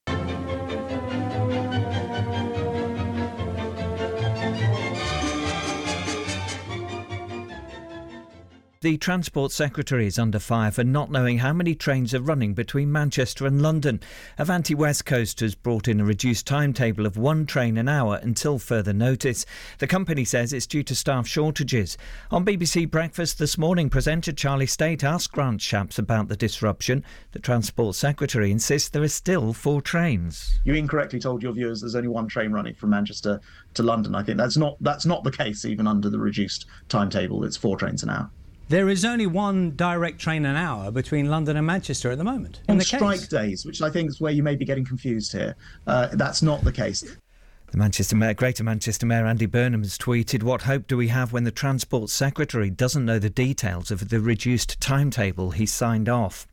The 8.82 8.98
Transport 8.98 9.52
Secretary 9.52 10.06
is 10.06 10.18
under 10.18 10.38
fire 10.38 10.70
for 10.70 10.84
not 10.84 11.10
knowing 11.10 11.38
how 11.38 11.54
many 11.54 11.74
trains 11.74 12.12
are 12.12 12.20
running 12.20 12.52
between 12.52 12.92
Manchester 12.92 13.46
and 13.46 13.62
London. 13.62 14.00
Avanti 14.36 14.74
West 14.74 15.06
Coast 15.06 15.40
has 15.40 15.54
brought 15.54 15.88
in 15.88 15.98
a 15.98 16.04
reduced 16.04 16.46
timetable 16.46 17.06
of 17.06 17.16
one 17.16 17.46
train 17.46 17.78
an 17.78 17.88
hour 17.88 18.20
until 18.22 18.58
further 18.58 18.92
notice. 18.92 19.46
The 19.78 19.86
company 19.86 20.26
says 20.26 20.52
it's 20.52 20.66
due 20.66 20.82
to 20.82 20.94
staff 20.94 21.26
shortages. 21.26 21.96
On 22.30 22.44
BBC 22.44 22.90
Breakfast 22.90 23.38
this 23.38 23.56
morning, 23.56 23.88
presenter 23.88 24.30
Charlie 24.30 24.66
Stayt 24.66 25.02
asked 25.02 25.32
Grant 25.32 25.62
Shapps 25.62 25.98
about 25.98 26.28
the 26.28 26.36
disruption. 26.36 27.02
The 27.32 27.38
Transport 27.38 27.94
Secretary 27.94 28.50
insists 28.50 28.90
there 28.90 29.02
are 29.02 29.08
still 29.08 29.54
four 29.54 29.80
trains. 29.80 30.60
You 30.64 30.74
incorrectly 30.74 31.18
told 31.18 31.42
your 31.42 31.52
viewers 31.52 31.80
there's 31.80 31.94
only 31.94 32.08
one 32.08 32.28
train 32.28 32.52
running 32.52 32.74
from 32.74 32.90
Manchester 32.90 33.40
to 33.72 33.82
London. 33.82 34.14
I 34.14 34.22
think 34.22 34.36
that's 34.36 34.58
not 34.58 34.76
that's 34.82 35.06
not 35.06 35.24
the 35.24 35.32
case 35.32 35.64
even 35.64 35.86
under 35.86 36.10
the 36.10 36.18
reduced 36.18 36.66
timetable. 36.90 37.42
It's 37.42 37.56
four 37.56 37.78
trains 37.78 38.02
an 38.02 38.10
hour. 38.10 38.30
There 38.68 38.88
is 38.88 39.04
only 39.04 39.26
one 39.28 39.76
direct 39.76 40.18
train 40.18 40.44
an 40.44 40.56
hour 40.56 40.90
between 40.90 41.30
London 41.30 41.56
and 41.56 41.64
Manchester 41.66 42.10
at 42.10 42.18
the 42.18 42.24
moment. 42.24 42.62
On 42.68 42.72
In 42.74 42.78
the 42.78 42.84
strike 42.84 43.20
case. 43.20 43.28
days, 43.28 43.64
which 43.64 43.80
I 43.80 43.90
think 43.90 44.08
is 44.10 44.20
where 44.20 44.32
you 44.32 44.42
may 44.42 44.56
be 44.56 44.64
getting 44.64 44.84
confused 44.84 45.30
here, 45.32 45.54
uh, 45.86 46.08
that's 46.14 46.42
not 46.42 46.64
the 46.64 46.72
case. 46.72 47.16
The 47.70 47.78
Manchester 47.78 48.16
Mayor, 48.16 48.34
Greater 48.34 48.64
Manchester 48.64 49.06
Mayor 49.06 49.26
Andy 49.26 49.46
Burnham 49.46 49.82
has 49.82 49.96
tweeted, 49.96 50.42
What 50.42 50.62
hope 50.62 50.88
do 50.88 50.96
we 50.96 51.08
have 51.08 51.32
when 51.32 51.44
the 51.44 51.52
Transport 51.52 52.10
Secretary 52.10 52.68
doesn't 52.70 53.04
know 53.04 53.20
the 53.20 53.30
details 53.30 53.92
of 53.92 54.08
the 54.08 54.20
reduced 54.20 54.80
timetable 54.80 55.52
he 55.52 55.66
signed 55.66 56.08
off? 56.08 56.48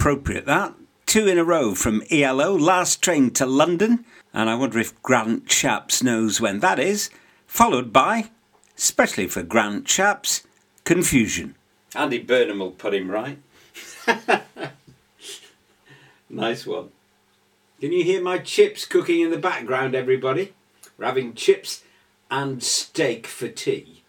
Appropriate 0.00 0.46
that. 0.46 0.72
Two 1.04 1.28
in 1.28 1.36
a 1.36 1.44
row 1.44 1.74
from 1.74 2.02
ELO, 2.10 2.56
last 2.56 3.02
train 3.02 3.30
to 3.32 3.44
London, 3.44 4.06
and 4.32 4.48
I 4.48 4.54
wonder 4.54 4.78
if 4.78 5.00
Grant 5.02 5.46
Chaps 5.46 6.02
knows 6.02 6.40
when 6.40 6.60
that 6.60 6.78
is, 6.78 7.10
followed 7.46 7.92
by, 7.92 8.30
especially 8.78 9.26
for 9.26 9.42
Grant 9.42 9.84
Chaps, 9.84 10.42
Confusion. 10.84 11.54
Andy 11.94 12.18
Burnham 12.18 12.60
will 12.60 12.70
put 12.70 12.94
him 12.94 13.10
right. 13.10 13.36
nice 16.30 16.66
one. 16.66 16.88
Can 17.78 17.92
you 17.92 18.02
hear 18.02 18.22
my 18.22 18.38
chips 18.38 18.86
cooking 18.86 19.20
in 19.20 19.30
the 19.30 19.36
background, 19.36 19.94
everybody? 19.94 20.54
We're 20.96 21.04
having 21.04 21.34
chips 21.34 21.82
and 22.30 22.62
steak 22.62 23.26
for 23.26 23.48
tea. 23.48 24.02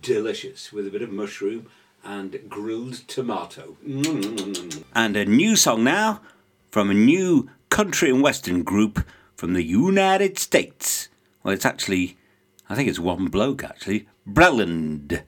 Delicious, 0.00 0.72
with 0.72 0.86
a 0.86 0.90
bit 0.90 1.02
of 1.02 1.12
mushroom 1.12 1.66
and 2.08 2.48
grilled 2.48 3.06
tomato. 3.06 3.76
And 4.94 5.14
a 5.14 5.26
new 5.26 5.56
song 5.56 5.84
now 5.84 6.22
from 6.70 6.90
a 6.90 6.94
new 6.94 7.50
country 7.68 8.08
and 8.08 8.22
western 8.22 8.62
group 8.62 9.04
from 9.36 9.52
the 9.52 9.62
United 9.62 10.38
States. 10.38 11.10
Well, 11.42 11.52
it's 11.52 11.66
actually, 11.66 12.16
I 12.70 12.74
think 12.74 12.88
it's 12.88 12.98
one 12.98 13.26
bloke 13.26 13.62
actually, 13.62 14.08
Breland. 14.26 15.20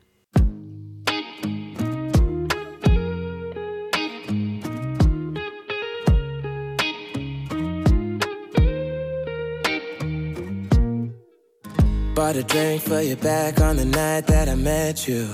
Bought 12.15 12.37
a 12.37 12.43
drink 12.43 12.83
for 12.83 13.03
you 13.03 13.17
back 13.17 13.61
on 13.61 13.77
the 13.77 13.85
night 13.85 14.27
that 14.29 14.49
I 14.49 14.55
met 14.55 15.07
you. 15.07 15.29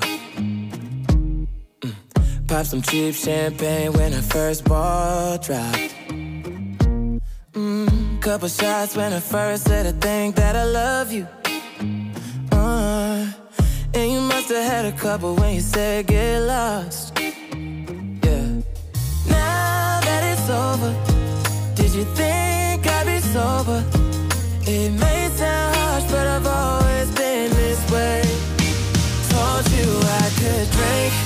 Pop 2.49 2.65
some 2.65 2.81
cheap 2.81 3.15
champagne 3.15 3.93
when 3.93 4.15
I 4.15 4.21
first 4.21 4.65
ball 4.65 5.37
dropped. 5.39 5.95
Mm. 7.53 8.21
Couple 8.21 8.49
shots 8.49 8.95
when 8.97 9.13
I 9.13 9.19
first 9.19 9.65
said 9.65 9.87
I 9.87 9.93
think 9.93 10.37
that 10.37 10.55
I 10.55 10.65
love 10.65 11.13
you. 11.13 11.27
Uh, 12.53 13.27
and 13.95 14.13
you 14.13 14.21
must 14.21 14.49
have 14.51 14.65
had 14.65 14.85
a 14.85 14.93
couple 14.93 15.35
when 15.35 15.57
you 15.57 15.61
said 15.61 16.07
get 16.07 16.41
lost. 16.43 17.19
Yeah. 17.19 18.63
Now 19.29 20.01
that 20.07 20.23
it's 20.33 20.49
over, 20.49 20.95
did 21.75 21.93
you 21.95 22.05
think 22.15 22.87
I'd 22.87 23.07
be 23.07 23.19
sober? 23.21 23.83
It 24.69 24.93
may 24.93 25.29
sound 25.35 25.77
harsh, 25.77 26.05
but 26.13 26.27
I've 26.29 26.47
always 26.47 27.11
been 27.11 27.51
this 27.51 27.91
way. 27.91 28.23
Told 29.31 29.65
you 29.75 29.89
I 30.23 30.31
could 30.39 30.71
drink, 30.71 31.26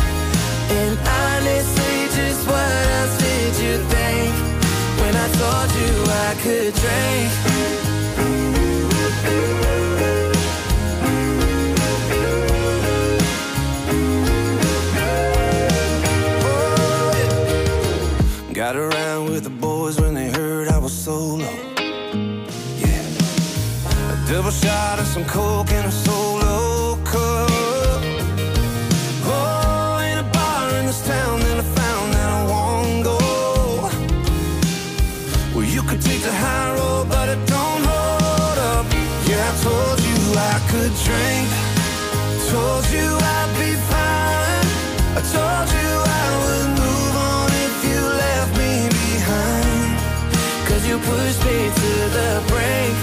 told 5.41 5.71
you 5.81 5.93
I 6.27 6.31
could 6.43 6.73
drink? 6.81 7.31
Got 18.53 18.75
around 18.75 19.31
with 19.31 19.43
the 19.43 19.49
boys 19.49 19.99
when 19.99 20.13
they 20.13 20.29
heard 20.29 20.67
I 20.67 20.77
was 20.77 20.93
solo. 20.93 21.51
Yeah. 22.83 23.05
A 24.13 24.17
double 24.29 24.51
shot 24.51 24.99
of 24.99 25.07
some 25.07 25.25
coke 25.25 25.71
and 25.71 25.87
a 25.87 25.91
drink. 40.99 41.49
Told 42.51 42.85
you 42.91 43.07
I'd 43.15 43.51
be 43.59 43.71
fine. 43.91 44.67
I 45.15 45.21
told 45.35 45.67
you 45.77 45.89
I 46.21 46.27
would 46.43 46.69
move 46.83 47.15
on 47.31 47.47
if 47.65 47.75
you 47.87 48.01
left 48.23 48.51
me 48.59 48.73
behind. 48.91 49.91
Cause 50.67 50.83
you 50.87 50.97
pushed 50.99 51.41
me 51.47 51.59
to 51.81 51.91
the 52.17 52.29
brink. 52.51 52.95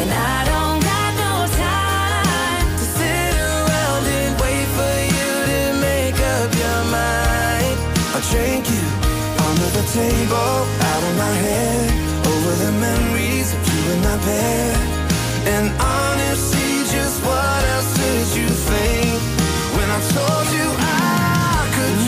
And 0.00 0.10
I 0.10 0.38
don't 0.50 0.80
got 0.92 1.10
no 1.26 1.34
time 1.58 2.66
to 2.78 2.86
sit 2.98 3.32
around 3.34 4.04
and 4.06 4.32
wait 4.42 4.66
for 4.78 4.94
you 5.16 5.30
to 5.50 5.60
make 5.82 6.18
up 6.38 6.48
your 6.62 6.82
mind. 6.94 7.76
I 8.14 8.18
drink 8.30 8.64
you 8.70 8.86
under 9.48 9.70
the 9.78 9.84
table, 9.98 10.52
out 10.90 11.02
of 11.08 11.14
my 11.18 11.34
head, 11.44 11.86
over 12.22 12.52
the 12.64 12.72
memories 12.86 13.48
of 13.56 13.60
you 13.66 13.82
in 13.94 14.00
my 14.08 14.16
bed. 14.24 14.76
And 15.54 15.66
you 18.36 18.48
think 18.48 19.20
when 19.76 19.90
I 19.90 20.00
told 20.14 20.46
you 20.56 20.66
I 20.78 21.68
could 21.74 21.98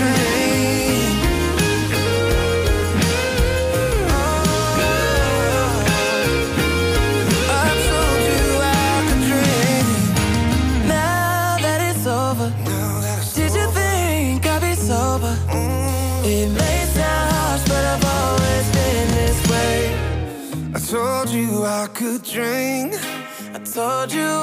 I 7.50 7.68
told 7.88 8.22
you 8.30 8.44
I 8.62 9.02
could. 9.08 10.86
Now 10.88 11.58
that 11.64 11.80
it's 11.90 12.06
over, 12.06 12.48
did 13.34 13.52
you 13.54 13.66
think 13.72 14.46
I'd 14.46 14.60
be 14.62 14.74
sober? 14.74 15.34
Mm. 15.48 16.24
It 16.24 16.48
may 16.50 16.84
sound 16.94 17.32
harsh, 17.34 17.64
but 17.68 17.84
I've 17.92 18.04
always 18.04 18.66
been 18.76 19.08
this 19.18 19.38
way. 19.50 19.94
I 20.74 20.78
told 20.78 21.30
you 21.30 21.64
I 21.64 21.88
could 21.92 22.22
drink. 22.22 22.94
I 23.54 23.58
told 23.58 24.12
you 24.12 24.41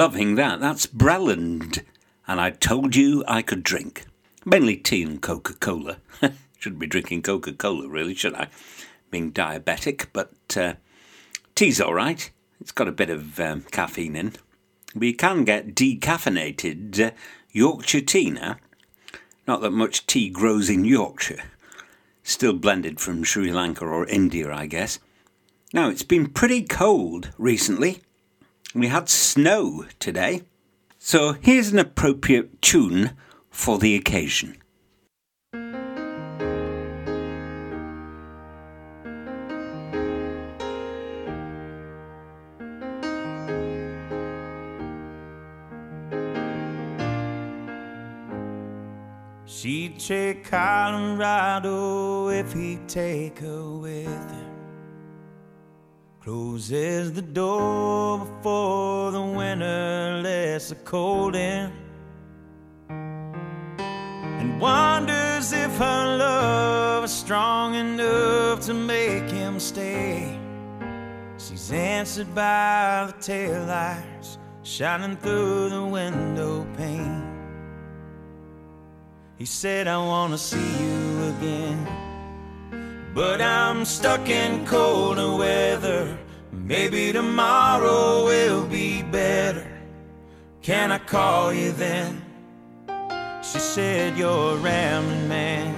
Loving 0.00 0.36
that. 0.36 0.60
That's 0.60 0.86
Breland. 0.86 1.84
And 2.26 2.40
I 2.40 2.52
told 2.52 2.96
you 2.96 3.22
I 3.28 3.42
could 3.42 3.62
drink. 3.62 4.06
Mainly 4.46 4.78
tea 4.78 5.02
and 5.02 5.20
Coca 5.20 5.52
Cola. 5.52 5.98
Shouldn't 6.58 6.80
be 6.80 6.86
drinking 6.86 7.20
Coca 7.20 7.52
Cola, 7.52 7.86
really, 7.86 8.14
should 8.14 8.34
I? 8.34 8.48
Being 9.10 9.30
diabetic, 9.30 10.06
but 10.14 10.32
uh, 10.56 10.76
tea's 11.54 11.82
all 11.82 11.92
right. 11.92 12.30
It's 12.62 12.72
got 12.72 12.88
a 12.88 12.92
bit 12.92 13.10
of 13.10 13.38
um, 13.38 13.66
caffeine 13.72 14.16
in. 14.16 14.32
We 14.94 15.12
can 15.12 15.44
get 15.44 15.74
decaffeinated 15.74 16.98
uh, 16.98 17.10
Yorkshire 17.52 18.00
tea 18.00 18.30
now. 18.30 18.56
Not 19.46 19.60
that 19.60 19.72
much 19.72 20.06
tea 20.06 20.30
grows 20.30 20.70
in 20.70 20.86
Yorkshire. 20.86 21.42
Still 22.22 22.54
blended 22.54 23.00
from 23.00 23.22
Sri 23.22 23.52
Lanka 23.52 23.84
or 23.84 24.06
India, 24.06 24.50
I 24.50 24.64
guess. 24.64 24.98
Now, 25.74 25.90
it's 25.90 26.04
been 26.04 26.30
pretty 26.30 26.62
cold 26.62 27.34
recently. 27.36 28.00
We 28.74 28.86
had 28.86 29.08
snow 29.08 29.86
today. 29.98 30.42
So 30.98 31.32
here's 31.32 31.72
an 31.72 31.78
appropriate 31.78 32.62
tune 32.62 33.16
for 33.50 33.78
the 33.78 33.96
occasion. 33.96 34.56
She'd 49.46 49.98
take 49.98 50.44
Colorado 50.44 51.68
oh, 51.70 52.28
if 52.28 52.52
he'd 52.52 52.88
take 52.88 53.40
her 53.40 53.68
with 53.68 54.06
him. 54.06 54.49
Closes 56.22 57.14
the 57.14 57.22
door 57.22 58.18
before 58.18 59.10
the 59.10 59.22
winter 59.22 60.20
lets 60.22 60.68
the 60.68 60.74
cold 60.74 61.34
in. 61.34 61.72
And 62.90 64.60
wonders 64.60 65.54
if 65.54 65.74
her 65.78 66.16
love 66.18 67.04
is 67.04 67.10
strong 67.10 67.74
enough 67.74 68.60
to 68.66 68.74
make 68.74 69.30
him 69.30 69.58
stay. 69.58 70.38
She's 71.38 71.72
answered 71.72 72.34
by 72.34 73.06
the 73.06 73.14
taillights 73.14 74.36
shining 74.62 75.16
through 75.16 75.70
the 75.70 75.86
window 75.86 76.66
pane. 76.76 77.24
He 79.38 79.46
said, 79.46 79.88
I 79.88 79.96
wanna 79.96 80.36
see 80.36 80.58
you 80.58 81.34
again. 81.38 81.99
But 83.14 83.40
I'm 83.40 83.84
stuck 83.84 84.28
in 84.28 84.64
colder 84.66 85.36
weather. 85.36 86.16
Maybe 86.52 87.12
tomorrow 87.12 88.24
will 88.24 88.66
be 88.66 89.02
better. 89.02 89.66
Can 90.62 90.92
I 90.92 90.98
call 90.98 91.52
you 91.52 91.72
then? 91.72 92.22
She 93.42 93.58
said, 93.58 94.16
You're 94.16 94.54
a 94.54 94.56
rambling 94.58 95.28
man. 95.28 95.74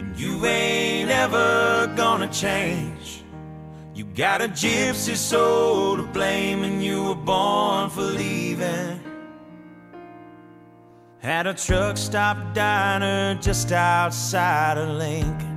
And 0.00 0.18
you 0.18 0.44
ain't 0.44 1.10
ever 1.10 1.92
gonna 1.96 2.28
change. 2.28 3.22
You 3.94 4.04
got 4.04 4.40
a 4.40 4.48
gypsy 4.48 5.14
soul 5.14 5.98
to 5.98 6.02
blame, 6.02 6.64
and 6.64 6.82
you 6.82 7.04
were 7.04 7.14
born 7.14 7.90
for 7.90 8.00
leaving. 8.00 8.98
At 11.22 11.46
a 11.46 11.54
truck 11.54 11.96
stop 11.96 12.36
diner 12.54 13.38
just 13.40 13.70
outside 13.70 14.78
of 14.78 14.88
Lincoln. 14.88 15.51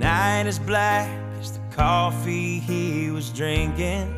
Night 0.00 0.46
is 0.46 0.58
black 0.58 1.08
as 1.38 1.52
the 1.52 1.76
coffee 1.76 2.58
he 2.58 3.10
was 3.10 3.28
drinking. 3.30 4.08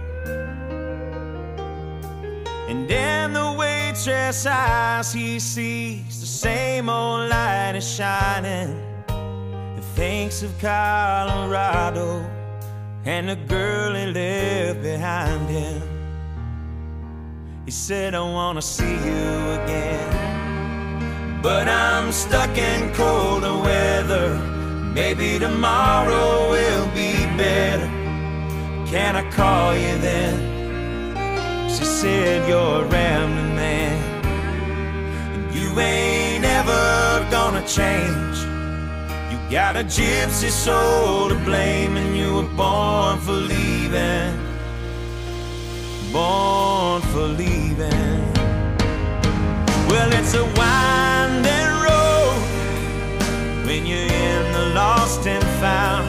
And 2.69 2.89
in 2.91 3.33
the 3.33 3.53
waitress' 3.59 4.47
eyes, 4.47 5.13
he 5.13 5.41
sees 5.41 6.21
the 6.21 6.27
same 6.27 6.89
old 6.89 7.29
light 7.29 7.73
is 7.75 7.97
shining. 7.97 8.71
And 9.09 9.85
thinks 9.97 10.43
of 10.45 10.57
Colorado 10.61 12.25
and 13.05 13.29
the 13.29 13.37
girl 13.37 13.95
he 13.95 14.07
left 14.07 14.83
behind 14.83 15.49
him. 15.51 15.83
He 17.65 17.73
said, 17.73 18.15
I 18.15 18.21
wanna 18.21 18.63
see 18.63 18.95
you 19.09 19.27
again. 19.59 21.41
But 21.43 21.67
I'm 21.67 22.13
stuck 22.13 22.57
in 22.57 22.95
colder 22.95 23.59
weather. 23.59 24.52
Maybe 24.95 25.39
tomorrow 25.39 26.51
will 26.51 26.87
be 26.95 27.13
better. 27.37 27.89
Can 28.87 29.17
I 29.17 29.31
call 29.31 29.75
you 29.75 29.97
then? 29.99 30.35
She 31.69 31.85
said, 31.85 32.49
You're 32.49 32.85
a 32.85 32.89
rambling 32.89 33.57
man. 33.57 34.25
And 35.35 35.55
you 35.55 35.79
ain't 35.81 36.45
ever 36.45 37.27
gonna 37.31 37.67
change. 37.67 38.37
You 39.31 39.39
got 39.51 39.77
a 39.77 39.85
gypsy 39.85 40.51
soul 40.51 41.29
to 41.29 41.37
blame, 41.45 41.97
and 41.97 42.17
you 42.17 42.35
were 42.35 42.51
born 42.57 43.19
for 43.19 43.33
leaving 43.33 44.53
born 46.13 47.01
for 47.11 47.27
leaving. 47.27 48.21
Well, 49.89 50.13
it's 50.13 50.35
a 50.35 50.45
winding 50.45 51.72
when 53.73 53.87
you're 53.87 54.13
in 54.29 54.53
the 54.53 54.67
lost 54.75 55.27
and 55.27 55.45
found. 55.63 56.05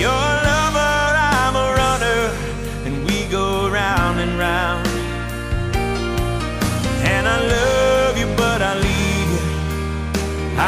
You're 0.00 0.26
a 0.34 0.40
lover, 0.50 1.02
I'm 1.36 1.54
a 1.66 1.68
runner, 1.82 2.22
and 2.86 2.94
we 3.06 3.16
go 3.38 3.68
round 3.68 4.20
and 4.24 4.38
round. 4.38 4.86
And 7.12 7.24
I 7.36 7.38
love 7.56 8.14
you, 8.20 8.28
but 8.36 8.60
I 8.70 8.72
leave 8.88 9.30
you. 9.36 9.44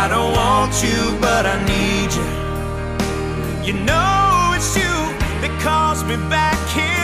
I 0.03 0.05
don't 0.13 0.33
want 0.43 0.75
you, 0.87 1.01
but 1.27 1.45
I 1.55 1.57
need 1.75 2.11
you. 2.19 2.29
You 3.67 3.75
know 3.89 4.55
it's 4.57 4.73
you 4.83 4.95
that 5.43 5.55
calls 5.67 6.03
me 6.11 6.17
back 6.37 6.61
here, 6.79 6.95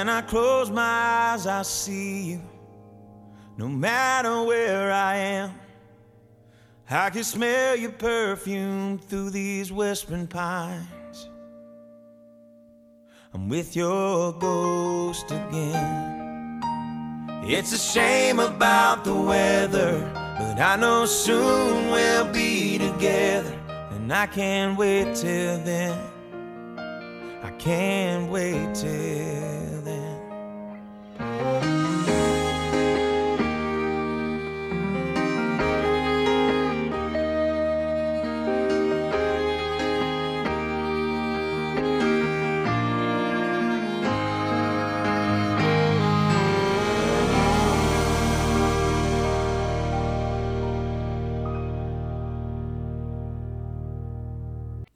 When 0.00 0.08
I 0.08 0.22
close 0.22 0.70
my 0.70 0.80
eyes, 0.80 1.46
I 1.46 1.60
see 1.60 2.22
you. 2.30 2.40
No 3.58 3.68
matter 3.68 4.44
where 4.44 4.90
I 4.90 5.14
am, 5.14 5.52
I 6.88 7.10
can 7.10 7.22
smell 7.22 7.76
your 7.76 7.92
perfume 7.92 8.98
through 8.98 9.28
these 9.28 9.70
whispering 9.70 10.26
pines. 10.26 11.28
I'm 13.34 13.50
with 13.50 13.76
your 13.76 14.32
ghost 14.32 15.30
again. 15.32 16.62
It's 17.44 17.72
a 17.74 17.78
shame 17.78 18.38
about 18.38 19.04
the 19.04 19.14
weather, 19.14 20.00
but 20.38 20.58
I 20.58 20.76
know 20.76 21.04
soon 21.04 21.90
we'll 21.90 22.32
be 22.32 22.78
together. 22.78 23.54
And 23.90 24.10
I 24.10 24.26
can't 24.26 24.78
wait 24.78 25.14
till 25.14 25.58
then. 25.58 25.98
I 27.42 27.50
can't 27.58 28.30
wait 28.30 28.74
till. 28.74 29.69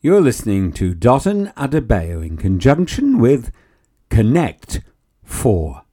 You're 0.05 0.21
listening 0.21 0.75
to 0.75 0.95
Dotun 0.95 1.51
Adebayo 1.55 2.23
in 2.23 2.37
conjunction 2.37 3.19
with 3.19 3.51
Connect 4.11 4.83
4. 5.23 5.84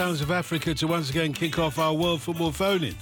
Sounds 0.00 0.22
of 0.22 0.30
Africa 0.30 0.72
to 0.72 0.86
once 0.86 1.10
again 1.10 1.30
kick 1.30 1.58
off 1.58 1.78
our 1.78 1.92
World 1.92 2.22
Football 2.22 2.52
phone 2.52 2.84
in. 2.84 2.94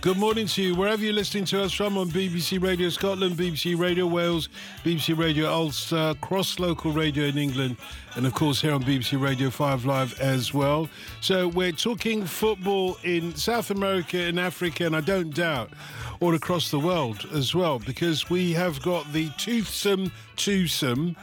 Good 0.00 0.16
morning 0.16 0.48
to 0.48 0.60
you, 0.60 0.74
wherever 0.74 1.00
you're 1.00 1.12
listening 1.12 1.44
to 1.44 1.62
us 1.62 1.72
from 1.72 1.96
on 1.96 2.08
BBC 2.08 2.60
Radio 2.60 2.88
Scotland, 2.88 3.36
BBC 3.36 3.78
Radio 3.78 4.04
Wales, 4.08 4.48
BBC 4.82 5.16
Radio 5.16 5.48
Ulster, 5.48 6.12
cross 6.20 6.58
local 6.58 6.90
radio 6.90 7.26
in 7.26 7.38
England, 7.38 7.76
and 8.16 8.26
of 8.26 8.34
course 8.34 8.60
here 8.60 8.72
on 8.72 8.82
BBC 8.82 9.22
Radio 9.22 9.48
5 9.48 9.84
Live 9.84 10.20
as 10.20 10.52
well. 10.52 10.88
So 11.20 11.46
we're 11.46 11.70
talking 11.70 12.24
football 12.24 12.98
in 13.04 13.32
South 13.36 13.70
America, 13.70 14.20
in 14.20 14.36
Africa, 14.36 14.86
and 14.86 14.96
I 14.96 15.02
don't 15.02 15.32
doubt 15.32 15.70
all 16.18 16.34
across 16.34 16.72
the 16.72 16.80
world 16.80 17.28
as 17.32 17.54
well, 17.54 17.78
because 17.78 18.28
we 18.28 18.54
have 18.54 18.82
got 18.82 19.12
the 19.12 19.30
toothsome 19.38 20.10
twosome 20.34 21.14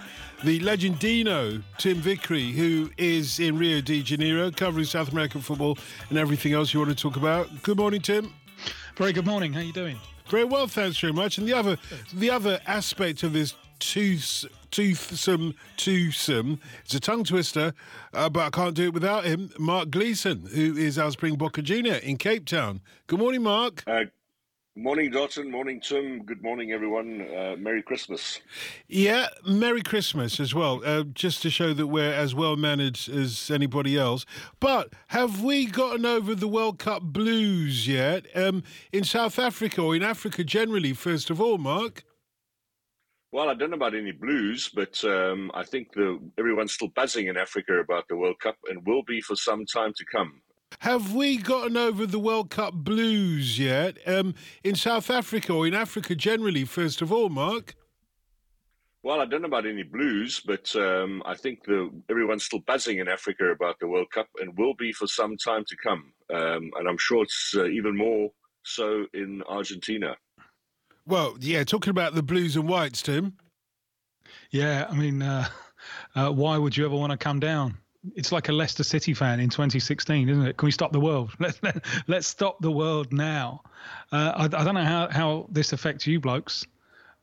the 0.44 0.60
legendino 0.60 1.64
Tim 1.78 1.98
Vickery, 1.98 2.52
who 2.52 2.92
is 2.98 3.40
in 3.40 3.58
Rio 3.58 3.82
de 3.82 4.02
Janeiro 4.04 4.52
covering 4.52 4.86
South 4.86 5.12
American 5.12 5.42
football 5.42 5.78
and 6.10 6.18
everything 6.18 6.54
else 6.54 6.74
you 6.74 6.80
want 6.80 6.96
to 6.96 7.02
talk 7.02 7.16
about. 7.18 7.64
Good 7.64 7.78
morning, 7.78 8.02
Tim. 8.02 8.34
Very 8.96 9.14
good 9.14 9.26
morning. 9.26 9.54
How 9.54 9.60
are 9.60 9.64
you 9.64 9.74
doing? 9.74 9.98
Very 10.30 10.44
well, 10.44 10.68
thanks 10.68 11.00
very 11.00 11.14
much. 11.14 11.38
And 11.38 11.48
the 11.48 11.54
other, 11.54 11.78
the 12.14 12.30
other 12.30 12.60
aspect 12.68 13.24
of 13.24 13.34
this 13.34 13.56
tooth, 13.80 14.46
toothsome 14.72 15.56
twosome, 15.78 16.60
it's 16.84 16.94
a 16.94 17.00
tongue 17.00 17.24
twister, 17.24 17.74
uh, 18.14 18.30
but 18.30 18.42
I 18.42 18.50
can't 18.50 18.76
do 18.76 18.86
it 18.86 18.94
without 18.94 19.24
him. 19.24 19.50
Mark 19.58 19.90
Gleeson, 19.90 20.48
who 20.54 20.76
is 20.76 21.00
our 21.00 21.12
Springbok 21.12 21.58
Junior 21.64 21.96
in 21.96 22.18
Cape 22.18 22.46
Town. 22.46 22.82
Good 23.08 23.20
morning, 23.20 23.44
Mark. 23.44 23.84
Uh, 23.88 24.06
morning, 24.78 25.12
Dotun. 25.12 25.50
Morning, 25.50 25.82
Tim. 25.82 26.24
Good 26.24 26.44
morning, 26.44 26.72
everyone. 26.72 27.22
Uh, 27.22 27.56
Merry 27.58 27.82
Christmas. 27.82 28.40
Yeah, 28.88 29.28
Merry 29.46 29.82
Christmas 29.82 30.40
as 30.40 30.54
well, 30.54 30.82
uh, 30.86 31.04
just 31.04 31.42
to 31.42 31.50
show 31.50 31.74
that 31.74 31.88
we're 31.88 32.14
as 32.14 32.36
well 32.36 32.56
managed 32.56 33.10
as 33.10 33.50
anybody 33.50 33.98
else. 33.98 34.26
But 34.60 34.94
have 35.08 35.42
we 35.42 35.66
gotten 35.66 36.06
over 36.06 36.36
the 36.36 36.48
World 36.48 36.80
Cup 36.80 37.02
blues 37.02 37.88
yet? 37.88 38.26
Um, 38.36 38.64
in 38.92 39.04
South 39.04 39.40
Africa 39.40 39.82
or 39.82 39.96
in 39.96 40.04
Africa 40.04 40.44
generally, 40.44 40.94
first 40.94 41.30
of 41.30 41.42
all, 41.42 41.58
Mark? 41.58 42.04
Well, 43.32 43.50
I 43.50 43.56
don't 43.56 43.72
know 43.72 43.76
about 43.76 43.96
any 43.96 44.14
blues, 44.14 44.70
but 44.74 45.04
um, 45.04 45.52
I 45.54 45.64
think 45.64 45.94
the, 45.94 46.20
everyone's 46.38 46.74
still 46.74 46.88
buzzing 46.96 47.28
in 47.28 47.36
Africa 47.36 47.80
about 47.80 48.08
the 48.08 48.16
World 48.16 48.40
Cup 48.40 48.56
and 48.70 48.86
will 48.86 49.04
be 49.04 49.22
for 49.22 49.36
some 49.36 49.66
time 49.66 49.94
to 49.98 50.06
come. 50.06 50.42
Have 50.80 51.14
we 51.14 51.38
gotten 51.38 51.76
over 51.76 52.06
the 52.06 52.20
World 52.20 52.50
Cup 52.50 52.74
blues 52.74 53.58
yet? 53.58 53.98
Um, 54.06 54.36
in 54.64 54.76
South 54.76 55.10
Africa 55.10 55.54
or 55.54 55.66
in 55.68 55.74
Africa 55.74 56.16
generally, 56.16 56.66
first 56.66 57.02
of 57.02 57.12
all, 57.12 57.30
Mark? 57.30 57.76
Well, 59.04 59.22
I 59.22 59.26
don't 59.26 59.42
know 59.42 59.48
about 59.48 59.66
any 59.66 59.84
blues, 59.84 60.42
but 60.46 60.76
um, 60.76 61.24
I 61.26 61.34
think 61.34 61.64
the, 61.64 61.90
everyone's 62.10 62.44
still 62.44 62.60
buzzing 62.60 63.00
in 63.00 63.08
Africa 63.08 63.52
about 63.52 63.80
the 63.80 63.88
World 63.88 64.12
Cup 64.12 64.28
and 64.40 64.58
will 64.58 64.74
be 64.74 64.92
for 64.92 65.08
some 65.08 65.38
time 65.38 65.64
to 65.66 65.78
come. 65.78 66.12
Um, 66.34 66.72
and 66.78 66.88
I'm 66.90 66.98
sure 66.98 67.24
it's 67.24 67.54
uh, 67.56 67.68
even 67.68 67.96
more 67.96 68.30
so 68.64 69.06
in 69.14 69.44
Argentina. 69.48 70.18
Well, 71.06 71.38
yeah, 71.40 71.64
talking 71.64 71.92
about 71.92 72.16
the 72.16 72.24
blues 72.24 72.58
and 72.58 72.68
whites, 72.68 73.02
Tim. 73.02 73.38
Yeah, 74.52 74.88
I 74.90 74.94
mean, 74.94 75.22
uh, 75.22 75.48
uh, 76.16 76.32
why 76.32 76.58
would 76.58 76.76
you 76.76 76.86
ever 76.86 76.96
want 76.96 77.12
to 77.12 77.18
come 77.18 77.40
down? 77.40 77.78
It's 78.16 78.32
like 78.32 78.50
a 78.50 78.52
Leicester 78.52 78.84
City 78.84 79.14
fan 79.14 79.40
in 79.40 79.50
2016, 79.50 80.30
isn't 80.30 80.48
it? 80.48 80.58
Can 80.58 80.66
we 80.66 80.72
stop 80.72 80.92
the 80.92 81.00
world? 81.00 81.32
Let's 81.40 81.62
let, 81.64 81.86
let's 82.08 82.28
stop 82.28 82.62
the 82.62 82.72
world 82.72 83.12
now. 83.12 83.64
Uh, 84.12 84.34
I, 84.36 84.44
I 84.46 84.64
don't 84.64 84.76
know 84.76 84.84
how 84.84 85.10
how 85.10 85.48
this 85.50 85.74
affects 85.74 86.08
you 86.08 86.20
blokes, 86.20 86.66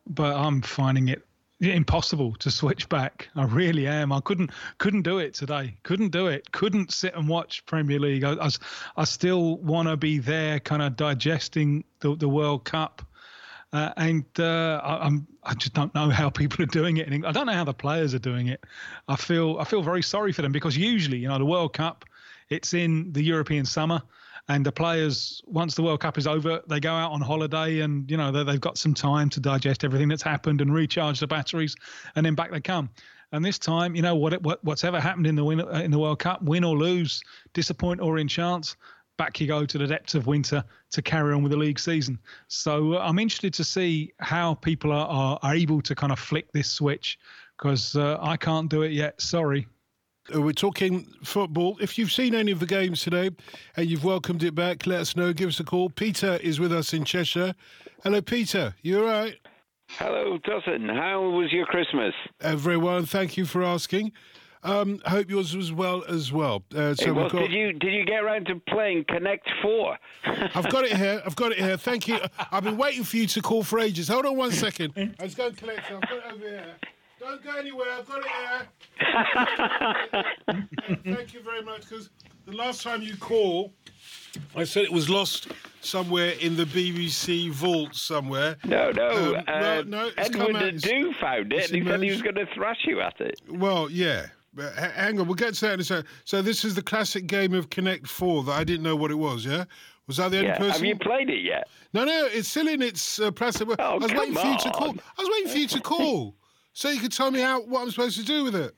but 0.06 0.34
I'm 0.36 0.62
finding 0.62 1.08
it 1.08 1.22
impossible 1.60 2.34
to 2.36 2.50
switch 2.50 2.88
back. 2.88 3.28
I 3.36 3.44
really 3.44 3.86
am. 3.86 4.12
I 4.12 4.20
couldn't 4.20 4.50
couldn't 4.78 5.02
do 5.02 5.18
it 5.18 5.34
today. 5.34 5.76
Couldn't 5.82 6.10
do 6.10 6.26
it. 6.26 6.50
Couldn't 6.52 6.92
sit 6.92 7.14
and 7.14 7.28
watch 7.28 7.64
Premier 7.66 7.98
League. 7.98 8.24
I 8.24 8.32
I, 8.34 8.50
I 8.96 9.04
still 9.04 9.58
want 9.58 9.88
to 9.88 9.96
be 9.96 10.18
there, 10.18 10.60
kind 10.60 10.82
of 10.82 10.96
digesting 10.96 11.84
the 12.00 12.16
the 12.16 12.28
World 12.28 12.64
Cup. 12.64 13.02
Uh, 13.74 13.92
and 13.96 14.24
uh, 14.38 14.80
I, 14.84 15.04
I'm 15.04 15.26
I 15.42 15.52
just 15.54 15.74
don't 15.74 15.92
know 15.96 16.08
how 16.08 16.30
people 16.30 16.62
are 16.62 16.66
doing 16.66 16.98
it. 16.98 17.08
And 17.08 17.26
I 17.26 17.32
don't 17.32 17.46
know 17.46 17.52
how 17.52 17.64
the 17.64 17.74
players 17.74 18.14
are 18.14 18.20
doing 18.20 18.46
it. 18.46 18.62
I 19.08 19.16
feel 19.16 19.58
I 19.58 19.64
feel 19.64 19.82
very 19.82 20.02
sorry 20.02 20.32
for 20.32 20.42
them 20.42 20.52
because 20.52 20.76
usually, 20.76 21.18
you 21.18 21.26
know, 21.26 21.38
the 21.38 21.44
World 21.44 21.72
Cup, 21.72 22.04
it's 22.50 22.72
in 22.72 23.12
the 23.12 23.22
European 23.22 23.64
summer, 23.64 24.00
and 24.46 24.64
the 24.64 24.70
players 24.70 25.42
once 25.46 25.74
the 25.74 25.82
World 25.82 25.98
Cup 25.98 26.16
is 26.18 26.28
over, 26.28 26.62
they 26.68 26.78
go 26.78 26.92
out 26.92 27.10
on 27.10 27.20
holiday, 27.20 27.80
and 27.80 28.08
you 28.08 28.16
know 28.16 28.30
they, 28.30 28.44
they've 28.44 28.60
got 28.60 28.78
some 28.78 28.94
time 28.94 29.28
to 29.30 29.40
digest 29.40 29.82
everything 29.82 30.08
that's 30.08 30.22
happened 30.22 30.60
and 30.60 30.72
recharge 30.72 31.18
the 31.18 31.26
batteries, 31.26 31.74
and 32.14 32.24
then 32.24 32.36
back 32.36 32.52
they 32.52 32.60
come. 32.60 32.90
And 33.32 33.44
this 33.44 33.58
time, 33.58 33.96
you 33.96 34.02
know 34.02 34.14
what, 34.14 34.40
what 34.42 34.62
what's 34.62 34.84
ever 34.84 35.00
happened 35.00 35.26
in 35.26 35.34
the 35.34 35.42
win, 35.42 35.58
in 35.58 35.90
the 35.90 35.98
World 35.98 36.20
Cup, 36.20 36.42
win 36.42 36.62
or 36.62 36.78
lose, 36.78 37.20
disappoint 37.54 38.00
or 38.00 38.18
in 38.18 38.28
chance, 38.28 38.76
back 39.16 39.40
you 39.40 39.46
go 39.46 39.64
to 39.64 39.78
the 39.78 39.86
depths 39.86 40.14
of 40.14 40.26
winter 40.26 40.64
to 40.90 41.02
carry 41.02 41.34
on 41.34 41.42
with 41.42 41.52
the 41.52 41.58
league 41.58 41.78
season. 41.78 42.18
So 42.48 42.94
uh, 42.94 42.98
I'm 42.98 43.18
interested 43.18 43.54
to 43.54 43.64
see 43.64 44.12
how 44.20 44.54
people 44.54 44.92
are, 44.92 45.06
are, 45.06 45.38
are 45.42 45.54
able 45.54 45.80
to 45.82 45.94
kind 45.94 46.12
of 46.12 46.18
flick 46.18 46.50
this 46.52 46.70
switch 46.70 47.18
because 47.58 47.96
uh, 47.96 48.18
I 48.20 48.36
can't 48.36 48.68
do 48.68 48.82
it 48.82 48.92
yet. 48.92 49.20
Sorry. 49.20 49.66
Uh, 50.34 50.40
We're 50.40 50.52
talking 50.52 51.06
football. 51.22 51.76
If 51.80 51.98
you've 51.98 52.12
seen 52.12 52.34
any 52.34 52.52
of 52.52 52.60
the 52.60 52.66
games 52.66 53.02
today 53.02 53.30
and 53.76 53.88
you've 53.88 54.04
welcomed 54.04 54.42
it 54.42 54.54
back, 54.54 54.86
let 54.86 55.00
us 55.00 55.16
know. 55.16 55.32
Give 55.32 55.48
us 55.48 55.60
a 55.60 55.64
call. 55.64 55.90
Peter 55.90 56.36
is 56.42 56.58
with 56.58 56.72
us 56.72 56.92
in 56.92 57.04
Cheshire. 57.04 57.54
Hello, 58.02 58.20
Peter. 58.20 58.74
You 58.82 59.00
all 59.00 59.04
right? 59.04 59.36
Hello, 59.90 60.38
Dotun. 60.38 60.88
How 60.88 61.20
was 61.20 61.52
your 61.52 61.66
Christmas? 61.66 62.14
Uh, 62.40 62.56
very 62.56 62.78
well, 62.78 62.96
and 62.96 63.08
thank 63.08 63.36
you 63.36 63.44
for 63.44 63.62
asking. 63.62 64.12
Um, 64.64 65.00
hope 65.04 65.28
yours 65.28 65.54
was 65.54 65.72
well 65.72 66.04
as 66.08 66.32
well. 66.32 66.64
Uh, 66.74 66.94
so 66.94 67.12
got. 67.14 67.32
Did 67.32 67.52
you 67.52 67.72
did 67.74 67.92
you 67.92 68.04
get 68.06 68.24
around 68.24 68.46
to 68.46 68.56
playing 68.66 69.04
Connect 69.08 69.46
Four? 69.60 69.98
I've 70.24 70.70
got 70.70 70.84
it 70.84 70.96
here. 70.96 71.22
I've 71.24 71.36
got 71.36 71.52
it 71.52 71.58
here. 71.58 71.76
Thank 71.76 72.08
you. 72.08 72.18
I've 72.50 72.64
been 72.64 72.78
waiting 72.78 73.04
for 73.04 73.18
you 73.18 73.26
to 73.26 73.42
call 73.42 73.62
for 73.62 73.78
ages. 73.78 74.08
Hold 74.08 74.24
on 74.24 74.36
one 74.36 74.52
second. 74.52 74.92
I 74.96 75.22
was 75.22 75.34
going 75.34 75.54
to 75.54 75.60
collect 75.60 75.90
it. 75.90 75.94
I've 75.94 76.00
got 76.00 76.12
it 76.12 76.32
over 76.32 76.48
here. 76.48 76.74
Don't 77.20 77.44
go 77.44 77.56
anywhere. 77.56 77.88
I've 77.98 78.08
got 78.08 78.22
it 78.24 78.30
here. 80.46 81.04
Thank 81.14 81.34
you 81.34 81.42
very 81.42 81.62
much. 81.62 81.82
Because 81.88 82.08
the 82.46 82.52
last 82.52 82.82
time 82.82 83.02
you 83.02 83.16
called, 83.16 83.72
I 84.56 84.64
said 84.64 84.84
it 84.84 84.92
was 84.92 85.10
lost 85.10 85.48
somewhere 85.80 86.32
in 86.40 86.56
the 86.56 86.64
BBC 86.64 87.50
vault 87.50 87.94
somewhere. 87.94 88.56
No, 88.64 88.90
no. 88.90 89.36
Um, 89.36 89.44
uh, 89.46 89.82
no, 89.86 90.10
it's 90.16 90.30
come 90.30 90.56
Edward 90.56 90.74
Adoo 90.76 91.14
found 91.20 91.52
it, 91.52 91.70
and 91.70 91.82
he 91.82 91.88
said 91.88 92.02
he 92.02 92.10
was 92.10 92.22
going 92.22 92.34
to 92.36 92.46
thrash 92.54 92.78
you 92.86 93.00
at 93.00 93.20
it. 93.20 93.40
Well, 93.48 93.90
yeah. 93.90 94.26
Hang 94.76 95.18
on, 95.20 95.26
we'll 95.26 95.34
get 95.34 95.54
to 95.54 95.60
that 95.66 95.74
in 95.74 95.80
a 95.80 95.84
second. 95.84 96.06
So 96.24 96.42
this 96.42 96.64
is 96.64 96.74
the 96.74 96.82
classic 96.82 97.26
game 97.26 97.54
of 97.54 97.70
Connect 97.70 98.06
Four 98.06 98.44
that 98.44 98.52
I 98.52 98.64
didn't 98.64 98.82
know 98.82 98.96
what 98.96 99.10
it 99.10 99.16
was. 99.16 99.44
Yeah, 99.44 99.64
was 100.06 100.18
that 100.18 100.30
the 100.30 100.38
only 100.38 100.50
person? 100.52 100.70
Have 100.72 100.84
you 100.84 100.96
played 100.96 101.30
it 101.30 101.42
yet? 101.42 101.68
No, 101.92 102.04
no, 102.04 102.26
it's 102.30 102.48
still 102.48 102.68
in 102.68 102.82
its 102.82 103.18
uh, 103.20 103.30
plastic. 103.30 103.68
I 103.78 103.94
was 103.94 104.10
come 104.10 104.18
waiting 104.18 104.34
for 104.34 104.46
you 104.46 104.58
to 104.58 104.70
call. 104.70 104.90
I 104.90 105.22
was 105.22 105.28
waiting 105.30 105.48
for 105.52 105.58
you 105.58 105.66
to 105.68 105.80
call, 105.80 106.34
so 106.72 106.90
you 106.90 107.00
could 107.00 107.12
tell 107.12 107.30
me 107.30 107.40
how 107.40 107.60
what 107.62 107.82
I'm 107.82 107.90
supposed 107.90 108.16
to 108.18 108.24
do 108.24 108.44
with 108.44 108.54
it. 108.54 108.74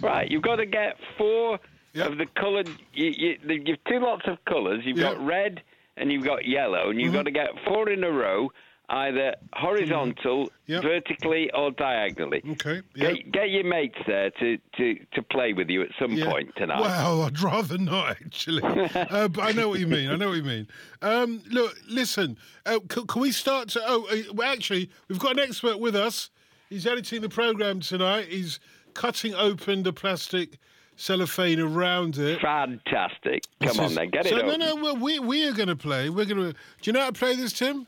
Right, 0.00 0.30
you've 0.30 0.42
got 0.42 0.56
to 0.56 0.66
get 0.66 0.96
four 1.16 1.54
of 1.54 2.18
the 2.18 2.26
coloured. 2.36 2.68
You, 2.92 3.06
you, 3.16 3.36
you've 3.64 3.84
two 3.88 4.00
lots 4.00 4.22
of 4.26 4.38
colours. 4.46 4.82
You've 4.84 4.98
got 4.98 5.24
red 5.24 5.62
and 5.96 6.10
you've 6.10 6.24
got 6.24 6.44
yellow, 6.44 6.90
and 6.90 7.00
you've 7.00 7.08
Mm-hmm. 7.12 7.16
got 7.18 7.22
to 7.26 7.30
get 7.30 7.48
four 7.68 7.88
in 7.88 8.02
a 8.02 8.10
row, 8.10 8.50
either 8.88 9.34
horizontal, 9.54 10.50
vertically, 10.68 11.50
or 11.52 11.70
diagonally. 11.70 12.42
Okay. 12.50 12.82
Get, 12.94 13.32
get 13.32 13.50
your 13.50 13.64
mates 13.64 13.98
there 14.06 14.30
to, 14.30 14.58
to, 14.76 14.94
to 15.14 15.22
play 15.22 15.52
with 15.52 15.68
you 15.70 15.82
at 15.82 15.88
some 15.98 16.16
point 16.20 16.50
tonight. 16.56 16.80
Well, 16.80 17.22
I'd 17.22 17.40
rather 17.40 17.78
not 17.78 18.10
actually, 18.10 18.62
uh, 18.94 19.28
but 19.28 19.42
I 19.42 19.52
know 19.52 19.68
what 19.68 19.80
you 19.80 19.86
mean. 19.86 20.10
I 20.10 20.16
know 20.16 20.28
what 20.28 20.36
you 20.36 20.42
mean. 20.42 20.68
Um, 21.02 21.42
look, 21.50 21.74
listen. 21.88 22.36
Uh, 22.66 22.78
c- 22.92 23.04
can 23.06 23.22
we 23.22 23.32
start 23.32 23.68
to? 23.70 23.80
Oh, 23.86 24.06
uh, 24.38 24.42
actually, 24.42 24.90
we've 25.08 25.18
got 25.18 25.32
an 25.32 25.40
expert 25.40 25.78
with 25.78 25.96
us. 25.96 26.30
He's 26.70 26.86
editing 26.86 27.20
the 27.22 27.28
program 27.28 27.80
tonight. 27.80 28.26
He's 28.28 28.60
cutting 28.94 29.34
open 29.34 29.82
the 29.82 29.92
plastic 29.92 30.58
cellophane 30.96 31.58
around 31.60 32.16
it. 32.18 32.40
Fantastic! 32.40 33.42
Come 33.60 33.68
This 33.68 33.78
on 33.78 33.84
is- 33.86 33.94
then, 33.96 34.10
get 34.10 34.26
so, 34.26 34.36
it 34.38 34.46
no, 34.46 34.56
no. 34.56 34.76
Well, 34.76 34.96
we 34.96 35.18
we 35.18 35.46
are 35.48 35.52
going 35.52 35.68
to 35.68 35.76
play. 35.76 36.10
We're 36.10 36.24
going 36.26 36.38
to. 36.40 36.52
Do 36.52 36.56
you 36.84 36.92
know 36.92 37.00
how 37.00 37.06
to 37.10 37.12
play 37.18 37.34
this, 37.34 37.52
Tim? 37.52 37.86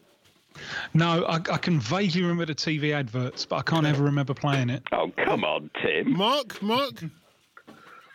No, 0.95 1.24
I, 1.24 1.35
I 1.37 1.59
can 1.59 1.81
vaguely 1.81 2.23
remember 2.23 2.47
the 2.47 2.55
TV 2.55 2.93
adverts, 2.95 3.45
but 3.47 3.57
I 3.57 3.62
can't 3.62 3.87
ever 3.87 4.03
remember 4.03 4.35
playing 4.35 4.70
it. 4.70 4.83
Oh, 4.93 5.11
come 5.24 5.45
on, 5.45 5.70
Tim. 5.83 6.12
Mark, 6.16 6.62
Mark. 6.62 7.03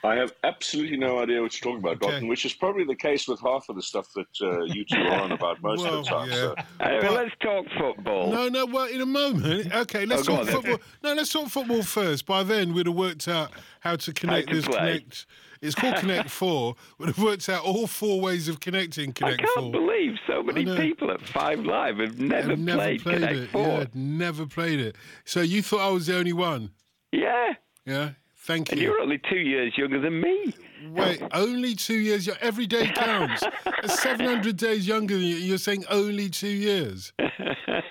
I 0.03 0.15
have 0.15 0.33
absolutely 0.43 0.97
no 0.97 1.19
idea 1.19 1.39
what 1.43 1.53
you're 1.53 1.71
talking 1.71 1.77
about, 1.87 1.99
Dalton, 1.99 2.27
which 2.27 2.43
is 2.43 2.53
probably 2.53 2.83
the 2.85 2.95
case 2.95 3.27
with 3.27 3.39
half 3.39 3.69
of 3.69 3.75
the 3.75 3.83
stuff 3.83 4.07
that 4.15 4.25
uh, 4.41 4.63
you 4.63 4.83
two 4.83 4.97
are 4.97 5.21
on 5.21 5.31
about 5.31 5.61
most 5.61 5.85
of 5.85 6.03
the 6.03 6.09
time. 6.09 6.27
yeah. 6.29 6.35
So. 6.35 6.55
Anyway, 6.79 7.09
let's 7.09 7.35
talk 7.39 7.65
football. 7.77 8.31
No, 8.31 8.47
no. 8.47 8.65
Well, 8.65 8.87
in 8.87 9.01
a 9.01 9.05
moment. 9.05 9.71
Okay, 9.71 10.07
let's 10.07 10.23
Oh, 10.23 10.31
talk 10.31 10.39
on 10.39 10.45
then. 10.47 10.55
football. 10.55 10.79
No, 11.03 11.13
let's 11.13 11.31
talk 11.31 11.49
football 11.49 11.83
first. 11.83 12.25
By 12.25 12.41
then, 12.41 12.73
we'd 12.73 12.87
have 12.87 12.95
worked 12.95 13.27
out 13.27 13.51
how 13.81 13.95
to 13.95 14.11
connect 14.11 14.49
to 14.49 14.55
this. 14.55 14.65
play. 14.65 14.75
Connect. 14.77 15.27
It's 15.61 15.75
called 15.75 15.95
Connect 15.97 16.29
Four. 16.41 16.75
We'd 16.97 17.07
have 17.07 17.19
worked 17.19 17.47
out 17.49 17.63
all 17.63 17.85
four 17.87 18.19
ways 18.19 18.47
of 18.47 18.59
connecting 18.59 19.13
Connect 19.13 19.41
I 19.41 19.43
can't 19.43 19.53
Four. 19.55 19.71
believe 19.71 20.15
so 20.27 20.41
many 20.41 20.65
people 20.65 21.11
at 21.11 21.21
Five 21.21 21.59
Live 21.65 21.97
have 21.99 22.19
never, 22.19 22.53
I've 22.53 22.59
never 22.59 22.77
played, 22.79 23.01
played 23.03 23.15
Connect 23.19 23.35
it. 23.39 23.49
Four. 23.51 23.67
Yeah, 23.67 23.85
never 23.93 24.45
played 24.47 24.79
it. 24.79 24.95
So 25.23 25.41
you 25.41 25.61
thought 25.61 25.81
I 25.81 25.89
was 25.91 26.07
the 26.07 26.17
only 26.17 26.33
one? 26.33 26.71
Yeah. 27.11 27.53
Yeah. 27.85 28.11
Thank 28.37 28.69
you. 28.69 28.73
And 28.73 28.81
you're 28.81 28.99
only 28.99 29.19
two 29.29 29.37
years 29.39 29.77
younger 29.77 30.01
than 30.01 30.19
me. 30.19 30.53
Wait, 30.89 31.21
only 31.33 31.75
two 31.75 31.95
years. 31.97 32.29
Every 32.41 32.67
day 32.67 32.87
counts. 32.87 33.43
700 33.85 34.57
days 34.57 34.87
younger 34.87 35.15
than 35.15 35.23
you. 35.23 35.35
You're 35.35 35.57
saying 35.57 35.85
only 35.89 36.29
two 36.29 36.47
years. 36.47 37.13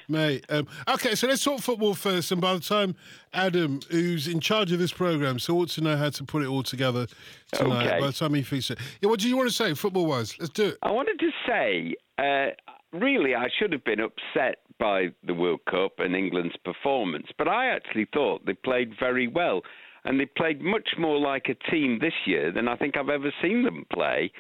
Mate. 0.09 0.45
Um, 0.49 0.67
okay, 0.89 1.15
so 1.15 1.29
let's 1.29 1.45
talk 1.45 1.61
football 1.61 1.95
first. 1.95 2.33
And 2.33 2.41
by 2.41 2.55
the 2.55 2.61
time 2.61 2.97
Adam, 3.33 3.81
who's 3.91 4.27
in 4.27 4.41
charge 4.41 4.73
of 4.73 4.79
this 4.79 4.93
program, 4.93 5.39
so 5.39 5.57
ought 5.59 5.69
to 5.71 5.81
know 5.81 5.97
how 5.97 6.11
to 6.11 6.25
put 6.25 6.43
it 6.43 6.49
all 6.49 6.65
together 6.65 7.07
tonight. 7.53 7.87
Okay. 7.87 8.01
By 8.01 8.07
the 8.09 8.13
time 8.13 8.35
he 8.35 8.43
fixes 8.43 8.71
it. 8.71 8.79
Yeah, 9.01 9.09
what 9.09 9.21
do 9.21 9.29
you 9.29 9.37
want 9.37 9.49
to 9.49 9.55
say, 9.55 9.73
football 9.75 10.07
wise? 10.07 10.37
Let's 10.39 10.53
do 10.53 10.69
it. 10.69 10.79
I 10.83 10.91
wanted 10.91 11.21
to 11.21 11.31
say, 11.47 11.95
uh, 12.19 12.99
really, 12.99 13.35
I 13.35 13.49
should 13.59 13.73
have 13.73 13.85
been 13.85 14.01
upset 14.01 14.59
by 14.81 15.09
the 15.25 15.35
World 15.35 15.61
Cup 15.71 15.93
and 15.99 16.17
England's 16.17 16.57
performance, 16.65 17.27
but 17.39 17.47
I 17.47 17.67
actually 17.67 18.09
thought 18.13 18.47
they 18.47 18.55
played 18.55 18.95
very 18.99 19.29
well. 19.29 19.61
And 20.05 20.19
they 20.19 20.27
played 20.27 20.61
much 20.63 20.91
more 20.99 21.19
like 21.19 21.47
a 21.49 21.71
team 21.71 21.99
this 22.01 22.15
year 22.27 22.51
than 22.53 22.69
I 22.69 22.77
think 22.77 22.97
I've 22.97 23.09
ever 23.11 23.33
seen 23.43 23.65
them 23.65 23.85
play. 23.93 24.33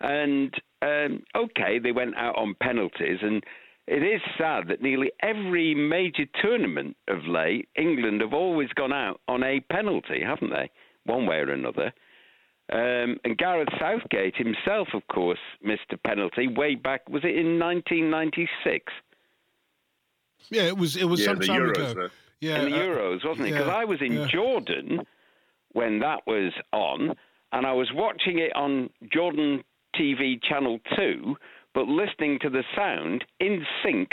And 0.00 0.54
um, 0.82 1.22
okay, 1.34 1.78
they 1.78 1.92
went 1.92 2.16
out 2.16 2.36
on 2.36 2.54
penalties, 2.62 3.18
and 3.22 3.42
it 3.86 4.02
is 4.02 4.20
sad 4.36 4.64
that 4.68 4.82
nearly 4.82 5.10
every 5.22 5.74
major 5.74 6.24
tournament 6.42 6.96
of 7.08 7.24
late, 7.26 7.68
England 7.78 8.20
have 8.20 8.34
always 8.34 8.68
gone 8.74 8.92
out 8.92 9.20
on 9.26 9.42
a 9.42 9.60
penalty, 9.72 10.20
haven't 10.24 10.50
they? 10.50 10.70
One 11.04 11.26
way 11.26 11.36
or 11.36 11.50
another. 11.50 11.92
Um, 12.72 13.16
and 13.24 13.38
Gareth 13.38 13.68
Southgate 13.78 14.34
himself, 14.36 14.88
of 14.92 15.06
course, 15.06 15.38
missed 15.62 15.92
a 15.92 15.96
penalty 15.96 16.48
way 16.48 16.74
back. 16.74 17.08
Was 17.08 17.22
it 17.24 17.36
in 17.36 17.58
1996? 17.60 18.92
Yeah, 20.50 20.62
it 20.62 20.76
was. 20.76 20.96
It 20.96 21.04
was 21.04 21.20
Yeah, 21.20 21.26
some 21.26 21.40
time 21.40 21.60
Euros, 21.62 21.70
ago. 21.90 21.94
though. 21.94 22.08
Yeah, 22.40 22.62
in 22.62 22.70
the 22.70 22.76
uh, 22.76 22.80
Euros, 22.80 23.24
wasn't 23.24 23.48
it? 23.48 23.52
Because 23.52 23.68
yeah, 23.68 23.76
I 23.76 23.84
was 23.84 23.98
in 24.00 24.12
yeah. 24.12 24.26
Jordan 24.28 25.00
when 25.72 25.98
that 26.00 26.20
was 26.26 26.52
on, 26.72 27.14
and 27.52 27.66
I 27.66 27.72
was 27.72 27.90
watching 27.94 28.38
it 28.38 28.54
on 28.54 28.90
Jordan 29.12 29.62
TV 29.98 30.42
Channel 30.42 30.78
2, 30.96 31.36
but 31.74 31.86
listening 31.86 32.38
to 32.42 32.50
the 32.50 32.62
sound 32.74 33.24
in 33.40 33.64
sync 33.82 34.10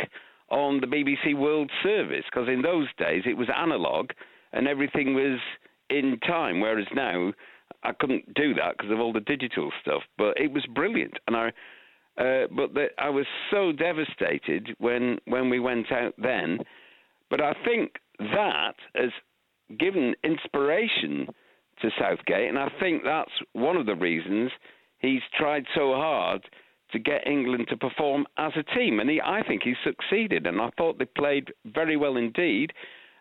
on 0.50 0.82
the 0.82 0.88
BBC 0.88 1.38
World 1.38 1.72
Service, 1.82 2.24
because 2.32 2.48
in 2.48 2.62
those 2.62 2.88
days 2.98 3.24
it 3.26 3.38
was 3.38 3.48
analog 3.56 4.12
and 4.52 4.68
everything 4.68 5.14
was 5.14 5.40
in 5.90 6.20
time, 6.28 6.60
whereas 6.60 6.88
now 6.94 7.34
I 7.84 7.92
couldn't 7.94 8.34
do 8.34 8.54
that 8.56 8.78
because 8.78 8.92
of 8.92 9.00
all 9.00 9.14
the 9.14 9.20
digital 9.22 9.72
stuff. 9.82 10.04
But 10.18 10.40
it 10.40 10.52
was 10.52 10.66
brilliant, 10.74 11.18
and 11.28 11.36
I. 11.36 11.52
Uh, 12.16 12.46
but 12.56 12.76
the, 12.76 12.90
I 13.00 13.10
was 13.10 13.26
so 13.50 13.72
devastated 13.72 14.76
when 14.78 15.18
when 15.26 15.50
we 15.50 15.60
went 15.60 15.92
out 15.92 16.14
then. 16.20 16.60
But 17.32 17.42
I 17.42 17.54
think 17.66 17.94
that 18.20 18.76
has 18.96 19.12
given 19.80 20.16
inspiration 20.24 21.28
to 21.82 21.90
Southgate, 22.00 22.50
and 22.50 22.60
I 22.60 22.70
think 22.80 23.04
that's 23.04 23.32
one 23.54 23.76
of 23.78 23.86
the 23.86 23.96
reasons 23.96 24.52
he's 25.00 25.22
tried 25.38 25.66
so 25.76 25.94
hard 25.94 26.42
to 26.92 27.00
get 27.00 27.26
England 27.26 27.68
to 27.70 27.78
perform 27.78 28.26
as 28.38 28.52
a 28.56 28.78
team. 28.78 29.00
And 29.00 29.10
he, 29.10 29.20
I 29.20 29.42
think 29.48 29.64
he's 29.64 29.76
succeeded, 29.84 30.46
and 30.46 30.62
I 30.62 30.70
thought 30.78 31.00
they 31.00 31.06
played 31.06 31.52
very 31.66 31.98
well 31.98 32.18
indeed. 32.18 32.72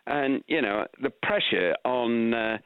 And 0.05 0.43
you 0.47 0.61
know, 0.61 0.85
the 1.01 1.09
pressure 1.09 1.75
on. 1.83 2.33
Uh, 2.33 2.57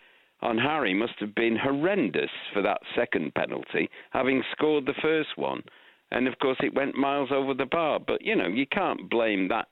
on 0.42 0.58
Harry 0.58 0.94
must 0.94 1.14
have 1.20 1.34
been 1.34 1.58
horrendous 1.58 2.30
for 2.54 2.62
that 2.62 2.80
second 2.96 3.34
penalty, 3.34 3.90
having 4.12 4.44
scored 4.52 4.86
the 4.86 4.94
first 5.02 5.30
one. 5.36 5.64
And 6.12 6.28
of 6.28 6.38
course, 6.40 6.58
it 6.62 6.76
went 6.76 6.96
miles 6.96 7.30
over 7.32 7.54
the 7.54 7.66
bar. 7.66 8.00
But, 8.00 8.22
you 8.22 8.36
know, 8.36 8.48
you 8.48 8.66
can't 8.68 9.10
blame 9.10 9.48
that 9.48 9.68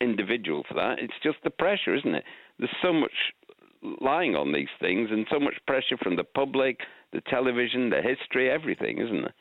individual 0.00 0.64
for 0.68 0.74
that. 0.74 0.98
It's 0.98 1.14
just 1.22 1.38
the 1.44 1.50
pressure, 1.50 1.94
isn't 1.94 2.14
it? 2.14 2.24
There's 2.58 2.70
so 2.82 2.92
much 2.92 3.12
lying 4.00 4.34
on 4.34 4.52
these 4.52 4.68
things 4.80 5.10
and 5.10 5.26
so 5.30 5.38
much 5.38 5.54
pressure 5.66 5.96
from 6.02 6.16
the 6.16 6.24
public, 6.24 6.80
the 7.12 7.20
television, 7.28 7.90
the 7.90 8.00
history, 8.02 8.50
everything, 8.50 8.98
isn't 8.98 9.20
there? 9.22 9.34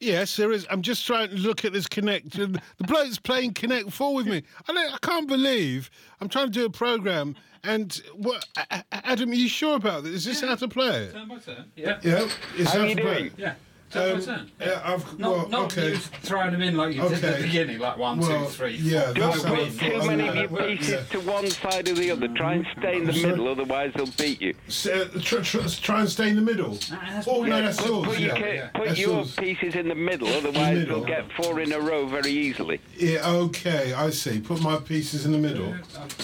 Yes, 0.00 0.36
there 0.36 0.52
is. 0.52 0.64
I'm 0.70 0.82
just 0.82 1.04
trying 1.04 1.30
to 1.30 1.34
look 1.34 1.64
at 1.64 1.72
this 1.72 1.88
Connect. 1.88 2.36
and 2.36 2.60
The 2.76 2.84
bloke's 2.84 3.18
playing 3.18 3.54
Connect 3.54 3.90
Four 3.90 4.14
with 4.14 4.28
me. 4.28 4.44
I, 4.68 4.72
don't, 4.72 4.94
I 4.94 4.98
can't 5.02 5.26
believe 5.26 5.90
I'm 6.20 6.28
trying 6.28 6.46
to 6.46 6.52
do 6.52 6.64
a 6.64 6.70
program. 6.70 7.34
And 7.64 8.00
what, 8.14 8.46
A- 8.56 8.84
A- 8.92 9.06
Adam, 9.08 9.30
are 9.30 9.34
you 9.34 9.48
sure 9.48 9.74
about 9.74 10.04
this? 10.04 10.12
Is 10.14 10.24
this 10.24 10.40
how 10.42 10.54
to 10.54 10.68
play 10.68 11.04
it? 11.06 11.12
Turn 11.12 11.26
by 11.28 11.38
turn. 11.38 11.64
Yeah. 11.74 11.98
Yeah. 12.04 12.28
Is 12.56 12.68
How 12.68 12.78
how 12.78 12.84
are 12.84 12.88
you 12.88 12.94
to 12.94 13.02
doing? 13.02 13.26
it? 13.26 13.32
Yeah. 13.36 13.54
Turn 13.90 14.28
Um, 14.28 14.50
yeah, 14.60 14.82
I've 14.84 15.18
Not, 15.18 15.30
well, 15.30 15.48
not 15.48 15.72
okay. 15.72 15.92
you 15.92 15.96
throwing 15.96 16.52
them 16.52 16.60
in 16.60 16.76
like 16.76 16.94
you 16.94 17.00
did 17.02 17.12
at 17.12 17.24
Okay. 17.24 17.36
the 17.40 17.46
beginning, 17.46 17.78
like 17.78 17.96
one, 17.96 18.20
two, 18.20 18.28
Well, 18.28 18.44
three, 18.46 18.76
yeah, 18.76 19.12
that's 19.12 19.14
Don't 19.14 19.44
how 19.46 19.54
I 19.54 19.56
put 19.64 19.72
thought. 19.72 20.02
too 20.02 20.06
many 20.06 20.28
of 20.28 20.34
your 20.36 20.60
uh, 20.60 20.66
pieces 20.66 20.88
yeah. 20.90 21.02
to 21.04 21.20
one 21.20 21.46
side 21.50 21.88
or 21.88 21.94
the 21.94 22.10
other. 22.10 22.28
Try 22.28 22.54
and 22.54 22.66
stay 22.78 22.96
in 22.98 23.06
the 23.06 23.14
Sorry? 23.14 23.30
middle, 23.30 23.48
otherwise 23.48 23.92
they'll 23.94 24.06
beat 24.18 24.42
you. 24.42 24.54
So, 24.68 25.06
try, 25.22 25.40
try, 25.40 25.62
try 25.66 26.00
and 26.00 26.08
stay 26.10 26.28
in 26.28 26.36
the 26.36 26.42
middle. 26.42 26.78
oh 27.26 27.42
no, 27.44 27.62
that's 27.62 27.78
put, 27.80 27.88
yours. 27.88 28.06
put 28.06 28.18
your, 28.18 28.36
yeah. 28.38 28.68
put 28.74 28.88
That's 28.88 28.98
your 29.00 29.24
pieces 29.24 29.74
in 29.74 29.88
the 29.88 29.94
middle, 29.94 30.28
otherwise 30.28 30.76
middle. 30.80 30.98
you'll 30.98 31.06
get 31.06 31.24
four 31.32 31.60
in 31.60 31.72
a 31.72 31.80
row 31.80 32.06
very 32.06 32.30
easily. 32.30 32.80
Yeah, 32.98 33.26
okay, 33.26 33.94
I 33.94 34.10
see. 34.10 34.38
Put 34.40 34.60
my 34.60 34.76
pieces 34.76 35.24
in 35.24 35.32
the 35.32 35.38
middle. 35.38 35.74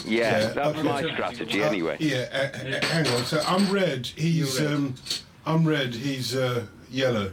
Yeah, 0.04 0.48
that's 0.48 0.78
okay. 0.78 0.82
my 0.82 1.02
strategy 1.14 1.62
Uh, 1.62 1.68
anyway. 1.68 1.96
yeah, 1.98 2.26
uh, 2.30 2.58
uh, 2.58 2.86
hang 2.88 3.06
on. 3.08 3.24
So 3.24 3.42
I'm 3.46 3.70
red. 3.72 4.06
He's 4.06 4.60
um, 4.60 4.94
I'm 5.46 5.64
red. 5.66 5.94
He's 5.94 6.34
uh, 6.36 6.66
yellow. 6.90 7.32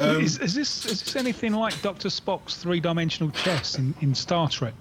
Um, 0.00 0.20
is, 0.22 0.38
is 0.38 0.54
this 0.54 0.86
is 0.86 1.02
this 1.02 1.16
anything 1.16 1.52
like 1.52 1.80
Doctor 1.82 2.08
Spock's 2.08 2.56
three-dimensional 2.56 3.30
chess 3.32 3.76
in, 3.78 3.94
in 4.00 4.14
Star 4.14 4.48
Trek? 4.48 4.74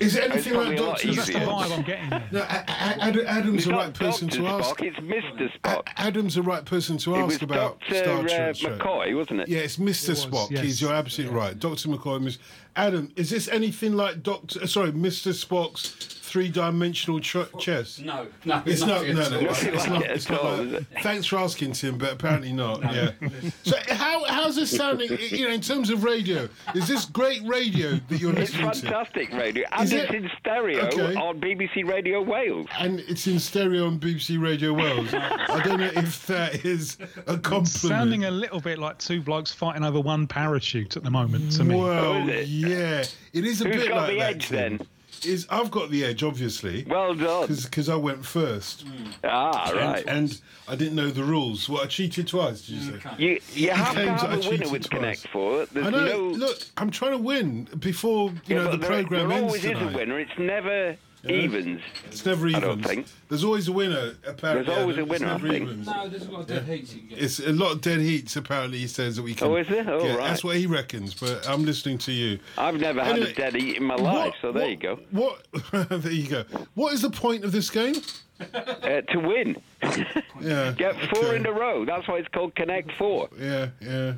Is 0.00 0.16
it 0.16 0.30
anything 0.30 0.54
like 0.54 0.76
Doctor 0.76 1.12
That's 1.14 1.28
the 1.28 1.34
vibe 1.34 1.78
I'm 1.78 1.82
getting. 1.82 2.10
There. 2.10 2.28
No, 2.32 2.40
A- 2.40 2.42
A- 2.42 3.02
Ad- 3.04 3.18
Adam's 3.20 3.54
It's 3.58 3.64
the 3.66 3.70
not 3.70 3.78
right 3.84 3.94
person 3.94 4.26
Dr. 4.28 4.40
to 4.42 4.46
ask. 4.48 4.76
Spock, 4.76 4.82
it's 4.86 4.96
Mr. 4.98 5.48
Spock. 5.60 5.82
Adam's 5.96 6.34
the 6.34 6.42
right 6.42 6.64
person 6.64 6.98
to 6.98 7.14
It 7.14 7.18
ask 7.18 7.26
was 7.28 7.42
about 7.42 7.80
Dr. 7.80 7.94
Star 7.94 8.18
uh, 8.18 8.22
Trek. 8.52 8.56
McCoy, 8.56 9.16
wasn't 9.16 9.40
it? 9.42 9.48
Yeah, 9.48 9.60
it's 9.60 9.76
Mr. 9.76 10.08
was, 10.10 10.26
Spock. 10.26 10.50
yes. 10.50 10.62
He's 10.64 10.80
you're 10.82 10.92
absolutely 10.92 11.36
right. 11.36 11.56
Dr. 11.58 11.88
McCoy. 11.88 12.20
Miss 12.20 12.38
Adam, 12.74 13.12
is 13.16 13.30
this 13.30 13.46
anything 13.48 13.92
like 13.92 14.22
Doctor? 14.24 14.60
uh, 14.62 14.66
Sorry, 14.66 14.90
Mr. 14.90 15.32
Spock's 15.32 15.90
three-dimensional 16.32 17.20
ch- 17.20 17.36
chess? 17.58 17.98
No, 18.00 18.26
no, 18.44 18.62
it's 18.64 18.80
not. 18.80 19.06
nothing 19.06 19.14
No, 19.16 19.28
no, 19.28 19.50
it's, 19.50 19.62
it's 19.64 19.86
not. 19.86 20.00
like 20.00 20.10
It's 20.10 20.30
not 20.30 20.40
all, 20.40 20.62
like- 20.64 21.02
Thanks 21.02 21.26
for 21.26 21.36
asking, 21.38 21.72
Tim, 21.72 21.98
but 21.98 22.12
apparently 22.12 22.52
not. 22.52 22.82
Yeah. 22.82 23.10
So 23.64 23.76
how 23.90 24.24
how's 24.24 24.56
this 24.56 24.74
sounding? 24.74 25.10
You 25.20 25.46
know, 25.48 25.54
in 25.54 25.60
terms 25.60 25.90
of 25.90 26.04
radio, 26.04 26.48
is 26.74 26.88
this 26.88 27.04
great 27.04 27.42
radio 27.44 28.00
that 28.08 28.18
you're 28.20 28.30
It's 28.32 28.52
listening 28.54 28.62
to? 28.62 28.68
It's 28.70 28.80
fantastic 28.80 29.32
radio, 29.34 29.66
and 29.72 29.84
Is 29.84 29.92
it's 29.92 30.10
it? 30.10 30.14
in 30.16 30.30
stereo 30.40 30.86
Okay. 30.86 31.14
on 31.14 31.40
BBC 31.40 31.86
Radio 31.86 32.22
Wales. 32.22 32.66
And 32.78 33.00
it's 33.00 33.26
in 33.26 33.38
stereo 33.38 33.86
on 33.86 33.98
BBC 34.00 34.40
Radio 34.40 34.72
Wales. 34.72 35.12
I 35.14 35.60
don't 35.64 35.80
know 35.80 35.90
if 35.96 36.26
that 36.28 36.64
is 36.64 36.96
a 37.26 37.36
compliment. 37.38 37.68
Sounding 37.68 38.24
a 38.24 38.30
little 38.30 38.60
bit 38.60 38.78
like 38.78 38.98
two 38.98 39.20
blokes 39.20 39.52
fighting 39.52 39.84
over 39.84 40.00
one 40.00 40.26
parachute 40.26 40.96
at 40.96 41.02
the 41.02 41.10
moment 41.10 41.52
to 41.52 41.64
me. 41.64 41.76
Well, 41.76 42.14
oh, 42.14 42.18
yeah, 42.26 43.04
it 43.32 43.44
is 43.44 43.60
a 43.60 43.64
Who's 43.68 43.76
bit 43.76 43.88
got 43.88 43.96
like 43.98 44.10
the 44.10 44.18
that. 44.18 44.30
edge, 44.36 44.48
Tim. 44.48 44.80
Is 45.24 45.46
I've 45.50 45.70
got 45.70 45.90
the 45.90 46.04
edge, 46.04 46.22
obviously. 46.22 46.84
Well 46.88 47.14
done. 47.14 47.46
Because 47.46 47.88
I 47.88 47.94
went 47.96 48.24
first. 48.24 48.84
Ah, 49.24 49.68
And- 49.70 49.76
right. 49.78 50.04
And, 50.06 50.40
I 50.68 50.76
didn't 50.76 50.94
know 50.94 51.10
the 51.10 51.24
rules. 51.24 51.68
Well, 51.68 51.82
I 51.82 51.86
cheated 51.86 52.28
twice. 52.28 52.62
Did 52.66 52.76
you 52.76 52.92
say? 52.92 53.10
You, 53.18 53.40
you 53.52 53.70
have 53.70 53.88
to 53.88 53.92
claims 53.94 54.20
have 54.22 54.30
I 54.30 54.34
a 54.34 54.36
winner 54.38 54.50
cheated 54.50 54.70
with 54.72 54.88
twice. 54.88 55.00
Connect 55.00 55.28
Four. 55.28 55.66
There's 55.66 55.86
I 55.86 55.90
know. 55.90 56.06
no. 56.06 56.18
Look, 56.30 56.58
I'm 56.76 56.90
trying 56.90 57.10
to 57.12 57.18
win 57.18 57.64
before 57.78 58.30
you 58.30 58.40
Yeah, 58.46 58.56
know 58.58 58.64
but 58.64 58.70
the 58.72 58.76
there, 58.78 58.88
program 59.02 59.28
there 59.28 59.38
ends 59.38 59.46
always 59.48 59.62
tonight. 59.62 59.82
is 59.88 59.94
a 59.94 59.96
winner. 59.98 60.18
It's 60.20 60.38
never 60.38 60.96
evens. 61.30 61.80
It's 62.06 62.24
never 62.26 62.46
evens. 62.48 62.64
I 62.64 62.66
don't 62.66 62.82
think. 62.84 63.06
There's 63.28 63.44
always 63.44 63.68
a 63.68 63.72
winner. 63.72 64.14
Apparently, 64.26 64.66
There's 64.66 64.78
always 64.78 64.96
Adam. 64.96 65.08
a 65.08 65.12
winner, 65.12 65.26
I 65.28 65.38
think. 65.38 65.54
evens. 65.70 65.86
No, 65.86 66.08
there's 66.08 66.26
a 66.26 66.30
lot 66.30 66.40
of 66.40 66.46
dead 66.48 66.64
heats 66.64 66.94
you 66.94 67.00
can 67.00 67.08
get. 67.10 67.18
It's 67.22 67.38
a 67.38 67.52
lot 67.52 67.72
of 67.72 67.80
dead 67.80 68.00
heats. 68.00 68.36
Apparently, 68.36 68.78
he 68.78 68.86
says 68.88 69.16
that 69.16 69.22
we 69.22 69.34
can. 69.34 69.46
Oh, 69.48 69.56
is 69.56 69.68
there? 69.68 69.88
Oh, 69.88 70.00
get. 70.00 70.18
right. 70.18 70.28
That's 70.28 70.42
what 70.44 70.56
he 70.56 70.66
reckons. 70.66 71.14
But 71.14 71.48
I'm 71.48 71.64
listening 71.64 71.98
to 71.98 72.12
you. 72.12 72.38
I've 72.58 72.78
never 72.80 73.02
had 73.04 73.18
a 73.18 73.32
dead 73.32 73.54
heat 73.54 73.76
in 73.76 73.84
my 73.84 73.94
what- 73.94 74.02
life, 74.04 74.34
so 74.42 74.52
there 74.52 74.62
what- 74.62 74.70
you 74.70 74.76
go. 74.76 74.98
What? 75.10 75.46
there 76.02 76.12
you 76.12 76.28
go. 76.28 76.44
What 76.74 76.92
is 76.94 77.02
the 77.02 77.10
point 77.10 77.44
of 77.44 77.52
this 77.52 77.70
game? 77.70 77.94
Uh, 78.54 79.00
to 79.02 79.18
win. 79.18 79.56
Yeah. 80.40 80.72
Get 80.72 80.96
four 81.10 81.26
okay. 81.26 81.36
in 81.36 81.46
a 81.46 81.52
row. 81.52 81.84
That's 81.84 82.08
why 82.08 82.16
it's 82.16 82.26
called 82.26 82.56
Connect 82.56 82.90
Four. 82.98 83.28
Yeah, 83.38 83.68
yeah. 83.80 84.14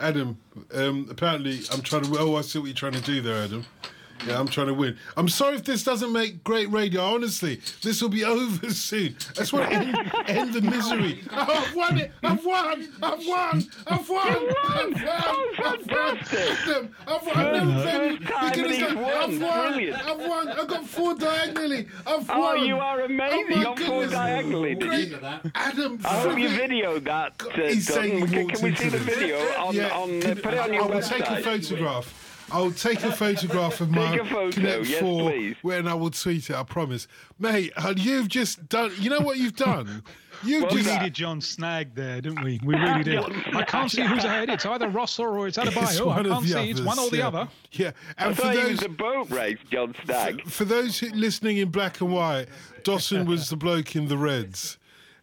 Adam, 0.00 0.38
um, 0.72 1.06
apparently 1.10 1.60
I'm 1.70 1.82
trying 1.82 2.04
to. 2.04 2.18
Oh, 2.18 2.36
I 2.36 2.40
see 2.40 2.58
what 2.58 2.64
you're 2.64 2.74
trying 2.74 2.94
to 2.94 3.02
do 3.02 3.20
there, 3.20 3.44
Adam. 3.44 3.66
Yeah, 4.26 4.40
I'm 4.40 4.48
trying 4.48 4.68
to 4.68 4.74
win. 4.74 4.96
I'm 5.16 5.28
sorry 5.28 5.56
if 5.56 5.64
this 5.64 5.84
doesn't 5.84 6.12
make 6.12 6.42
great 6.44 6.70
radio. 6.70 7.02
Honestly, 7.02 7.60
this 7.82 8.00
will 8.00 8.08
be 8.08 8.24
over 8.34 8.70
soon. 8.70 9.16
I 9.30 9.32
just 9.34 9.52
want 9.52 9.70
to 9.70 9.76
end, 9.76 10.12
end 10.28 10.52
the 10.54 10.62
misery. 10.62 11.22
Oh, 11.30 11.64
I've 11.66 11.74
won 11.74 11.98
it! 11.98 12.12
I've 12.22 12.44
won! 12.44 12.88
I've 13.02 13.26
won! 13.26 13.66
I've 13.86 14.08
won! 14.08 14.32
You 14.40 14.46
won! 14.64 14.94
I've 14.94 15.02
won! 15.02 15.04
Oh, 15.06 15.54
I've 15.58 15.86
won! 15.88 16.18
fantastic! 16.18 16.90
I've 17.06 17.26
won! 17.26 17.36
I've 17.36 17.52
never 17.52 17.82
First 17.82 17.84
played- 17.84 18.28
time 18.28 18.44
you 18.44 18.50
can 18.50 18.62
that 18.62 18.70
he's 18.70 18.82
understand. 18.82 19.00
won. 19.02 19.14
I've 19.14 19.40
won! 19.40 19.92
I've 20.22 20.28
won! 20.28 20.48
I've 20.60 20.68
got 20.68 20.86
four 20.86 21.14
diagonally. 21.14 21.88
I've 22.06 22.30
Oh, 22.30 22.40
won! 22.40 22.64
you 22.64 22.76
are 22.78 23.00
amazing 23.02 23.44
Oh, 23.52 23.56
my 23.56 23.64
on 23.66 23.76
four 23.76 23.86
goodness. 23.88 24.10
diagonally. 24.12 24.74
Great. 24.74 25.12
Adam, 25.54 26.00
I 26.04 26.08
hope 26.20 26.38
you 26.38 26.48
flipping- 26.48 26.70
videoed 26.82 27.04
that. 27.04 27.42
Uh, 27.44 27.50
He's 27.68 27.86
saying 27.86 28.20
Dotun. 28.26 28.30
can, 28.32 28.48
can 28.48 28.62
we 28.70 28.76
see 28.76 28.88
the 28.88 28.98
video 28.98 29.38
on, 29.58 29.74
Yeah, 29.74 29.88
on 29.96 30.22
uh, 30.22 30.34
put 30.42 30.54
it 30.54 30.58
on 30.60 30.72
your 30.72 30.84
I 30.84 30.86
will 30.86 30.94
website? 31.00 31.08
take 31.26 31.30
a 31.30 31.42
photograph. 31.42 32.30
I'll 32.52 32.70
take 32.70 33.02
a 33.02 33.12
photograph 33.12 33.80
of 33.80 33.90
my 33.92 34.18
photo, 34.18 34.50
Connect 34.50 34.86
yes, 34.86 35.00
4 35.00 35.30
please. 35.30 35.56
when 35.62 35.88
I 35.88 35.94
will 35.94 36.10
tweet 36.10 36.50
it, 36.50 36.56
I 36.56 36.62
promise. 36.62 37.06
Mate, 37.38 37.72
you've 37.96 38.28
just 38.28 38.68
done, 38.68 38.92
you 38.98 39.10
know 39.10 39.20
what 39.20 39.38
you've 39.38 39.56
done? 39.56 40.02
You've 40.42 40.70
we 40.72 40.82
just. 40.82 40.90
needed 41.00 41.14
John 41.14 41.40
Snagge 41.40 41.94
there, 41.94 42.20
didn't 42.20 42.42
we? 42.42 42.60
We 42.64 42.74
really 42.74 43.02
did. 43.04 43.18
I 43.54 43.62
can't 43.62 43.90
see 43.90 44.02
who's 44.02 44.24
ahead. 44.24 44.50
It's 44.50 44.66
either 44.66 44.88
Rossor 44.90 45.20
or 45.20 45.46
it's 45.48 45.56
It's 45.56 45.70
Adebayo. 45.70 46.00
I 46.02 46.04
one 46.04 46.26
of 46.26 46.32
can't 46.32 46.42
the 46.44 46.48
see. 46.52 46.70
It's 46.70 46.80
one 46.80 46.98
or 46.98 47.02
others, 47.02 47.10
the 47.12 47.16
yeah. 47.18 47.26
other. 47.28 47.48
Yeah, 47.72 47.90
I 48.18 48.26
and 48.26 48.36
for 48.36 48.42
thought 48.42 48.54
he 48.54 48.60
those, 48.60 48.70
was 48.72 48.82
a 48.82 48.88
boat 48.90 49.30
race, 49.30 49.58
John 49.70 49.94
Snagge. 49.94 50.42
for 50.50 50.64
those 50.66 51.00
listening 51.02 51.58
in 51.58 51.70
black 51.70 52.00
and 52.02 52.12
white, 52.12 52.46
Dawson 52.82 53.26
was 53.26 53.48
the 53.48 53.56
bloke 53.56 53.96
in 53.96 54.08
the 54.08 54.18
reds. 54.18 54.76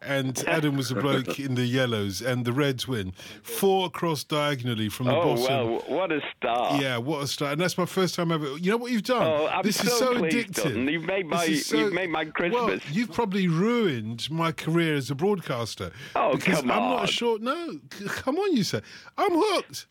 And 0.03 0.44
Adam 0.48 0.78
was 0.78 0.90
the 0.90 0.95
bloke 0.95 1.40
in 1.40 1.53
the 1.56 1.65
yellows, 1.65 2.22
and 2.22 2.44
the 2.44 2.52
Reds 2.52 2.88
win 2.88 3.14
four 3.44 3.86
across 3.86 4.23
diagonally 4.23 4.90
from 4.90 5.06
the 5.06 5.15
Oh, 5.15 5.36
bottom. 5.36 5.44
well, 5.72 5.84
what 5.88 6.11
a 6.11 6.22
start. 6.36 6.82
Yeah, 6.82 6.98
what 6.98 7.22
a 7.23 7.28
start! 7.28 7.52
And 7.53 7.61
that's 7.61 7.78
my 7.78 7.86
first 7.86 8.15
time 8.15 8.32
ever. 8.32 8.57
You 8.57 8.72
know 8.72 8.78
what 8.78 8.91
you've 8.91 9.03
done? 9.03 9.22
Oh, 9.22 9.48
I'm 9.48 9.61
this 9.64 9.78
so 9.78 9.84
is 9.88 9.98
so 9.99 10.18
pleased, 10.18 10.36
addictive. 10.38 10.64
Dotun. 10.73 10.91
You've 10.91 11.06
made 11.06 11.28
my- 11.28 11.53
so- 11.53 11.78
you've 11.78 11.94
made 11.94 12.10
my 12.10 12.26
Christmas. 12.26 12.61
Well, 12.65 12.80
you've 12.91 13.11
probably 13.14 13.48
ruined 13.48 14.28
my 14.32 14.52
career 14.52 14.95
as 14.95 15.11
a 15.11 15.15
broadcaster. 15.15 15.91
Oh, 16.15 16.36
because 16.36 16.61
come 16.61 16.72
I'm 16.72 16.82
on. 16.82 16.90
not 17.02 17.10
sure. 17.10 17.38
No, 17.38 17.80
come 18.07 18.38
on, 18.40 18.56
you 18.57 18.64
say. 18.64 18.82
I'm 19.19 19.32
hooked. 19.34 19.86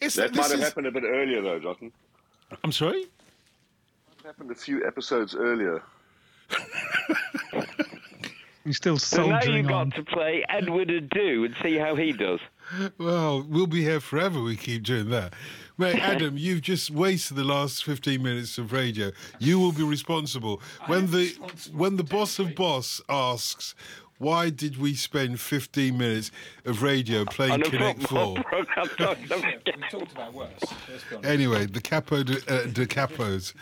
It's 0.00 0.14
That 0.14 0.34
might 0.34 0.50
have 0.50 0.60
is- 0.60 0.64
happened 0.64 0.86
a 0.86 0.92
bit 0.92 1.02
earlier, 1.04 1.42
though, 1.42 1.58
Dotun. 1.58 1.90
I'm 2.62 2.70
sorry. 2.70 3.00
It 3.00 3.08
happened 4.24 4.50
a 4.52 4.54
few 4.54 4.86
episodes 4.86 5.34
earlier. 5.34 5.82
He's 8.66 8.76
still 8.76 8.98
So 8.98 9.26
now 9.28 9.42
you've 9.44 9.70
on. 9.70 9.90
got 9.90 9.96
to 9.96 10.02
play 10.04 10.44
Edward 10.48 10.88
Adoo 10.88 11.44
and 11.46 11.54
see 11.62 11.76
how 11.76 11.94
he 11.94 12.12
does. 12.12 12.40
Well, 12.98 13.46
we'll 13.48 13.68
be 13.68 13.82
here 13.82 14.00
forever. 14.00 14.42
We 14.42 14.56
keep 14.56 14.82
doing 14.82 15.08
that. 15.10 15.34
Mate, 15.78 15.94
Adam, 16.02 16.36
you've 16.36 16.62
just 16.62 16.90
wasted 16.90 17.36
the 17.36 17.44
last 17.44 17.84
15 17.84 18.20
minutes 18.20 18.58
of 18.58 18.72
radio. 18.72 19.12
You 19.38 19.60
will 19.60 19.70
be 19.72 19.84
responsible. 19.84 20.60
When 20.86 21.10
the 21.12 21.28
when 21.72 21.96
the 21.96 22.02
boss 22.04 22.40
of 22.40 22.56
boss 22.56 23.00
asks, 23.08 23.74
why 24.18 24.50
did 24.50 24.78
we 24.78 24.94
spend 24.94 25.40
15 25.40 25.96
minutes 25.96 26.30
of 26.64 26.82
radio 26.82 27.24
playing 27.24 27.62
Connect 27.62 28.00
football 28.02 28.36
4? 28.36 28.44
program. 28.44 28.86
We 29.76 29.82
talked 29.90 30.12
about 30.12 30.32
worse. 30.34 30.50
Let's 30.62 31.04
be 31.04 31.16
honest. 31.16 31.24
Anyway, 31.30 31.66
the 31.66 31.80
capo 31.80 32.22
de, 32.22 32.36
uh, 32.48 32.66
de 32.66 32.86
capos. 32.86 33.52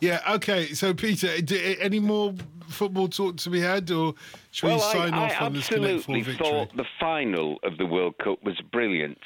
Yeah, 0.00 0.20
okay. 0.34 0.68
So, 0.68 0.94
Peter, 0.94 1.40
d- 1.40 1.76
any 1.80 1.98
more 2.00 2.34
football 2.68 3.08
talk 3.08 3.36
to 3.38 3.50
be 3.50 3.60
had, 3.60 3.90
or 3.90 4.14
should 4.50 4.68
well, 4.68 4.76
we 4.76 4.82
sign 4.82 5.14
I, 5.14 5.26
off 5.26 5.40
I 5.40 5.46
on 5.46 5.52
this 5.54 5.68
Connect 5.68 5.84
4 5.84 5.94
absolutely 5.94 6.22
victory? 6.22 6.46
thought 6.46 6.76
the 6.76 6.84
final 7.00 7.58
of 7.64 7.76
the 7.78 7.86
World 7.86 8.14
Cup 8.22 8.42
was 8.44 8.60
brilliant, 8.72 9.18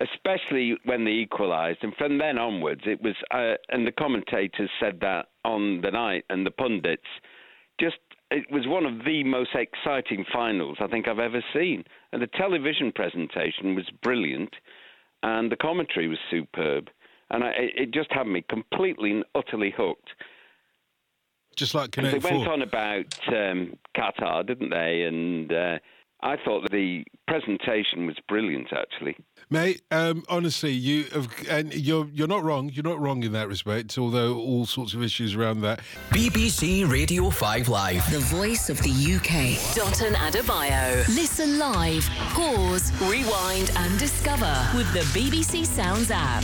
especially 0.00 0.76
when 0.84 1.04
they 1.04 1.12
equalised. 1.12 1.78
And 1.82 1.94
from 1.96 2.18
then 2.18 2.38
onwards, 2.38 2.82
it 2.86 3.00
was, 3.02 3.14
uh, 3.30 3.54
and 3.68 3.86
the 3.86 3.92
commentators 3.92 4.70
said 4.80 5.00
that 5.00 5.26
on 5.44 5.80
the 5.82 5.90
night, 5.90 6.24
and 6.30 6.46
the 6.46 6.50
pundits, 6.50 7.02
just 7.78 7.96
it 8.30 8.50
was 8.50 8.66
one 8.66 8.86
of 8.86 9.04
the 9.04 9.22
most 9.24 9.50
exciting 9.54 10.24
finals 10.32 10.78
I 10.80 10.86
think 10.86 11.08
I've 11.08 11.18
ever 11.18 11.42
seen. 11.54 11.84
And 12.12 12.22
the 12.22 12.26
television 12.26 12.92
presentation 12.92 13.74
was 13.74 13.88
brilliant, 14.02 14.54
and 15.22 15.50
the 15.50 15.56
commentary 15.56 16.08
was 16.08 16.18
superb. 16.30 16.88
And 17.30 17.44
I, 17.44 17.52
it 17.56 17.92
just 17.92 18.12
had 18.12 18.26
me 18.26 18.44
completely 18.48 19.10
and 19.10 19.24
utterly 19.34 19.72
hooked. 19.76 20.10
Just 21.56 21.74
like 21.74 21.96
And 21.96 22.06
they 22.06 22.18
went 22.18 22.48
on 22.48 22.62
about 22.62 23.18
um, 23.28 23.76
Qatar, 23.96 24.46
didn't 24.46 24.70
they? 24.70 25.02
And 25.02 25.52
uh, 25.52 25.78
I 26.24 26.36
thought 26.42 26.62
that 26.62 26.72
the 26.72 27.04
presentation 27.28 28.06
was 28.06 28.16
brilliant, 28.28 28.68
actually. 28.72 29.14
Mate, 29.50 29.82
um, 29.90 30.24
honestly, 30.30 30.72
you 30.72 31.04
have, 31.12 31.28
and 31.50 31.74
you're 31.74 32.08
you're 32.14 32.26
not 32.26 32.42
wrong. 32.42 32.70
You're 32.72 32.82
not 32.82 32.98
wrong 32.98 33.22
in 33.22 33.32
that 33.32 33.46
respect. 33.46 33.98
Although 33.98 34.38
all 34.38 34.64
sorts 34.64 34.94
of 34.94 35.02
issues 35.02 35.34
around 35.34 35.60
that. 35.60 35.80
BBC 36.10 36.90
Radio 36.90 37.28
5 37.28 37.68
Live. 37.68 38.10
The 38.10 38.20
voice 38.20 38.70
of 38.70 38.78
the 38.78 38.88
UK. 38.88 39.58
Dotun 39.76 40.14
Adebayo. 40.14 41.06
Listen 41.08 41.58
live, 41.58 42.08
pause, 42.32 42.90
rewind, 43.02 43.70
and 43.76 43.98
discover 43.98 44.66
with 44.74 44.90
the 44.94 45.00
BBC 45.18 45.66
Sounds 45.66 46.10
app. 46.10 46.42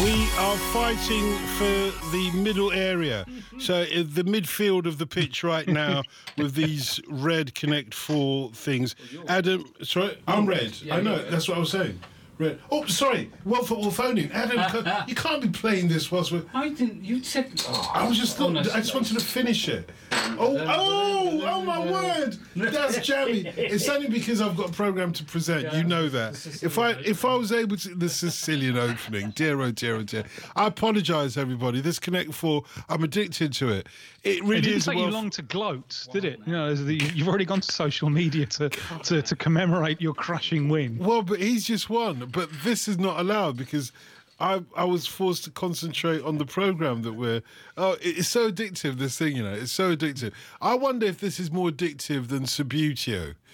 We 0.00 0.28
are 0.38 0.56
fighting 0.72 1.36
for 1.58 2.10
the 2.10 2.30
middle 2.34 2.72
area. 2.72 3.24
So, 3.58 3.82
uh, 3.82 3.86
the 4.04 4.24
midfield 4.24 4.86
of 4.86 4.98
the 4.98 5.06
pitch 5.06 5.44
right 5.44 5.68
now 5.68 6.02
with 6.36 6.54
these 6.54 7.00
red 7.08 7.54
Connect 7.54 7.94
4 7.94 8.50
things. 8.52 8.96
Adam, 9.28 9.64
sorry, 9.82 10.18
I'm 10.26 10.46
red. 10.46 10.76
I 10.90 11.00
know, 11.00 11.22
that's 11.30 11.46
what 11.46 11.56
I 11.56 11.60
was 11.60 11.70
saying. 11.70 12.00
Red. 12.42 12.58
Oh, 12.70 12.84
sorry, 12.86 13.30
World 13.44 13.68
Football 13.68 13.90
phoning. 13.90 14.30
Adam, 14.32 14.56
ca- 14.58 15.04
you 15.08 15.14
can't 15.14 15.40
be 15.42 15.48
playing 15.48 15.88
this 15.88 16.10
whilst 16.10 16.32
we're. 16.32 16.42
I 16.54 16.68
didn't. 16.70 17.04
You 17.04 17.22
said. 17.22 17.62
Oh, 17.68 17.90
I 17.94 18.06
was 18.08 18.18
just 18.18 18.36
thought, 18.36 18.56
I 18.56 18.62
just 18.80 18.94
wanted 18.94 19.18
to 19.18 19.24
finish 19.24 19.68
it. 19.68 19.90
Oh, 20.38 20.56
oh, 20.58 21.40
oh 21.44 21.62
my 21.62 21.78
word! 21.78 22.36
That's 22.56 23.06
jammy. 23.06 23.44
It's 23.56 23.88
only 23.88 24.08
because 24.08 24.40
I've 24.40 24.56
got 24.56 24.70
a 24.70 24.72
program 24.72 25.12
to 25.14 25.24
present. 25.24 25.72
You 25.72 25.84
know 25.84 26.08
that. 26.08 26.34
If 26.62 26.78
I 26.78 26.90
if 26.92 27.24
I 27.24 27.34
was 27.34 27.52
able 27.52 27.76
to, 27.78 27.94
the 27.94 28.08
Sicilian 28.08 28.76
opening, 28.78 29.30
dear 29.30 29.60
oh 29.60 29.70
dear 29.70 29.96
oh 29.96 30.02
dear. 30.02 30.24
I 30.56 30.66
apologise, 30.66 31.36
everybody. 31.36 31.80
This 31.80 31.98
Connect 31.98 32.32
Four, 32.34 32.64
I'm 32.88 33.02
addicted 33.04 33.52
to 33.54 33.68
it. 33.70 33.88
It 34.22 34.36
It 34.38 34.44
really 34.44 34.60
didn't 34.60 34.76
is. 34.78 34.84
take 34.86 34.98
you 34.98 35.06
long 35.06 35.30
to 35.30 35.42
gloat, 35.42 36.06
did 36.12 36.24
it? 36.24 36.38
you 36.46 36.52
know, 36.52 36.74
the, 36.74 36.94
you've 36.94 37.26
already 37.28 37.44
gone 37.44 37.60
to 37.60 37.72
social 37.72 38.08
media 38.08 38.46
to, 38.46 38.68
to, 38.68 39.20
to 39.20 39.34
commemorate 39.36 40.00
your 40.00 40.14
crushing 40.14 40.68
win. 40.68 40.96
Well, 40.98 41.22
but 41.22 41.40
he's 41.40 41.64
just 41.64 41.90
won. 41.90 42.26
But 42.32 42.48
this 42.64 42.88
is 42.88 42.98
not 42.98 43.20
allowed 43.20 43.56
because 43.56 43.92
I 44.40 44.62
I 44.76 44.84
was 44.84 45.06
forced 45.06 45.44
to 45.44 45.50
concentrate 45.50 46.22
on 46.22 46.38
the 46.38 46.44
program 46.44 47.02
that 47.02 47.12
we're. 47.12 47.42
Oh, 47.76 47.96
it's 48.00 48.28
so 48.28 48.50
addictive. 48.50 48.98
This 48.98 49.16
thing, 49.16 49.36
you 49.36 49.42
know, 49.42 49.52
it's 49.52 49.72
so 49.72 49.94
addictive. 49.96 50.32
I 50.60 50.74
wonder 50.74 51.06
if 51.06 51.20
this 51.20 51.38
is 51.38 51.50
more 51.50 51.70
addictive 51.70 52.28
than 52.28 52.44
Subbuteo. 52.44 53.34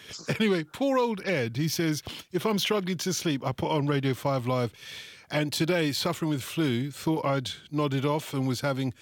Anyway, 0.41 0.65
poor 0.65 0.97
old 0.97 1.21
Ed. 1.27 1.57
He 1.57 1.69
says, 1.69 2.03
if 2.33 2.47
I'm 2.47 2.59
struggling 2.59 2.97
to 2.99 3.13
sleep, 3.13 3.45
I 3.45 3.53
put 3.53 3.71
on 3.71 3.87
Radio 3.87 4.15
Five 4.15 4.47
Live, 4.47 4.73
and 5.31 5.53
today 5.53 5.93
suffering 5.93 6.31
with 6.31 6.43
flu, 6.43 6.91
thought 6.91 7.27
I'd 7.27 7.51
nodded 7.71 8.07
off 8.07 8.33
and 8.33 8.49
was 8.49 8.63
having 8.63 8.95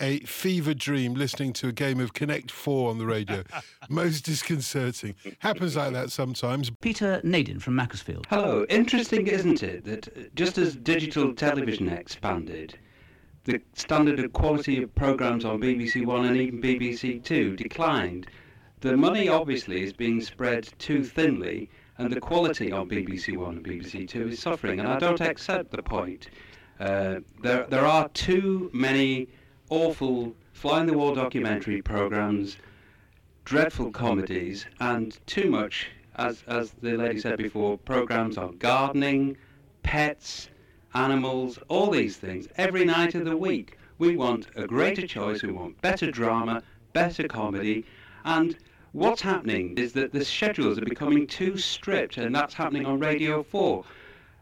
a 0.00 0.20
fever 0.20 0.74
dream 0.74 1.14
listening 1.14 1.52
to 1.54 1.68
a 1.68 1.72
game 1.72 2.00
of 2.00 2.12
Connect 2.12 2.50
Four 2.50 2.90
on 2.90 2.98
the 2.98 3.06
radio. 3.06 3.44
Most 3.88 4.24
disconcerting. 4.24 5.14
Happens 5.38 5.76
like 5.76 5.92
that 5.92 6.10
sometimes. 6.10 6.70
Peter 6.80 7.20
Nadin 7.24 7.60
from 7.60 7.76
Macclesfield. 7.76 8.26
Hello. 8.28 8.66
Interesting, 8.68 9.26
isn't 9.26 9.62
it, 9.62 9.84
that 9.84 10.34
just 10.34 10.58
as 10.58 10.74
digital 10.76 11.34
television 11.34 11.88
expanded, 11.88 12.76
the 13.44 13.60
standard 13.74 14.18
of 14.18 14.32
quality 14.32 14.82
of 14.82 14.94
programmes 14.94 15.44
on 15.44 15.60
BBC 15.60 16.04
One 16.04 16.24
and 16.24 16.36
even 16.36 16.60
BBC 16.60 17.22
Two 17.22 17.56
declined. 17.56 18.26
The 18.80 18.96
money 18.96 19.28
obviously 19.28 19.82
is 19.82 19.92
being 19.92 20.20
spread 20.20 20.68
too 20.78 21.04
thinly, 21.04 21.70
and 21.98 22.12
the 22.12 22.20
quality 22.20 22.72
on 22.72 22.88
BBC 22.88 23.36
One 23.36 23.56
and 23.58 23.64
BBC 23.64 24.08
Two 24.08 24.28
is 24.28 24.40
suffering. 24.40 24.80
And 24.80 24.88
I 24.88 24.98
don't 24.98 25.20
accept 25.20 25.70
the 25.70 25.82
point. 25.82 26.28
Uh, 26.80 27.20
there, 27.42 27.66
there 27.68 27.86
are 27.86 28.08
too 28.08 28.68
many 28.72 29.28
awful 29.70 30.34
fly-in-the-wall 30.52 31.14
documentary 31.14 31.82
programmes, 31.82 32.56
dreadful 33.44 33.90
comedies, 33.90 34.66
and 34.80 35.18
too 35.26 35.50
much, 35.50 35.88
as 36.16 36.42
as 36.46 36.72
the 36.82 36.96
lady 36.96 37.20
said 37.20 37.38
before, 37.38 37.76
programmes 37.78 38.38
on 38.38 38.56
gardening, 38.58 39.36
pets, 39.82 40.48
animals, 40.94 41.58
all 41.68 41.90
these 41.90 42.16
things 42.16 42.48
every 42.56 42.84
night 42.84 43.14
of 43.14 43.24
the 43.24 43.36
week. 43.36 43.78
We 43.98 44.16
want 44.16 44.46
a 44.56 44.66
greater 44.66 45.06
choice. 45.06 45.42
We 45.42 45.52
want 45.52 45.80
better 45.82 46.10
drama, 46.10 46.62
better 46.92 47.28
comedy, 47.28 47.84
and 48.24 48.56
what's 48.92 49.20
happening 49.20 49.76
is 49.76 49.92
that 49.94 50.12
the 50.12 50.24
schedules 50.24 50.78
are 50.78 50.84
becoming 50.84 51.26
too 51.26 51.58
strict, 51.58 52.16
and 52.16 52.34
that's 52.34 52.54
happening 52.54 52.86
on 52.86 53.00
Radio 53.00 53.42
4. 53.42 53.84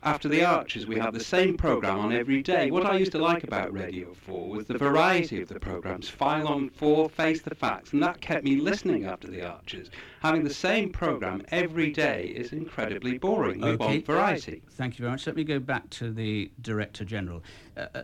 After 0.04 0.28
the 0.28 0.44
Archers, 0.44 0.84
we 0.84 0.98
have 0.98 1.14
the 1.14 1.22
same 1.22 1.56
programme 1.56 2.00
on 2.00 2.12
every 2.12 2.42
day. 2.42 2.72
What 2.72 2.84
I 2.84 2.96
used 2.96 3.12
to 3.12 3.18
like 3.18 3.44
about 3.44 3.72
Radio 3.72 4.12
4 4.12 4.48
was 4.48 4.66
the 4.66 4.76
variety 4.76 5.40
of 5.40 5.48
the 5.48 5.60
programmes. 5.60 6.08
File 6.08 6.48
on 6.48 6.70
4, 6.70 7.08
Face 7.08 7.40
the 7.42 7.54
Facts, 7.54 7.92
and 7.92 8.02
that 8.02 8.20
kept 8.20 8.42
me 8.42 8.56
listening 8.56 9.04
after 9.04 9.28
the 9.28 9.46
Archers. 9.46 9.90
Having 10.20 10.42
the 10.42 10.52
same 10.52 10.90
programme 10.90 11.44
every 11.52 11.92
day 11.92 12.32
is 12.34 12.52
incredibly 12.52 13.16
boring. 13.16 13.60
We 13.60 13.76
want 13.76 14.04
variety. 14.04 14.62
Thank 14.72 14.98
you 14.98 15.04
very 15.04 15.12
much. 15.12 15.24
Let 15.24 15.36
me 15.36 15.44
go 15.44 15.60
back 15.60 15.88
to 15.90 16.10
the 16.10 16.50
Director 16.60 17.04
General. 17.04 17.44
Uh, 17.76 17.86
uh, 17.94 18.02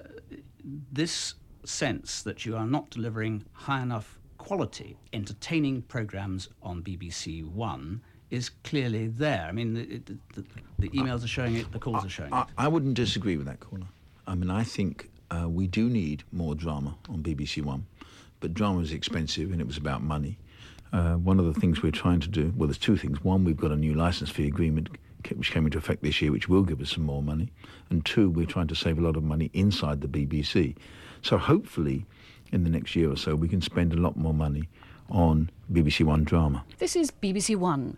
this 0.93 1.35
sense 1.65 2.23
that 2.23 2.47
you 2.47 2.57
are 2.57 2.66
not 2.66 2.91
delivering 2.91 3.45
high 3.53 3.83
enough 3.83 4.20
quality, 4.37 4.97
entertaining 5.12 5.83
programmes 5.83 6.49
on 6.62 6.81
BBC 6.81 7.45
One 7.45 8.03
is 8.30 8.50
clearly 8.64 9.09
there. 9.09 9.46
I 9.48 9.52
mean, 9.52 9.74
the, 9.74 10.44
the, 10.78 10.88
emails 10.90 11.24
are 11.24 11.28
showing 11.28 11.56
it, 11.56 11.72
the 11.72 11.78
calls 11.78 12.05
are 12.05 12.09
showing 12.10 12.32
I, 12.32 12.42
it. 12.42 12.48
I 12.59 12.68
wouldn't 12.68 12.94
disagree 12.94 13.36
with 13.36 13.46
that 13.46 13.60
caller. 13.60 13.86
I 14.26 14.34
mean, 14.34 14.50
I 14.50 14.64
think 14.64 15.10
uh, 15.30 15.48
we 15.48 15.66
do 15.66 15.88
need 15.88 16.24
more 16.32 16.55
drama 16.55 16.96
on 17.09 17.22
BBC 17.22 17.62
One, 17.62 17.86
but 18.40 18.55
drama 18.55 18.80
is 18.80 18.92
expensive 18.92 19.50
and 19.50 19.60
it 19.60 19.66
was 19.66 19.76
about 19.76 20.02
money. 20.02 20.38
Uh, 20.92 21.14
one 21.14 21.38
of 21.38 21.46
the 21.46 21.59
things 21.59 21.82
we're 21.82 21.90
trying 21.90 22.20
to 22.20 22.28
do, 22.28 22.52
well, 22.56 22.66
there's 22.66 22.78
two 22.78 22.96
things. 22.96 23.22
One, 23.22 23.44
we've 23.44 23.56
got 23.56 23.72
a 23.72 23.76
new 23.76 23.94
license 23.94 24.30
fee 24.30 24.46
agreement 24.46 24.88
which 25.34 25.50
came 25.50 25.66
into 25.66 25.78
effect 25.78 26.02
this 26.02 26.22
year, 26.22 26.30
which 26.30 26.48
will 26.48 26.62
give 26.62 26.80
us 26.80 26.90
some 26.92 27.05
more 27.05 27.22
money. 27.22 27.50
And 27.90 28.05
two, 28.05 28.30
we're 28.30 28.46
trying 28.46 28.68
to 28.68 28.74
save 28.74 28.98
a 28.98 29.02
lot 29.02 29.16
of 29.16 29.24
money 29.24 29.50
inside 29.52 30.00
the 30.00 30.09
BBC. 30.09 30.76
So 31.22 31.36
hopefully, 31.38 32.06
in 32.52 32.64
the 32.64 32.70
next 32.70 32.94
year 32.96 33.10
or 33.10 33.16
so, 33.16 33.34
we 33.34 33.48
can 33.48 33.60
spend 33.60 33.92
a 33.92 33.96
lot 33.96 34.16
more 34.16 34.32
money 34.32 34.68
on 35.10 35.51
BBC 35.72 36.05
One 36.05 36.24
drama. 36.24 36.64
This 36.78 36.97
is 36.97 37.10
BBC 37.10 37.56
One. 37.56 37.97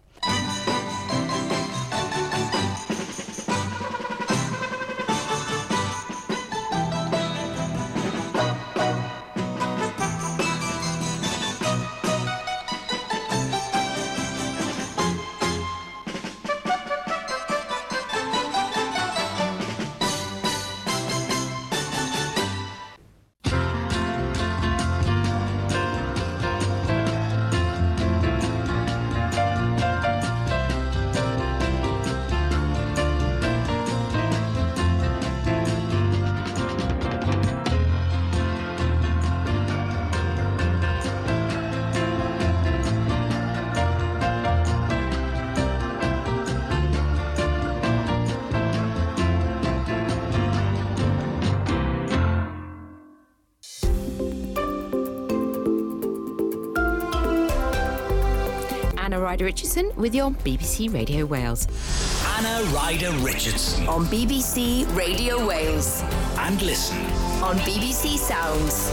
With 60.00 60.14
your 60.14 60.30
BBC 60.30 60.92
Radio 60.92 61.26
Wales. 61.26 61.66
Anna 62.38 62.64
Ryder 62.72 63.12
Richardson. 63.22 63.86
On 63.86 64.06
BBC 64.06 64.86
Radio 64.96 65.46
Wales. 65.46 66.02
And 66.38 66.60
listen. 66.62 66.96
On 67.42 67.56
BBC 67.58 68.16
Sounds. 68.16 68.90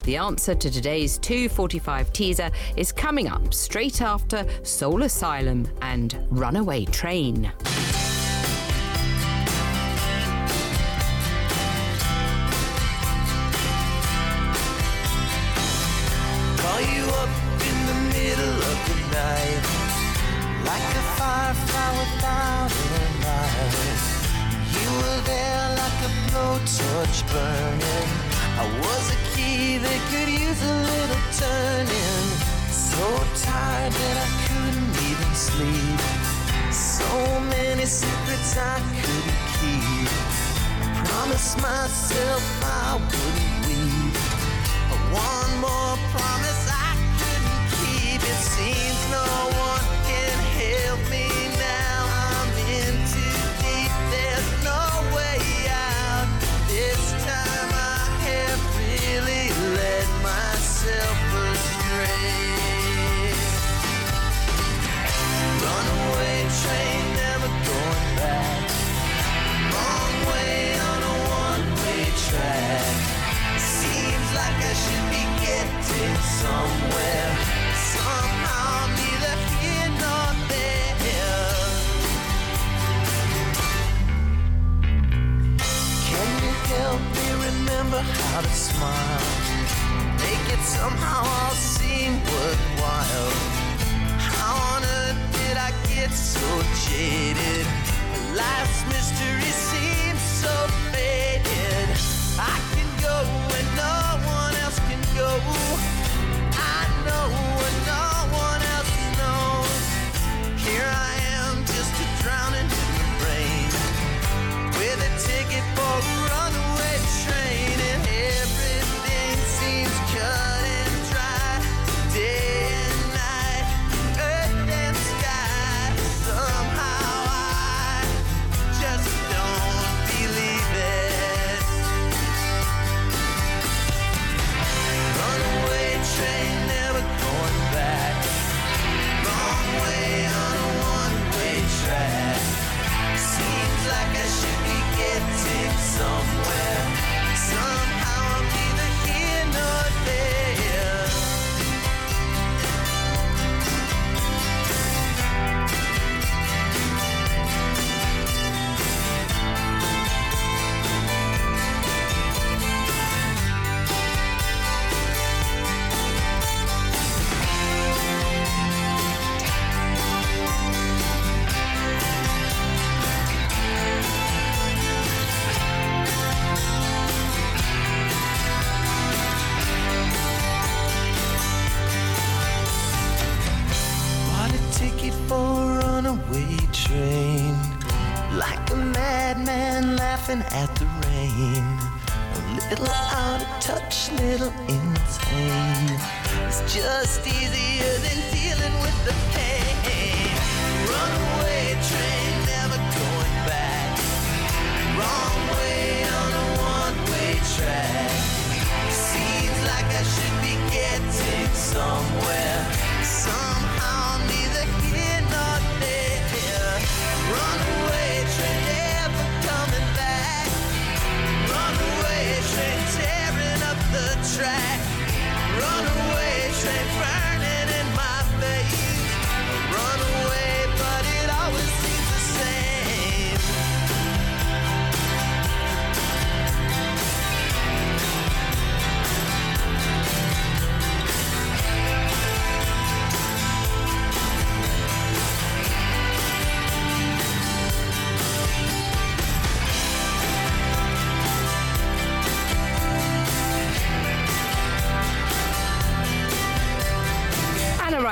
The 0.00 0.16
answer 0.16 0.54
to 0.54 0.70
today's 0.70 1.18
245 1.18 2.12
teaser 2.12 2.50
is 2.76 2.92
coming 2.92 3.28
up 3.28 3.52
straight 3.52 4.00
after 4.00 4.46
Soul 4.62 5.02
Asylum 5.02 5.68
and 5.82 6.18
Runaway 6.30 6.84
Train. 6.86 7.52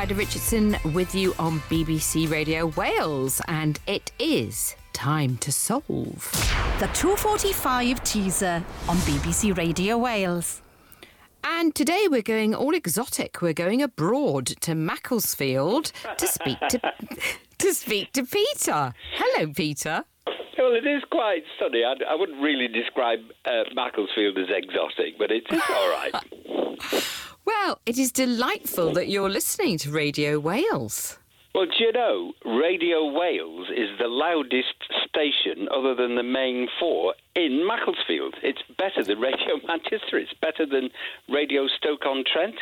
Anna 0.06 0.14
Ryder 0.14 0.24
Richardson 0.24 0.76
with 0.94 1.16
you 1.16 1.34
on 1.36 1.58
BBC 1.68 2.30
Radio 2.30 2.66
Wales, 2.66 3.42
and 3.48 3.80
it 3.88 4.12
is 4.20 4.76
time 4.92 5.36
to 5.38 5.50
solve. 5.50 6.30
The 6.78 6.88
245 6.92 8.04
teaser 8.04 8.64
on 8.88 8.96
BBC 8.98 9.56
Radio 9.56 9.98
Wales. 9.98 10.62
And 11.42 11.74
today 11.74 12.06
we're 12.08 12.22
going 12.22 12.54
all 12.54 12.72
exotic. 12.72 13.42
We're 13.42 13.52
going 13.52 13.82
abroad 13.82 14.46
to 14.46 14.76
Macclesfield 14.76 15.90
to 16.18 16.26
speak 16.28 16.60
to 16.68 16.80
to 17.58 17.74
speak 17.74 18.12
to 18.12 18.22
Peter. 18.24 18.94
Hello, 19.14 19.52
Peter. 19.52 20.04
Well, 20.56 20.74
it 20.74 20.86
is 20.86 21.02
quite 21.10 21.42
sunny. 21.58 21.82
I, 21.82 21.94
I 22.12 22.14
wouldn't 22.14 22.40
really 22.40 22.68
describe 22.68 23.18
uh, 23.44 23.64
Macclesfield 23.74 24.38
as 24.38 24.46
exotic, 24.50 25.18
but 25.18 25.32
it's, 25.32 25.46
it's 25.50 25.70
all 25.70 25.90
right. 25.90 27.32
Well, 27.46 27.78
it 27.86 27.96
is 27.96 28.10
delightful 28.10 28.92
that 28.94 29.08
you're 29.08 29.30
listening 29.30 29.78
to 29.78 29.90
Radio 29.92 30.40
Wales. 30.40 31.16
Well, 31.54 31.66
do 31.66 31.84
you 31.84 31.92
know, 31.92 32.32
Radio 32.44 33.10
Wales 33.10 33.68
is 33.70 33.88
the 33.98 34.08
loudest 34.08 34.74
station 35.08 35.68
other 35.74 35.94
than 35.94 36.16
the 36.16 36.22
main 36.24 36.68
four 36.78 37.14
in 37.36 37.64
Macclesfield. 37.66 38.34
It's 38.42 38.60
better 38.76 39.04
than 39.04 39.20
Radio 39.20 39.56
Manchester. 39.66 40.18
It's 40.18 40.34
better 40.42 40.66
than 40.66 40.90
Radio 41.28 41.68
Stoke-on-Trent. 41.68 42.56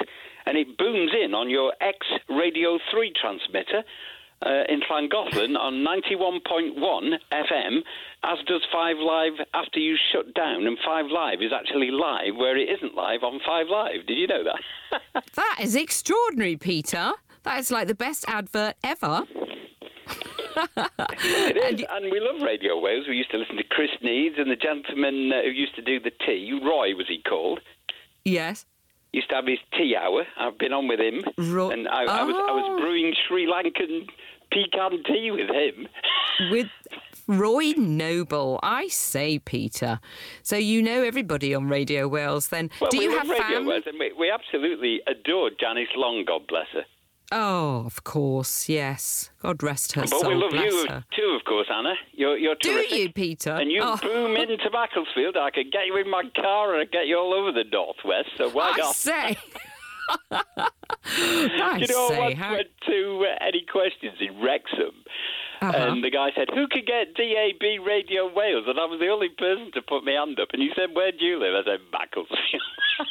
And 0.46 0.58
it 0.58 0.76
booms 0.76 1.12
in 1.18 1.32
on 1.34 1.48
your 1.48 1.72
ex-Radio 1.80 2.78
3 2.90 3.12
transmitter 3.18 3.82
uh, 4.42 4.64
in 4.68 4.80
Llangollen 4.80 5.56
on 5.56 5.84
91.1 5.84 7.14
FM, 7.32 7.78
as 8.22 8.38
does 8.46 8.62
5 8.72 8.96
Live 8.98 9.46
after 9.54 9.80
you 9.80 9.96
shut 10.12 10.34
down. 10.34 10.66
And 10.66 10.78
5 10.84 11.06
Live 11.06 11.42
is 11.42 11.52
actually 11.52 11.90
live 11.90 12.36
where 12.36 12.56
it 12.56 12.68
isn't 12.68 12.94
live 12.94 13.22
on 13.22 13.40
5 13.46 13.66
Live. 13.68 14.06
Did 14.06 14.18
you 14.18 14.26
know 14.26 14.44
that? 14.44 14.60
That 15.34 15.58
is 15.60 15.74
extraordinary, 15.74 16.56
Peter. 16.56 17.12
That 17.42 17.58
is 17.58 17.70
like 17.70 17.88
the 17.88 17.94
best 17.94 18.24
advert 18.28 18.74
ever. 18.84 19.24
it 20.56 21.80
is, 21.80 21.86
and 21.90 22.04
we 22.12 22.20
love 22.20 22.42
Radio 22.42 22.78
Wales. 22.78 23.06
We 23.08 23.16
used 23.16 23.30
to 23.32 23.38
listen 23.38 23.56
to 23.56 23.64
Chris 23.64 23.90
Needs 24.02 24.36
and 24.38 24.50
the 24.50 24.56
gentleman 24.56 25.32
uh, 25.32 25.42
who 25.42 25.50
used 25.50 25.74
to 25.76 25.82
do 25.82 25.98
the 25.98 26.12
tea. 26.24 26.58
Roy 26.62 26.94
was 26.94 27.06
he 27.08 27.20
called? 27.28 27.60
Yes. 28.24 28.66
Used 29.14 29.28
to 29.30 29.36
have 29.36 29.46
his 29.46 29.58
tea 29.78 29.94
hour. 29.96 30.24
I've 30.36 30.58
been 30.58 30.72
on 30.72 30.88
with 30.88 30.98
him, 31.00 31.22
Ro- 31.38 31.70
and 31.70 31.86
I, 31.88 32.02
I 32.02 32.24
was 32.24 32.34
I 32.34 32.50
Oh. 32.50 32.56
was 32.56 32.80
brewing 32.80 33.14
Sri 33.28 33.46
Lankan 33.46 34.08
pecan 34.52 35.02
tea 35.04 35.30
with 35.30 35.48
him. 35.50 35.86
With 36.50 36.66
Roy 37.28 37.74
Noble. 37.76 38.58
I 38.62 38.88
say, 38.88 39.38
Peter. 39.38 40.00
So 40.42 40.56
you 40.56 40.82
know 40.82 41.02
everybody 41.04 41.54
on 41.54 41.68
Radio 41.68 42.08
Wales 42.08 42.48
then. 42.48 42.70
Well, 42.80 42.90
Do 42.90 42.98
we 42.98 43.04
you 43.04 43.16
have 43.16 43.28
Radio 43.28 43.42
fam- 43.58 43.66
Wales, 43.66 43.84
and 43.86 43.98
we, 44.00 44.12
we 44.18 44.30
absolutely 44.32 45.00
adore 45.06 45.50
Janice 45.60 45.88
Long. 45.96 46.24
God 46.26 46.46
bless 46.48 46.66
her. 46.72 46.84
Oh, 47.36 47.82
of 47.84 48.04
course, 48.04 48.68
yes. 48.68 49.30
God 49.40 49.60
rest 49.62 49.92
her 49.94 50.02
but 50.02 50.10
soul. 50.10 50.28
we 50.28 50.34
love 50.36 50.50
bless 50.52 50.72
you 50.72 50.86
her. 50.88 51.04
too, 51.16 51.36
of 51.38 51.44
course, 51.44 51.66
Anna. 51.68 51.94
You're 52.12 52.36
you're 52.36 52.54
Do 52.60 52.70
you, 52.70 53.12
Peter? 53.12 53.50
And 53.50 53.72
you 53.72 53.80
Oh. 53.82 53.96
boom 54.00 54.36
into 54.36 54.70
Macclesfield. 54.70 55.36
I 55.36 55.50
could 55.50 55.72
get 55.72 55.86
you 55.86 55.96
in 55.96 56.08
my 56.08 56.22
car 56.36 56.72
and 56.74 56.82
I'd 56.82 56.92
get 56.92 57.08
you 57.08 57.18
all 57.18 57.34
over 57.34 57.50
the 57.50 57.64
northwest. 57.64 58.28
So 58.38 58.50
why 58.50 58.70
I 58.74 58.76
not? 58.76 58.94
say. 58.94 59.36
Do 60.30 61.80
you 61.80 61.86
know, 61.88 62.08
say, 62.08 62.20
I 62.20 62.34
how- 62.34 62.52
went 62.52 62.68
to 62.86 63.26
uh, 63.28 63.44
Any 63.46 63.64
Questions 63.70 64.14
in 64.20 64.40
Wrexham, 64.40 64.94
Uh-huh. 65.68 65.92
and 65.92 66.04
the 66.04 66.10
guy 66.10 66.30
said, 66.36 66.48
"Who 66.54 66.66
could 66.68 66.86
get 66.86 67.14
DAB 67.14 67.62
Radio 67.86 68.26
Wales?" 68.32 68.64
And 68.66 68.78
I 68.78 68.84
was 68.84 69.00
the 69.00 69.08
only 69.08 69.28
person 69.30 69.70
to 69.74 69.82
put 69.82 70.04
my 70.04 70.12
hand 70.12 70.38
up. 70.40 70.48
And 70.52 70.60
he 70.62 70.70
said, 70.76 70.94
"Where 70.94 71.12
do 71.12 71.24
you 71.24 71.38
live?" 71.38 71.54
I 71.54 71.62
said, 71.64 71.80
"Macclesfield." 71.92 72.62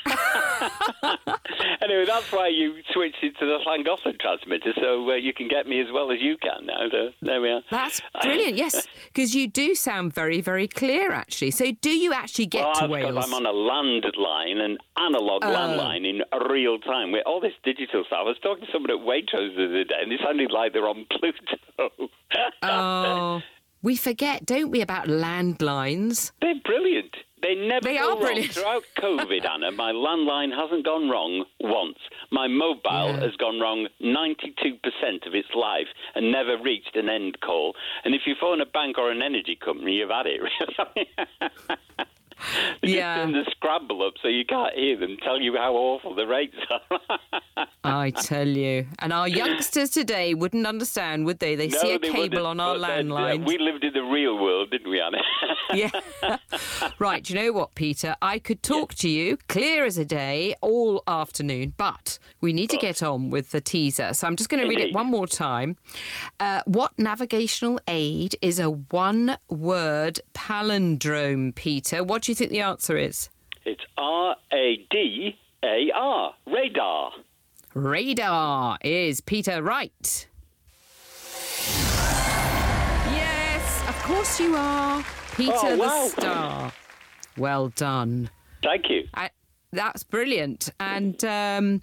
anyway, 1.82 2.06
that's 2.06 2.32
why 2.32 2.48
you 2.48 2.76
switched 2.92 3.22
into 3.22 3.46
the 3.46 3.60
Llangollen 3.66 4.20
transmitter, 4.20 4.74
so 4.80 5.10
uh, 5.10 5.16
you 5.16 5.34
can 5.34 5.48
get 5.48 5.68
me 5.68 5.82
as 5.82 5.88
well 5.94 6.12
as 6.12 6.20
you 6.22 6.38
can 6.38 6.66
now. 6.66 6.88
So 6.92 7.10
there 7.22 7.42
we 7.42 7.50
are. 7.50 7.62
That's 7.70 8.02
brilliant, 8.22 8.56
yes, 8.56 8.88
because 9.14 9.36
you 9.36 9.48
do 9.48 9.76
sound 9.76 10.14
very, 10.14 10.42
very 10.42 10.68
clear, 10.68 11.12
actually. 11.12 11.52
So, 11.52 11.72
do 11.82 11.90
you 11.90 12.14
actually 12.14 12.46
get 12.48 12.64
well, 12.66 12.76
to 12.76 12.88
Wales? 12.88 13.26
I'm 13.26 13.34
on 13.34 13.46
a 13.46 13.52
landline, 13.54 14.58
an 14.64 14.78
analogue 14.98 15.42
Oh. 15.44 15.50
landline 15.54 16.08
in 16.10 16.22
real 16.50 16.80
time 16.80 17.12
with 17.12 17.24
all 17.26 17.40
this 17.42 17.54
digital 17.64 18.04
stuff. 18.06 18.20
I 18.22 18.24
was 18.24 18.38
talking 18.42 18.66
to 18.66 18.72
someone 18.72 18.92
at 18.92 18.98
Waitrose 18.98 19.56
the 19.56 19.66
other 19.66 19.84
day, 19.84 19.96
and 20.02 20.12
it 20.12 20.22
sounded 20.24 20.52
like 20.52 20.74
they're 20.74 20.88
on 20.88 21.06
Pluto. 21.12 21.90
oh, 22.64 23.42
we 23.82 23.96
forget, 23.96 24.46
don't 24.46 24.72
we, 24.72 24.82
about 24.82 25.08
landlines? 25.08 26.32
They're 26.42 26.60
brilliant. 26.64 27.16
They 27.42 27.56
never 27.56 27.82
They 27.84 27.98
go 27.98 28.04
are 28.04 28.10
wrong. 28.12 28.22
brilliant. 28.22 28.54
Throughout 28.54 28.84
COVID, 29.00 29.46
Anna, 29.46 29.72
my 29.72 29.92
landline 29.92 30.56
hasn't 30.58 30.86
gone 30.86 31.10
wrong 31.10 31.44
once. 31.60 31.98
My 32.32 32.48
mobile 32.48 33.20
has 33.20 33.36
gone 33.36 33.60
wrong 33.60 33.88
92% 34.02 35.28
of 35.28 35.36
its 35.36 35.50
life 35.54 35.88
and 36.16 36.32
never 36.32 36.58
reached 36.64 36.96
an 36.96 37.10
end 37.10 37.40
call. 37.42 37.76
And 38.06 38.16
if 38.16 38.22
you 38.26 38.36
phone 38.40 38.62
a 38.62 38.66
bank 38.66 38.98
or 38.98 39.12
an 39.12 39.22
energy 39.22 39.58
company, 39.64 39.94
you've 39.96 40.10
had 40.10 40.26
it, 40.26 40.40
really. 40.42 41.08
They 42.82 42.96
Yeah. 42.98 43.26
just 43.26 43.34
the 43.34 43.52
scramble 43.52 44.06
up 44.06 44.14
so 44.22 44.28
you 44.28 44.46
can't 44.46 44.74
hear 44.76 44.98
them 44.98 45.18
tell 45.24 45.40
you 45.42 45.56
how 45.58 45.74
awful 45.74 46.16
the 46.16 46.26
rates 46.28 46.56
are. 46.70 47.68
I 47.84 48.12
tell 48.12 48.48
you. 48.48 48.88
And 49.00 49.12
our 49.14 49.28
youngsters 49.28 49.90
today 49.92 50.34
wouldn't 50.34 50.66
understand, 50.66 51.26
would 51.26 51.40
they? 51.40 51.56
They 51.56 51.68
No, 51.68 51.78
see 51.80 51.94
a 51.94 52.00
they 52.00 52.12
cable 52.12 52.46
on 52.46 52.60
our 52.60 52.76
uh, 52.76 52.80
landline. 52.80 53.46
we 53.46 53.58
lived 53.58 53.84
in 53.84 53.94
the 53.94 54.04
real 54.04 54.38
world, 54.38 54.72
didn't 54.72 54.90
we, 54.90 55.00
Anna? 55.02 55.18
yeah. 55.74 56.38
right, 57.00 57.24
do 57.24 57.34
you 57.34 57.40
know 57.42 57.52
what, 57.52 57.76
Peter? 57.76 58.16
I 58.22 58.40
could 58.40 58.64
talk 58.64 58.94
to 58.96 59.10
you 59.10 59.38
clear 59.48 59.86
as 59.86 59.98
a 59.98 60.06
day 60.06 60.56
all 60.62 61.04
afternoon, 61.08 61.74
but 61.78 62.20
we 62.42 62.54
need 62.54 62.70
to 62.72 62.78
get 62.78 63.02
on 63.04 63.30
with 63.30 63.52
the 63.52 63.62
teaser. 63.62 64.14
So 64.14 64.28
I'm 64.28 64.36
just 64.36 64.50
going 64.50 64.62
to 64.64 64.68
read 64.70 64.80
it 64.80 64.94
one 64.94 65.08
more 65.08 65.28
time. 65.28 65.78
Uh, 66.40 66.62
what 66.66 66.98
navigational 66.98 67.80
aid 67.88 68.36
is 68.42 68.60
a 68.60 68.70
one 68.70 69.38
word 69.50 70.20
palindrome, 70.34 71.54
Peter? 71.56 72.04
What 72.04 72.23
do 72.24 72.32
you 72.32 72.36
think 72.36 72.52
the 72.52 72.62
answer 72.62 72.96
is? 72.96 73.30
It's 73.66 73.82
R 73.98 74.38
A 74.54 74.88
D 74.90 75.38
A 75.62 75.92
R, 75.94 76.34
radar. 76.48 77.12
Radar 77.74 78.78
is 78.82 79.20
Peter 79.20 79.62
right. 79.62 80.28
Yes, 83.12 83.90
of 83.90 84.04
course 84.04 84.40
you 84.40 84.56
are. 84.56 85.04
Peter 85.36 85.52
Oh, 85.54 85.76
the. 85.76 86.08
Star. 86.10 86.72
Well 87.36 87.70
done. 87.70 88.30
Thank 88.64 88.90
you. 88.90 89.06
I, 89.14 89.30
that's 89.74 90.04
brilliant. 90.04 90.70
And 90.80 91.22
um, 91.26 91.82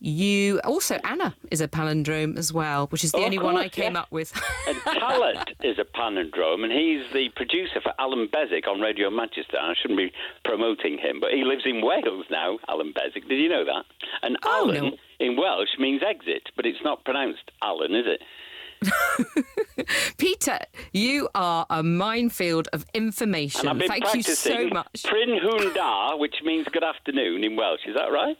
you 0.00 0.60
also, 0.64 0.96
Anna 1.04 1.34
is 1.50 1.60
a 1.60 1.68
palindrome 1.68 2.38
as 2.38 2.52
well, 2.52 2.86
which 2.88 3.04
is 3.04 3.12
the 3.12 3.18
Oh, 3.18 3.24
only 3.24 3.38
one 3.38 3.56
I 3.56 3.64
course, 3.64 3.74
came 3.74 3.92
yeah. 3.94 4.00
up 4.00 4.10
with. 4.10 4.32
and 4.68 4.76
Talent 4.80 5.50
is 5.62 5.78
a 5.78 5.84
palindrome, 5.84 6.64
and 6.64 6.72
he's 6.72 7.10
the 7.12 7.28
producer 7.36 7.80
for 7.82 7.92
Alan 7.98 8.28
Beswick 8.32 8.66
on 8.66 8.80
Radio 8.80 9.10
Manchester. 9.10 9.58
I 9.60 9.74
shouldn't 9.80 9.98
be 9.98 10.10
promoting 10.44 10.96
him, 10.98 11.20
but 11.20 11.32
he 11.32 11.44
lives 11.44 11.62
in 11.66 11.84
Wales 11.84 12.24
now, 12.30 12.58
Alan 12.68 12.92
Beswick. 12.94 13.28
Did 13.28 13.38
you 13.40 13.48
know 13.50 13.64
that? 13.64 13.84
And 14.22 14.36
Oh, 14.42 14.70
Alan 14.70 14.92
in 15.20 15.36
Welsh 15.36 15.78
means 15.78 16.02
exit, 16.02 16.48
but 16.56 16.64
it's 16.66 16.82
not 16.82 17.04
pronounced 17.04 17.50
Alan, 17.62 17.94
is 17.94 18.06
it? 18.06 18.22
Peter, 20.16 20.58
you 20.92 21.28
are 21.34 21.66
a 21.68 21.82
minefield 21.82 22.68
of 22.72 22.86
information. 22.94 23.60
And 23.60 23.68
I've 23.70 23.78
been 23.78 23.88
Thank 23.88 24.14
you 24.14 24.22
so 24.22 24.68
much. 24.68 25.04
Pryn 25.04 25.28
Hwn 25.38 25.74
Da, 25.74 26.16
which 26.16 26.36
means 26.42 26.66
good 26.72 26.84
afternoon 26.84 27.44
in 27.44 27.56
Welsh. 27.56 27.80
Is 27.86 27.94
that 27.96 28.10
right? 28.10 28.36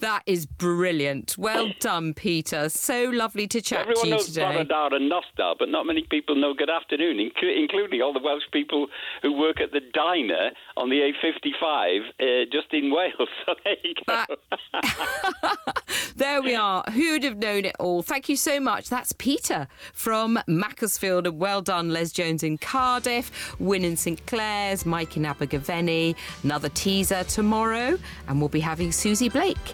That 0.00 0.22
is 0.26 0.46
brilliant. 0.46 1.36
Well 1.38 1.70
done, 1.80 2.14
Peter. 2.14 2.68
So 2.68 3.04
lovely 3.04 3.46
to 3.48 3.60
chat 3.60 3.80
Everyone 3.80 4.02
to 4.02 4.08
you 4.08 4.14
knows 4.14 4.26
today. 4.26 4.54
Bore 4.54 4.64
da 4.64 4.88
and 4.88 5.08
Nos 5.08 5.24
da, 5.36 5.54
but 5.58 5.68
not 5.68 5.86
many 5.86 6.06
people 6.10 6.34
know 6.36 6.54
good 6.54 6.70
afternoon, 6.70 7.18
inclu- 7.18 7.56
including 7.56 8.02
all 8.02 8.12
the 8.12 8.20
Welsh 8.22 8.42
people 8.52 8.88
who 9.22 9.32
work 9.32 9.60
at 9.60 9.72
the 9.72 9.80
diner 9.92 10.50
on 10.76 10.90
the 10.90 11.12
A55 11.22 12.00
uh, 12.20 12.44
just 12.52 12.72
in 12.72 12.90
Wales. 12.92 13.28
So 13.46 13.54
there 13.64 13.76
you 13.82 13.94
go. 14.06 14.24
There 16.16 16.42
we 16.42 16.54
are. 16.54 16.84
Who 16.92 17.12
would 17.12 17.24
have 17.24 17.38
known 17.38 17.64
it 17.64 17.76
all? 17.78 18.02
Thank 18.02 18.28
you 18.28 18.36
so 18.36 18.60
much. 18.60 18.90
That's 18.90 19.12
Peter 19.12 19.68
from 19.94 20.38
Macclesfield. 20.46 21.26
And 21.26 21.38
well 21.38 21.62
done, 21.62 21.90
Les 21.90 22.12
Jones 22.12 22.42
in 22.42 22.58
Cardiff, 22.58 23.58
Wynne 23.58 23.84
in 23.84 23.96
St 23.96 24.26
Clears, 24.26 24.84
Mike 24.84 25.16
in 25.16 25.24
Abergavenny. 25.24 26.14
Another 26.42 26.68
teaser 26.68 27.24
tomorrow. 27.24 27.98
And 28.28 28.38
we'll 28.38 28.50
be 28.50 28.60
having 28.60 28.92
Susie 28.92 29.30
Blake 29.30 29.69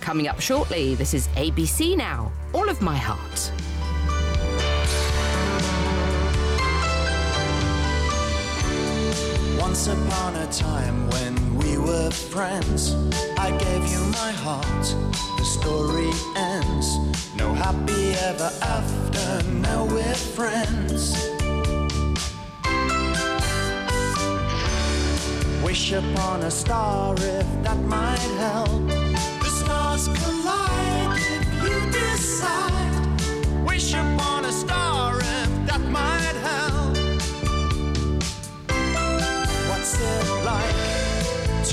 coming 0.00 0.28
up 0.28 0.40
shortly. 0.40 0.94
This 0.94 1.14
is 1.14 1.28
ABC 1.28 1.96
Now. 1.96 2.30
All 2.52 2.68
of 2.68 2.80
my 2.80 2.96
heart. 2.96 3.52
Once 9.58 9.88
upon 9.88 10.36
a 10.36 10.46
time 10.52 11.08
when 11.10 11.56
we 11.56 11.76
were 11.76 12.10
friends, 12.10 12.94
I 13.36 13.50
gave 13.58 13.82
you 13.90 13.98
my 14.12 14.32
heart. 14.32 14.86
The 15.38 15.44
story 15.44 16.10
ends. 16.36 16.86
No 17.36 17.52
happy 17.52 18.12
ever 18.30 18.50
after. 18.62 19.42
Now 19.50 19.84
we're 19.84 20.14
friends. 20.14 21.14
Wish 25.62 25.92
upon 25.92 26.42
a 26.44 26.50
star 26.50 27.14
if 27.14 27.46
that 27.64 27.78
might 27.88 28.18
help. 28.38 29.05
To 29.96 30.36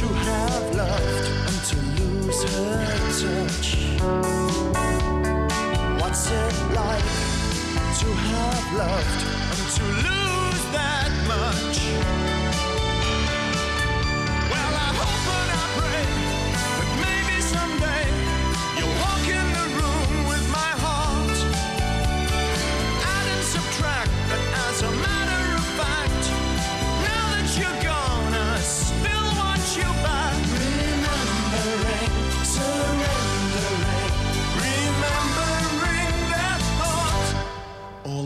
have 0.07 0.73
loved 0.73 1.27
and 1.47 1.67
to 1.67 1.75
lose 2.01 2.43
her 2.43 3.21
touch? 3.21 3.67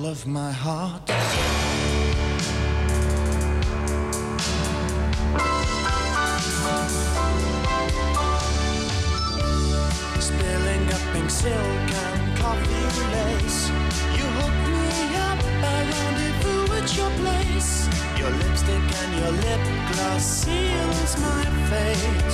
Of 0.07 0.25
my 0.25 0.51
heart. 0.51 1.01
Spilling 10.19 10.85
up 10.95 11.03
pink 11.11 11.29
silk 11.29 11.89
and 12.05 12.38
coffee 12.38 12.88
lace. 13.15 13.69
You 14.17 14.25
hook 14.39 14.57
me 14.75 14.91
up, 15.27 15.39
I 15.63 15.79
rendezvous 15.91 16.65
at 16.79 16.88
your 16.97 17.11
place. 17.21 17.71
Your 18.17 18.31
lipstick 18.41 18.88
and 19.01 19.11
your 19.19 19.34
lip 19.43 19.63
gloss 19.91 20.23
seals 20.23 21.11
my 21.19 21.43
fate. 21.69 22.34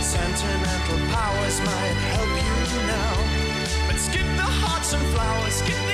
Sentimental 0.00 1.00
powers 1.12 1.58
might 1.60 1.98
help 2.12 2.32
you 2.40 2.45
and 4.92 5.06
flowers, 5.14 5.54
skip 5.54 5.85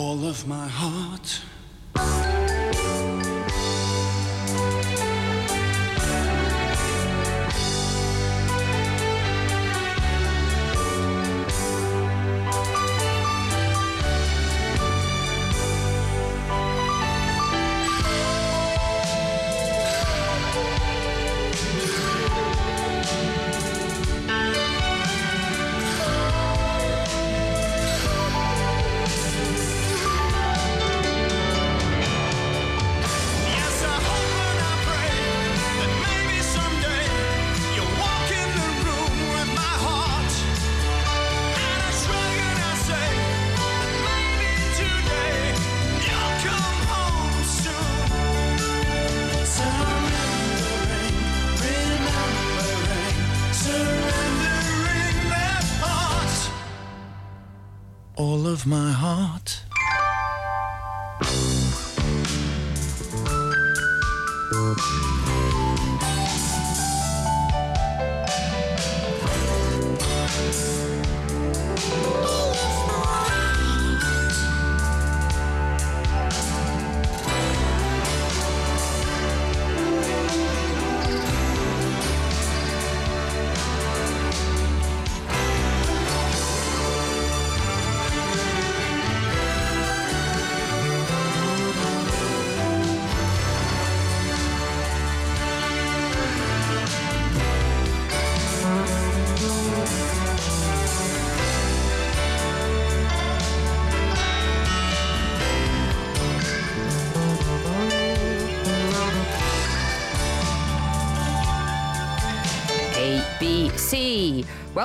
All 0.00 0.24
of 0.28 0.46
my 0.46 0.68
heart. 0.68 2.27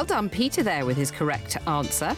Well 0.04 0.20
done, 0.20 0.30
Peter, 0.30 0.64
there 0.64 0.86
with 0.86 0.98
his 0.98 1.12
correct 1.12 1.56
answer. 1.66 2.14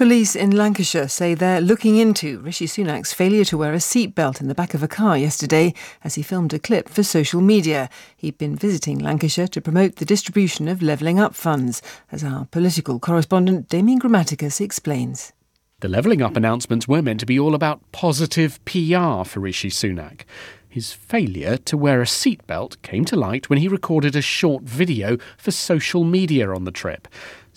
Police 0.00 0.34
in 0.34 0.52
Lancashire 0.52 1.08
say 1.08 1.34
they're 1.34 1.60
looking 1.60 1.96
into 1.98 2.40
Rishi 2.40 2.64
Sunak's 2.64 3.12
failure 3.12 3.44
to 3.44 3.58
wear 3.58 3.74
a 3.74 3.76
seatbelt 3.76 4.40
in 4.40 4.48
the 4.48 4.54
back 4.54 4.72
of 4.72 4.82
a 4.82 4.88
car 4.88 5.18
yesterday 5.18 5.74
as 6.02 6.14
he 6.14 6.22
filmed 6.22 6.54
a 6.54 6.58
clip 6.58 6.88
for 6.88 7.02
social 7.02 7.42
media. 7.42 7.90
He'd 8.16 8.38
been 8.38 8.56
visiting 8.56 8.98
Lancashire 8.98 9.48
to 9.48 9.60
promote 9.60 9.96
the 9.96 10.06
distribution 10.06 10.68
of 10.68 10.80
Levelling 10.80 11.20
Up 11.20 11.34
funds, 11.34 11.82
as 12.10 12.24
our 12.24 12.46
political 12.46 12.98
correspondent 12.98 13.68
Damian 13.68 14.00
Grammaticas 14.00 14.58
explains. 14.58 15.34
The 15.80 15.88
Levelling 15.88 16.22
Up 16.22 16.34
announcements 16.34 16.88
were 16.88 17.02
meant 17.02 17.20
to 17.20 17.26
be 17.26 17.38
all 17.38 17.54
about 17.54 17.82
positive 17.92 18.58
PR 18.64 19.24
for 19.24 19.40
Rishi 19.40 19.68
Sunak. 19.68 20.22
His 20.66 20.92
failure 20.92 21.56
to 21.56 21.76
wear 21.76 22.00
a 22.00 22.04
seatbelt 22.04 22.80
came 22.80 23.04
to 23.06 23.16
light 23.16 23.50
when 23.50 23.58
he 23.58 23.66
recorded 23.68 24.16
a 24.16 24.22
short 24.22 24.62
video 24.62 25.18
for 25.36 25.50
social 25.50 26.04
media 26.04 26.48
on 26.54 26.64
the 26.64 26.70
trip. 26.70 27.08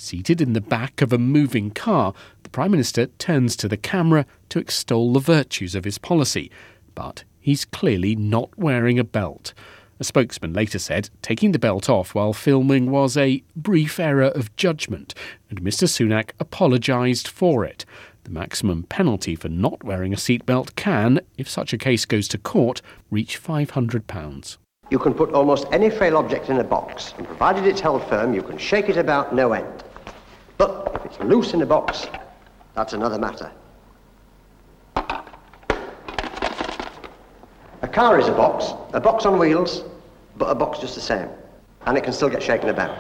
Seated 0.03 0.41
in 0.41 0.51
the 0.51 0.59
back 0.59 1.01
of 1.01 1.13
a 1.13 1.17
moving 1.17 1.71
car, 1.71 2.13
the 2.43 2.49
Prime 2.49 2.71
Minister 2.71 3.05
turns 3.05 3.55
to 3.55 3.69
the 3.69 3.77
camera 3.77 4.25
to 4.49 4.59
extol 4.59 5.13
the 5.13 5.21
virtues 5.21 5.75
of 5.75 5.85
his 5.85 5.97
policy. 5.97 6.51
But 6.93 7.23
he's 7.39 7.63
clearly 7.63 8.13
not 8.13 8.49
wearing 8.57 8.99
a 8.99 9.05
belt. 9.05 9.53
A 10.01 10.03
spokesman 10.03 10.51
later 10.51 10.77
said 10.77 11.09
taking 11.21 11.53
the 11.53 11.57
belt 11.57 11.89
off 11.89 12.13
while 12.13 12.33
filming 12.33 12.91
was 12.91 13.15
a 13.15 13.43
brief 13.55 13.97
error 13.97 14.25
of 14.25 14.53
judgment, 14.57 15.15
and 15.49 15.61
Mr. 15.61 15.87
Sunak 15.87 16.31
apologised 16.37 17.29
for 17.29 17.63
it. 17.63 17.85
The 18.25 18.31
maximum 18.31 18.83
penalty 18.83 19.37
for 19.37 19.47
not 19.47 19.85
wearing 19.85 20.11
a 20.11 20.17
seatbelt 20.17 20.75
can, 20.75 21.21
if 21.37 21.47
such 21.47 21.71
a 21.71 21.77
case 21.77 22.03
goes 22.03 22.27
to 22.27 22.37
court, 22.37 22.81
reach 23.09 23.41
£500. 23.41 24.57
You 24.89 24.99
can 24.99 25.13
put 25.13 25.31
almost 25.31 25.65
any 25.71 25.89
frail 25.89 26.17
object 26.17 26.49
in 26.49 26.59
a 26.59 26.63
box, 26.63 27.13
and 27.17 27.25
provided 27.25 27.65
it's 27.65 27.79
held 27.79 28.05
firm, 28.09 28.33
you 28.33 28.43
can 28.43 28.57
shake 28.57 28.89
it 28.89 28.97
about 28.97 29.33
no 29.33 29.53
end. 29.53 29.85
But 30.63 30.95
if 30.95 31.05
it's 31.05 31.19
loose 31.19 31.53
in 31.53 31.61
a 31.61 31.65
box, 31.65 32.07
that's 32.73 32.93
another 32.93 33.19
matter. 33.19 33.51
A 37.81 37.87
car 37.91 38.17
is 38.17 38.29
a 38.29 38.31
box, 38.31 38.71
a 38.93 39.01
box 39.01 39.25
on 39.25 39.37
wheels, 39.37 39.83
but 40.37 40.45
a 40.45 40.55
box 40.55 40.79
just 40.79 40.95
the 40.95 41.01
same. 41.01 41.27
And 41.85 41.97
it 41.97 42.05
can 42.05 42.13
still 42.13 42.29
get 42.29 42.41
shaken 42.41 42.69
about. 42.69 42.97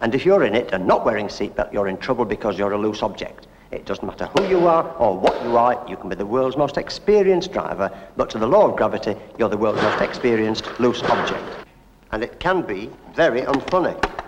And 0.00 0.14
if 0.14 0.24
you're 0.24 0.44
in 0.44 0.54
it 0.54 0.70
and 0.72 0.86
not 0.86 1.04
wearing 1.04 1.26
a 1.26 1.28
seatbelt, 1.28 1.72
you're 1.72 1.88
in 1.88 1.96
trouble 1.96 2.24
because 2.24 2.56
you're 2.56 2.70
a 2.70 2.78
loose 2.78 3.02
object. 3.02 3.48
It 3.72 3.86
doesn't 3.86 4.06
matter 4.06 4.26
who 4.26 4.46
you 4.46 4.68
are 4.68 4.88
or 4.98 5.18
what 5.18 5.42
you 5.42 5.56
are, 5.56 5.84
you 5.88 5.96
can 5.96 6.08
be 6.08 6.14
the 6.14 6.24
world's 6.24 6.56
most 6.56 6.76
experienced 6.76 7.50
driver, 7.52 7.90
but 8.16 8.30
to 8.30 8.38
the 8.38 8.46
law 8.46 8.68
of 8.70 8.76
gravity, 8.76 9.16
you're 9.36 9.48
the 9.48 9.56
world's 9.56 9.82
most 9.82 10.00
experienced 10.00 10.78
loose 10.78 11.02
object. 11.02 11.66
And 12.12 12.22
it 12.22 12.38
can 12.38 12.62
be 12.62 12.88
very 13.16 13.40
unfunny. 13.42 14.19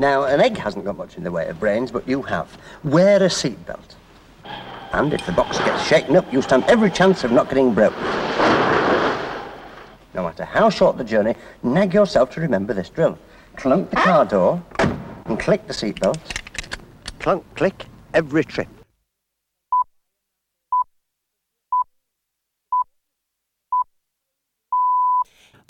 Now, 0.00 0.24
an 0.24 0.40
egg 0.40 0.56
hasn't 0.56 0.86
got 0.86 0.96
much 0.96 1.18
in 1.18 1.24
the 1.24 1.30
way 1.30 1.46
of 1.48 1.60
brains, 1.60 1.90
but 1.92 2.08
you 2.08 2.22
have. 2.22 2.56
Wear 2.84 3.18
a 3.22 3.28
seatbelt. 3.28 3.96
And 4.92 5.12
if 5.12 5.26
the 5.26 5.32
box 5.32 5.58
gets 5.58 5.86
shaken 5.86 6.16
up, 6.16 6.32
you 6.32 6.40
stand 6.40 6.64
every 6.68 6.90
chance 6.90 7.22
of 7.22 7.32
not 7.32 7.50
getting 7.50 7.74
broke. 7.74 7.94
No 10.14 10.24
matter 10.24 10.46
how 10.46 10.70
short 10.70 10.96
the 10.96 11.04
journey, 11.04 11.34
nag 11.62 11.92
yourself 11.92 12.30
to 12.30 12.40
remember 12.40 12.72
this 12.72 12.88
drill. 12.88 13.18
Clunk 13.56 13.90
the 13.90 13.96
car 13.96 14.24
door 14.24 14.62
and 15.26 15.38
click 15.38 15.66
the 15.66 15.74
seatbelt. 15.74 16.18
Clunk, 17.18 17.44
click 17.54 17.84
every 18.14 18.42
trip. 18.42 18.79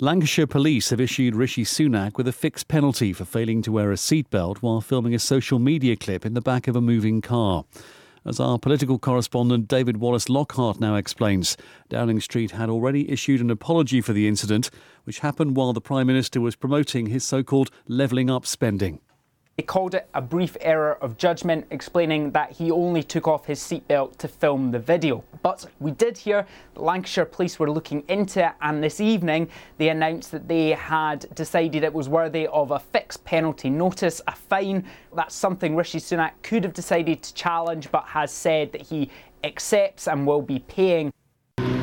Lancashire 0.03 0.47
police 0.47 0.89
have 0.89 0.99
issued 0.99 1.35
Rishi 1.35 1.63
Sunak 1.63 2.17
with 2.17 2.27
a 2.27 2.31
fixed 2.31 2.67
penalty 2.67 3.13
for 3.13 3.23
failing 3.23 3.61
to 3.61 3.71
wear 3.71 3.91
a 3.91 3.95
seatbelt 3.95 4.57
while 4.57 4.81
filming 4.81 5.13
a 5.13 5.19
social 5.19 5.59
media 5.59 5.95
clip 5.95 6.25
in 6.25 6.33
the 6.33 6.41
back 6.41 6.67
of 6.67 6.75
a 6.75 6.81
moving 6.81 7.21
car. 7.21 7.65
As 8.25 8.39
our 8.39 8.57
political 8.57 8.97
correspondent 8.97 9.67
David 9.67 9.97
Wallace 9.97 10.27
Lockhart 10.27 10.79
now 10.79 10.95
explains, 10.95 11.55
Downing 11.87 12.19
Street 12.19 12.49
had 12.49 12.67
already 12.67 13.11
issued 13.11 13.41
an 13.41 13.51
apology 13.51 14.01
for 14.01 14.11
the 14.11 14.27
incident, 14.27 14.71
which 15.03 15.19
happened 15.19 15.55
while 15.55 15.71
the 15.71 15.79
Prime 15.79 16.07
Minister 16.07 16.41
was 16.41 16.55
promoting 16.55 17.05
his 17.05 17.23
so 17.23 17.43
called 17.43 17.69
levelling 17.87 18.31
up 18.31 18.47
spending. 18.47 19.01
He 19.61 19.67
called 19.67 19.93
it 19.93 20.09
a 20.15 20.23
brief 20.23 20.57
error 20.59 20.97
of 21.03 21.19
judgment, 21.19 21.67
explaining 21.69 22.31
that 22.31 22.51
he 22.51 22.71
only 22.71 23.03
took 23.03 23.27
off 23.27 23.45
his 23.45 23.59
seatbelt 23.59 24.17
to 24.17 24.27
film 24.27 24.71
the 24.71 24.79
video. 24.79 25.23
But 25.43 25.67
we 25.79 25.91
did 25.91 26.17
hear 26.17 26.47
that 26.73 26.81
Lancashire 26.81 27.25
police 27.25 27.59
were 27.59 27.69
looking 27.69 28.03
into 28.07 28.43
it, 28.43 28.53
and 28.61 28.83
this 28.83 28.99
evening 28.99 29.49
they 29.77 29.89
announced 29.89 30.31
that 30.31 30.47
they 30.47 30.69
had 30.69 31.27
decided 31.35 31.83
it 31.83 31.93
was 31.93 32.09
worthy 32.09 32.47
of 32.47 32.71
a 32.71 32.79
fixed 32.79 33.23
penalty 33.23 33.69
notice, 33.69 34.19
a 34.27 34.31
fine. 34.31 34.83
That's 35.15 35.35
something 35.35 35.75
Rishi 35.75 35.99
Sunak 35.99 36.31
could 36.41 36.63
have 36.63 36.73
decided 36.73 37.21
to 37.21 37.31
challenge, 37.35 37.91
but 37.91 38.05
has 38.05 38.31
said 38.31 38.71
that 38.71 38.81
he 38.81 39.11
accepts 39.43 40.07
and 40.07 40.25
will 40.25 40.41
be 40.41 40.57
paying. 40.57 41.13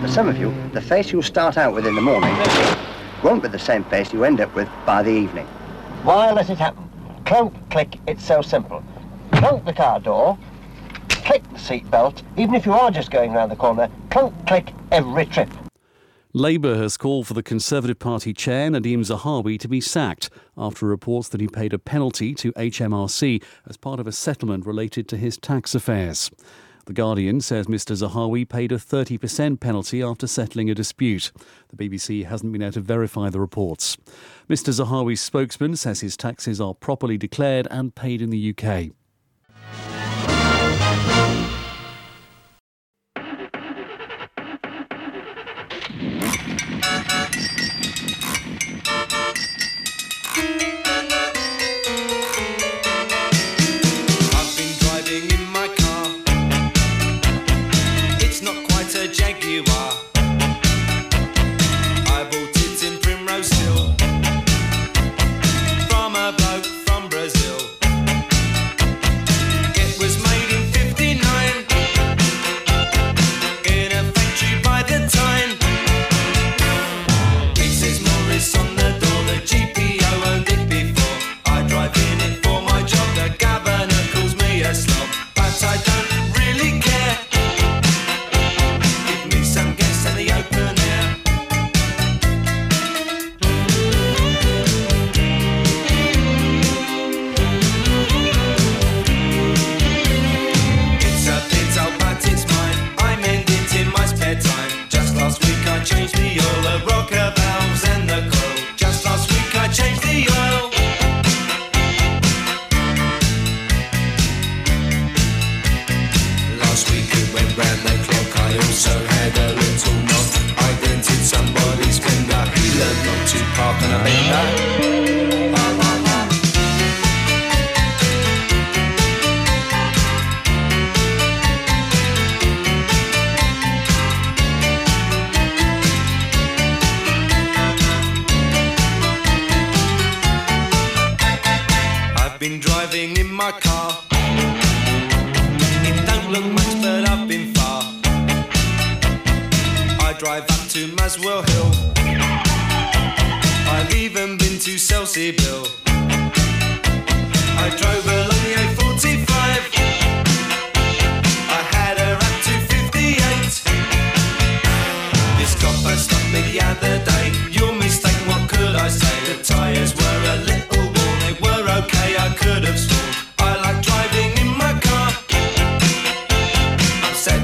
For 0.01 0.09
some 0.09 0.27
of 0.27 0.37
you, 0.37 0.53
the 0.73 0.81
face 0.81 1.13
you 1.13 1.23
start 1.23 1.57
out 1.57 1.75
with 1.75 1.87
in 1.87 1.95
the 1.95 2.01
morning 2.01 2.35
won't 3.23 3.41
be 3.41 3.49
the 3.49 3.57
same 3.57 3.85
face 3.85 4.13
you 4.13 4.25
end 4.25 4.41
up 4.41 4.53
with 4.57 4.69
by 4.85 5.05
the 5.05 5.13
evening. 5.13 5.47
Why 6.03 6.33
let 6.33 6.51
it 6.51 6.59
happen? 6.59 6.88
Clunk, 7.29 7.53
click, 7.71 7.99
it's 8.07 8.25
so 8.25 8.41
simple. 8.41 8.83
Clunk 9.33 9.67
the 9.67 9.73
car 9.75 10.01
door, 10.01 10.39
click 11.11 11.43
the 11.53 11.59
seat 11.59 11.91
belt, 11.91 12.23
even 12.39 12.55
if 12.55 12.65
you 12.65 12.73
are 12.73 12.91
just 12.91 13.11
going 13.11 13.35
round 13.35 13.53
the 13.53 13.57
corner, 13.57 13.91
clunk, 14.09 14.33
click 14.47 14.73
every 14.91 15.27
trip. 15.27 15.51
Labour 16.33 16.77
has 16.77 16.97
called 16.97 17.27
for 17.27 17.35
the 17.35 17.43
Conservative 17.43 17.99
Party 17.99 18.33
chair 18.33 18.71
Nadhim 18.71 19.01
Zahawi 19.01 19.61
to 19.61 19.69
be 19.69 19.79
sacked 19.79 20.31
after 20.57 20.87
reports 20.87 21.29
that 21.29 21.43
he 21.43 21.49
paid 21.49 21.75
a 21.75 21.79
penalty 21.79 22.35
to 22.35 22.51
HMRC 22.55 23.43
as 23.69 23.77
part 23.77 24.01
of 24.01 24.07
a 24.07 24.13
settlement 24.13 24.65
related 24.65 25.07
to 25.09 25.19
his 25.19 25.37
tax 25.37 25.75
affairs. 25.75 26.31
The 26.89 26.95
Guardian 26.95 27.43
says 27.43 27.67
Mr 27.67 27.95
Zahawi 27.95 28.49
paid 28.49 28.73
a 28.73 28.77
30% 28.77 29.61
penalty 29.61 30.03
after 30.03 30.27
settling 30.27 30.71
a 30.71 30.75
dispute. 30.75 31.31
The 31.69 31.77
BBC 31.77 32.25
hasn't 32.25 32.51
been 32.51 32.63
able 32.63 32.73
to 32.73 32.81
verify 32.81 33.29
the 33.29 33.41
reports. 33.41 33.99
Mr 34.49 34.73
Zahawi's 34.73 35.21
spokesman 35.21 35.77
says 35.77 36.01
his 36.01 36.17
taxes 36.17 36.63
are 36.63 36.73
properly 36.73 37.19
declared 37.19 37.69
and 37.71 37.95
paid 37.95 38.23
in 38.23 38.31
the 38.31 38.55
UK. 38.57 38.93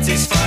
I'm 0.06 0.10
satisfied 0.18 0.43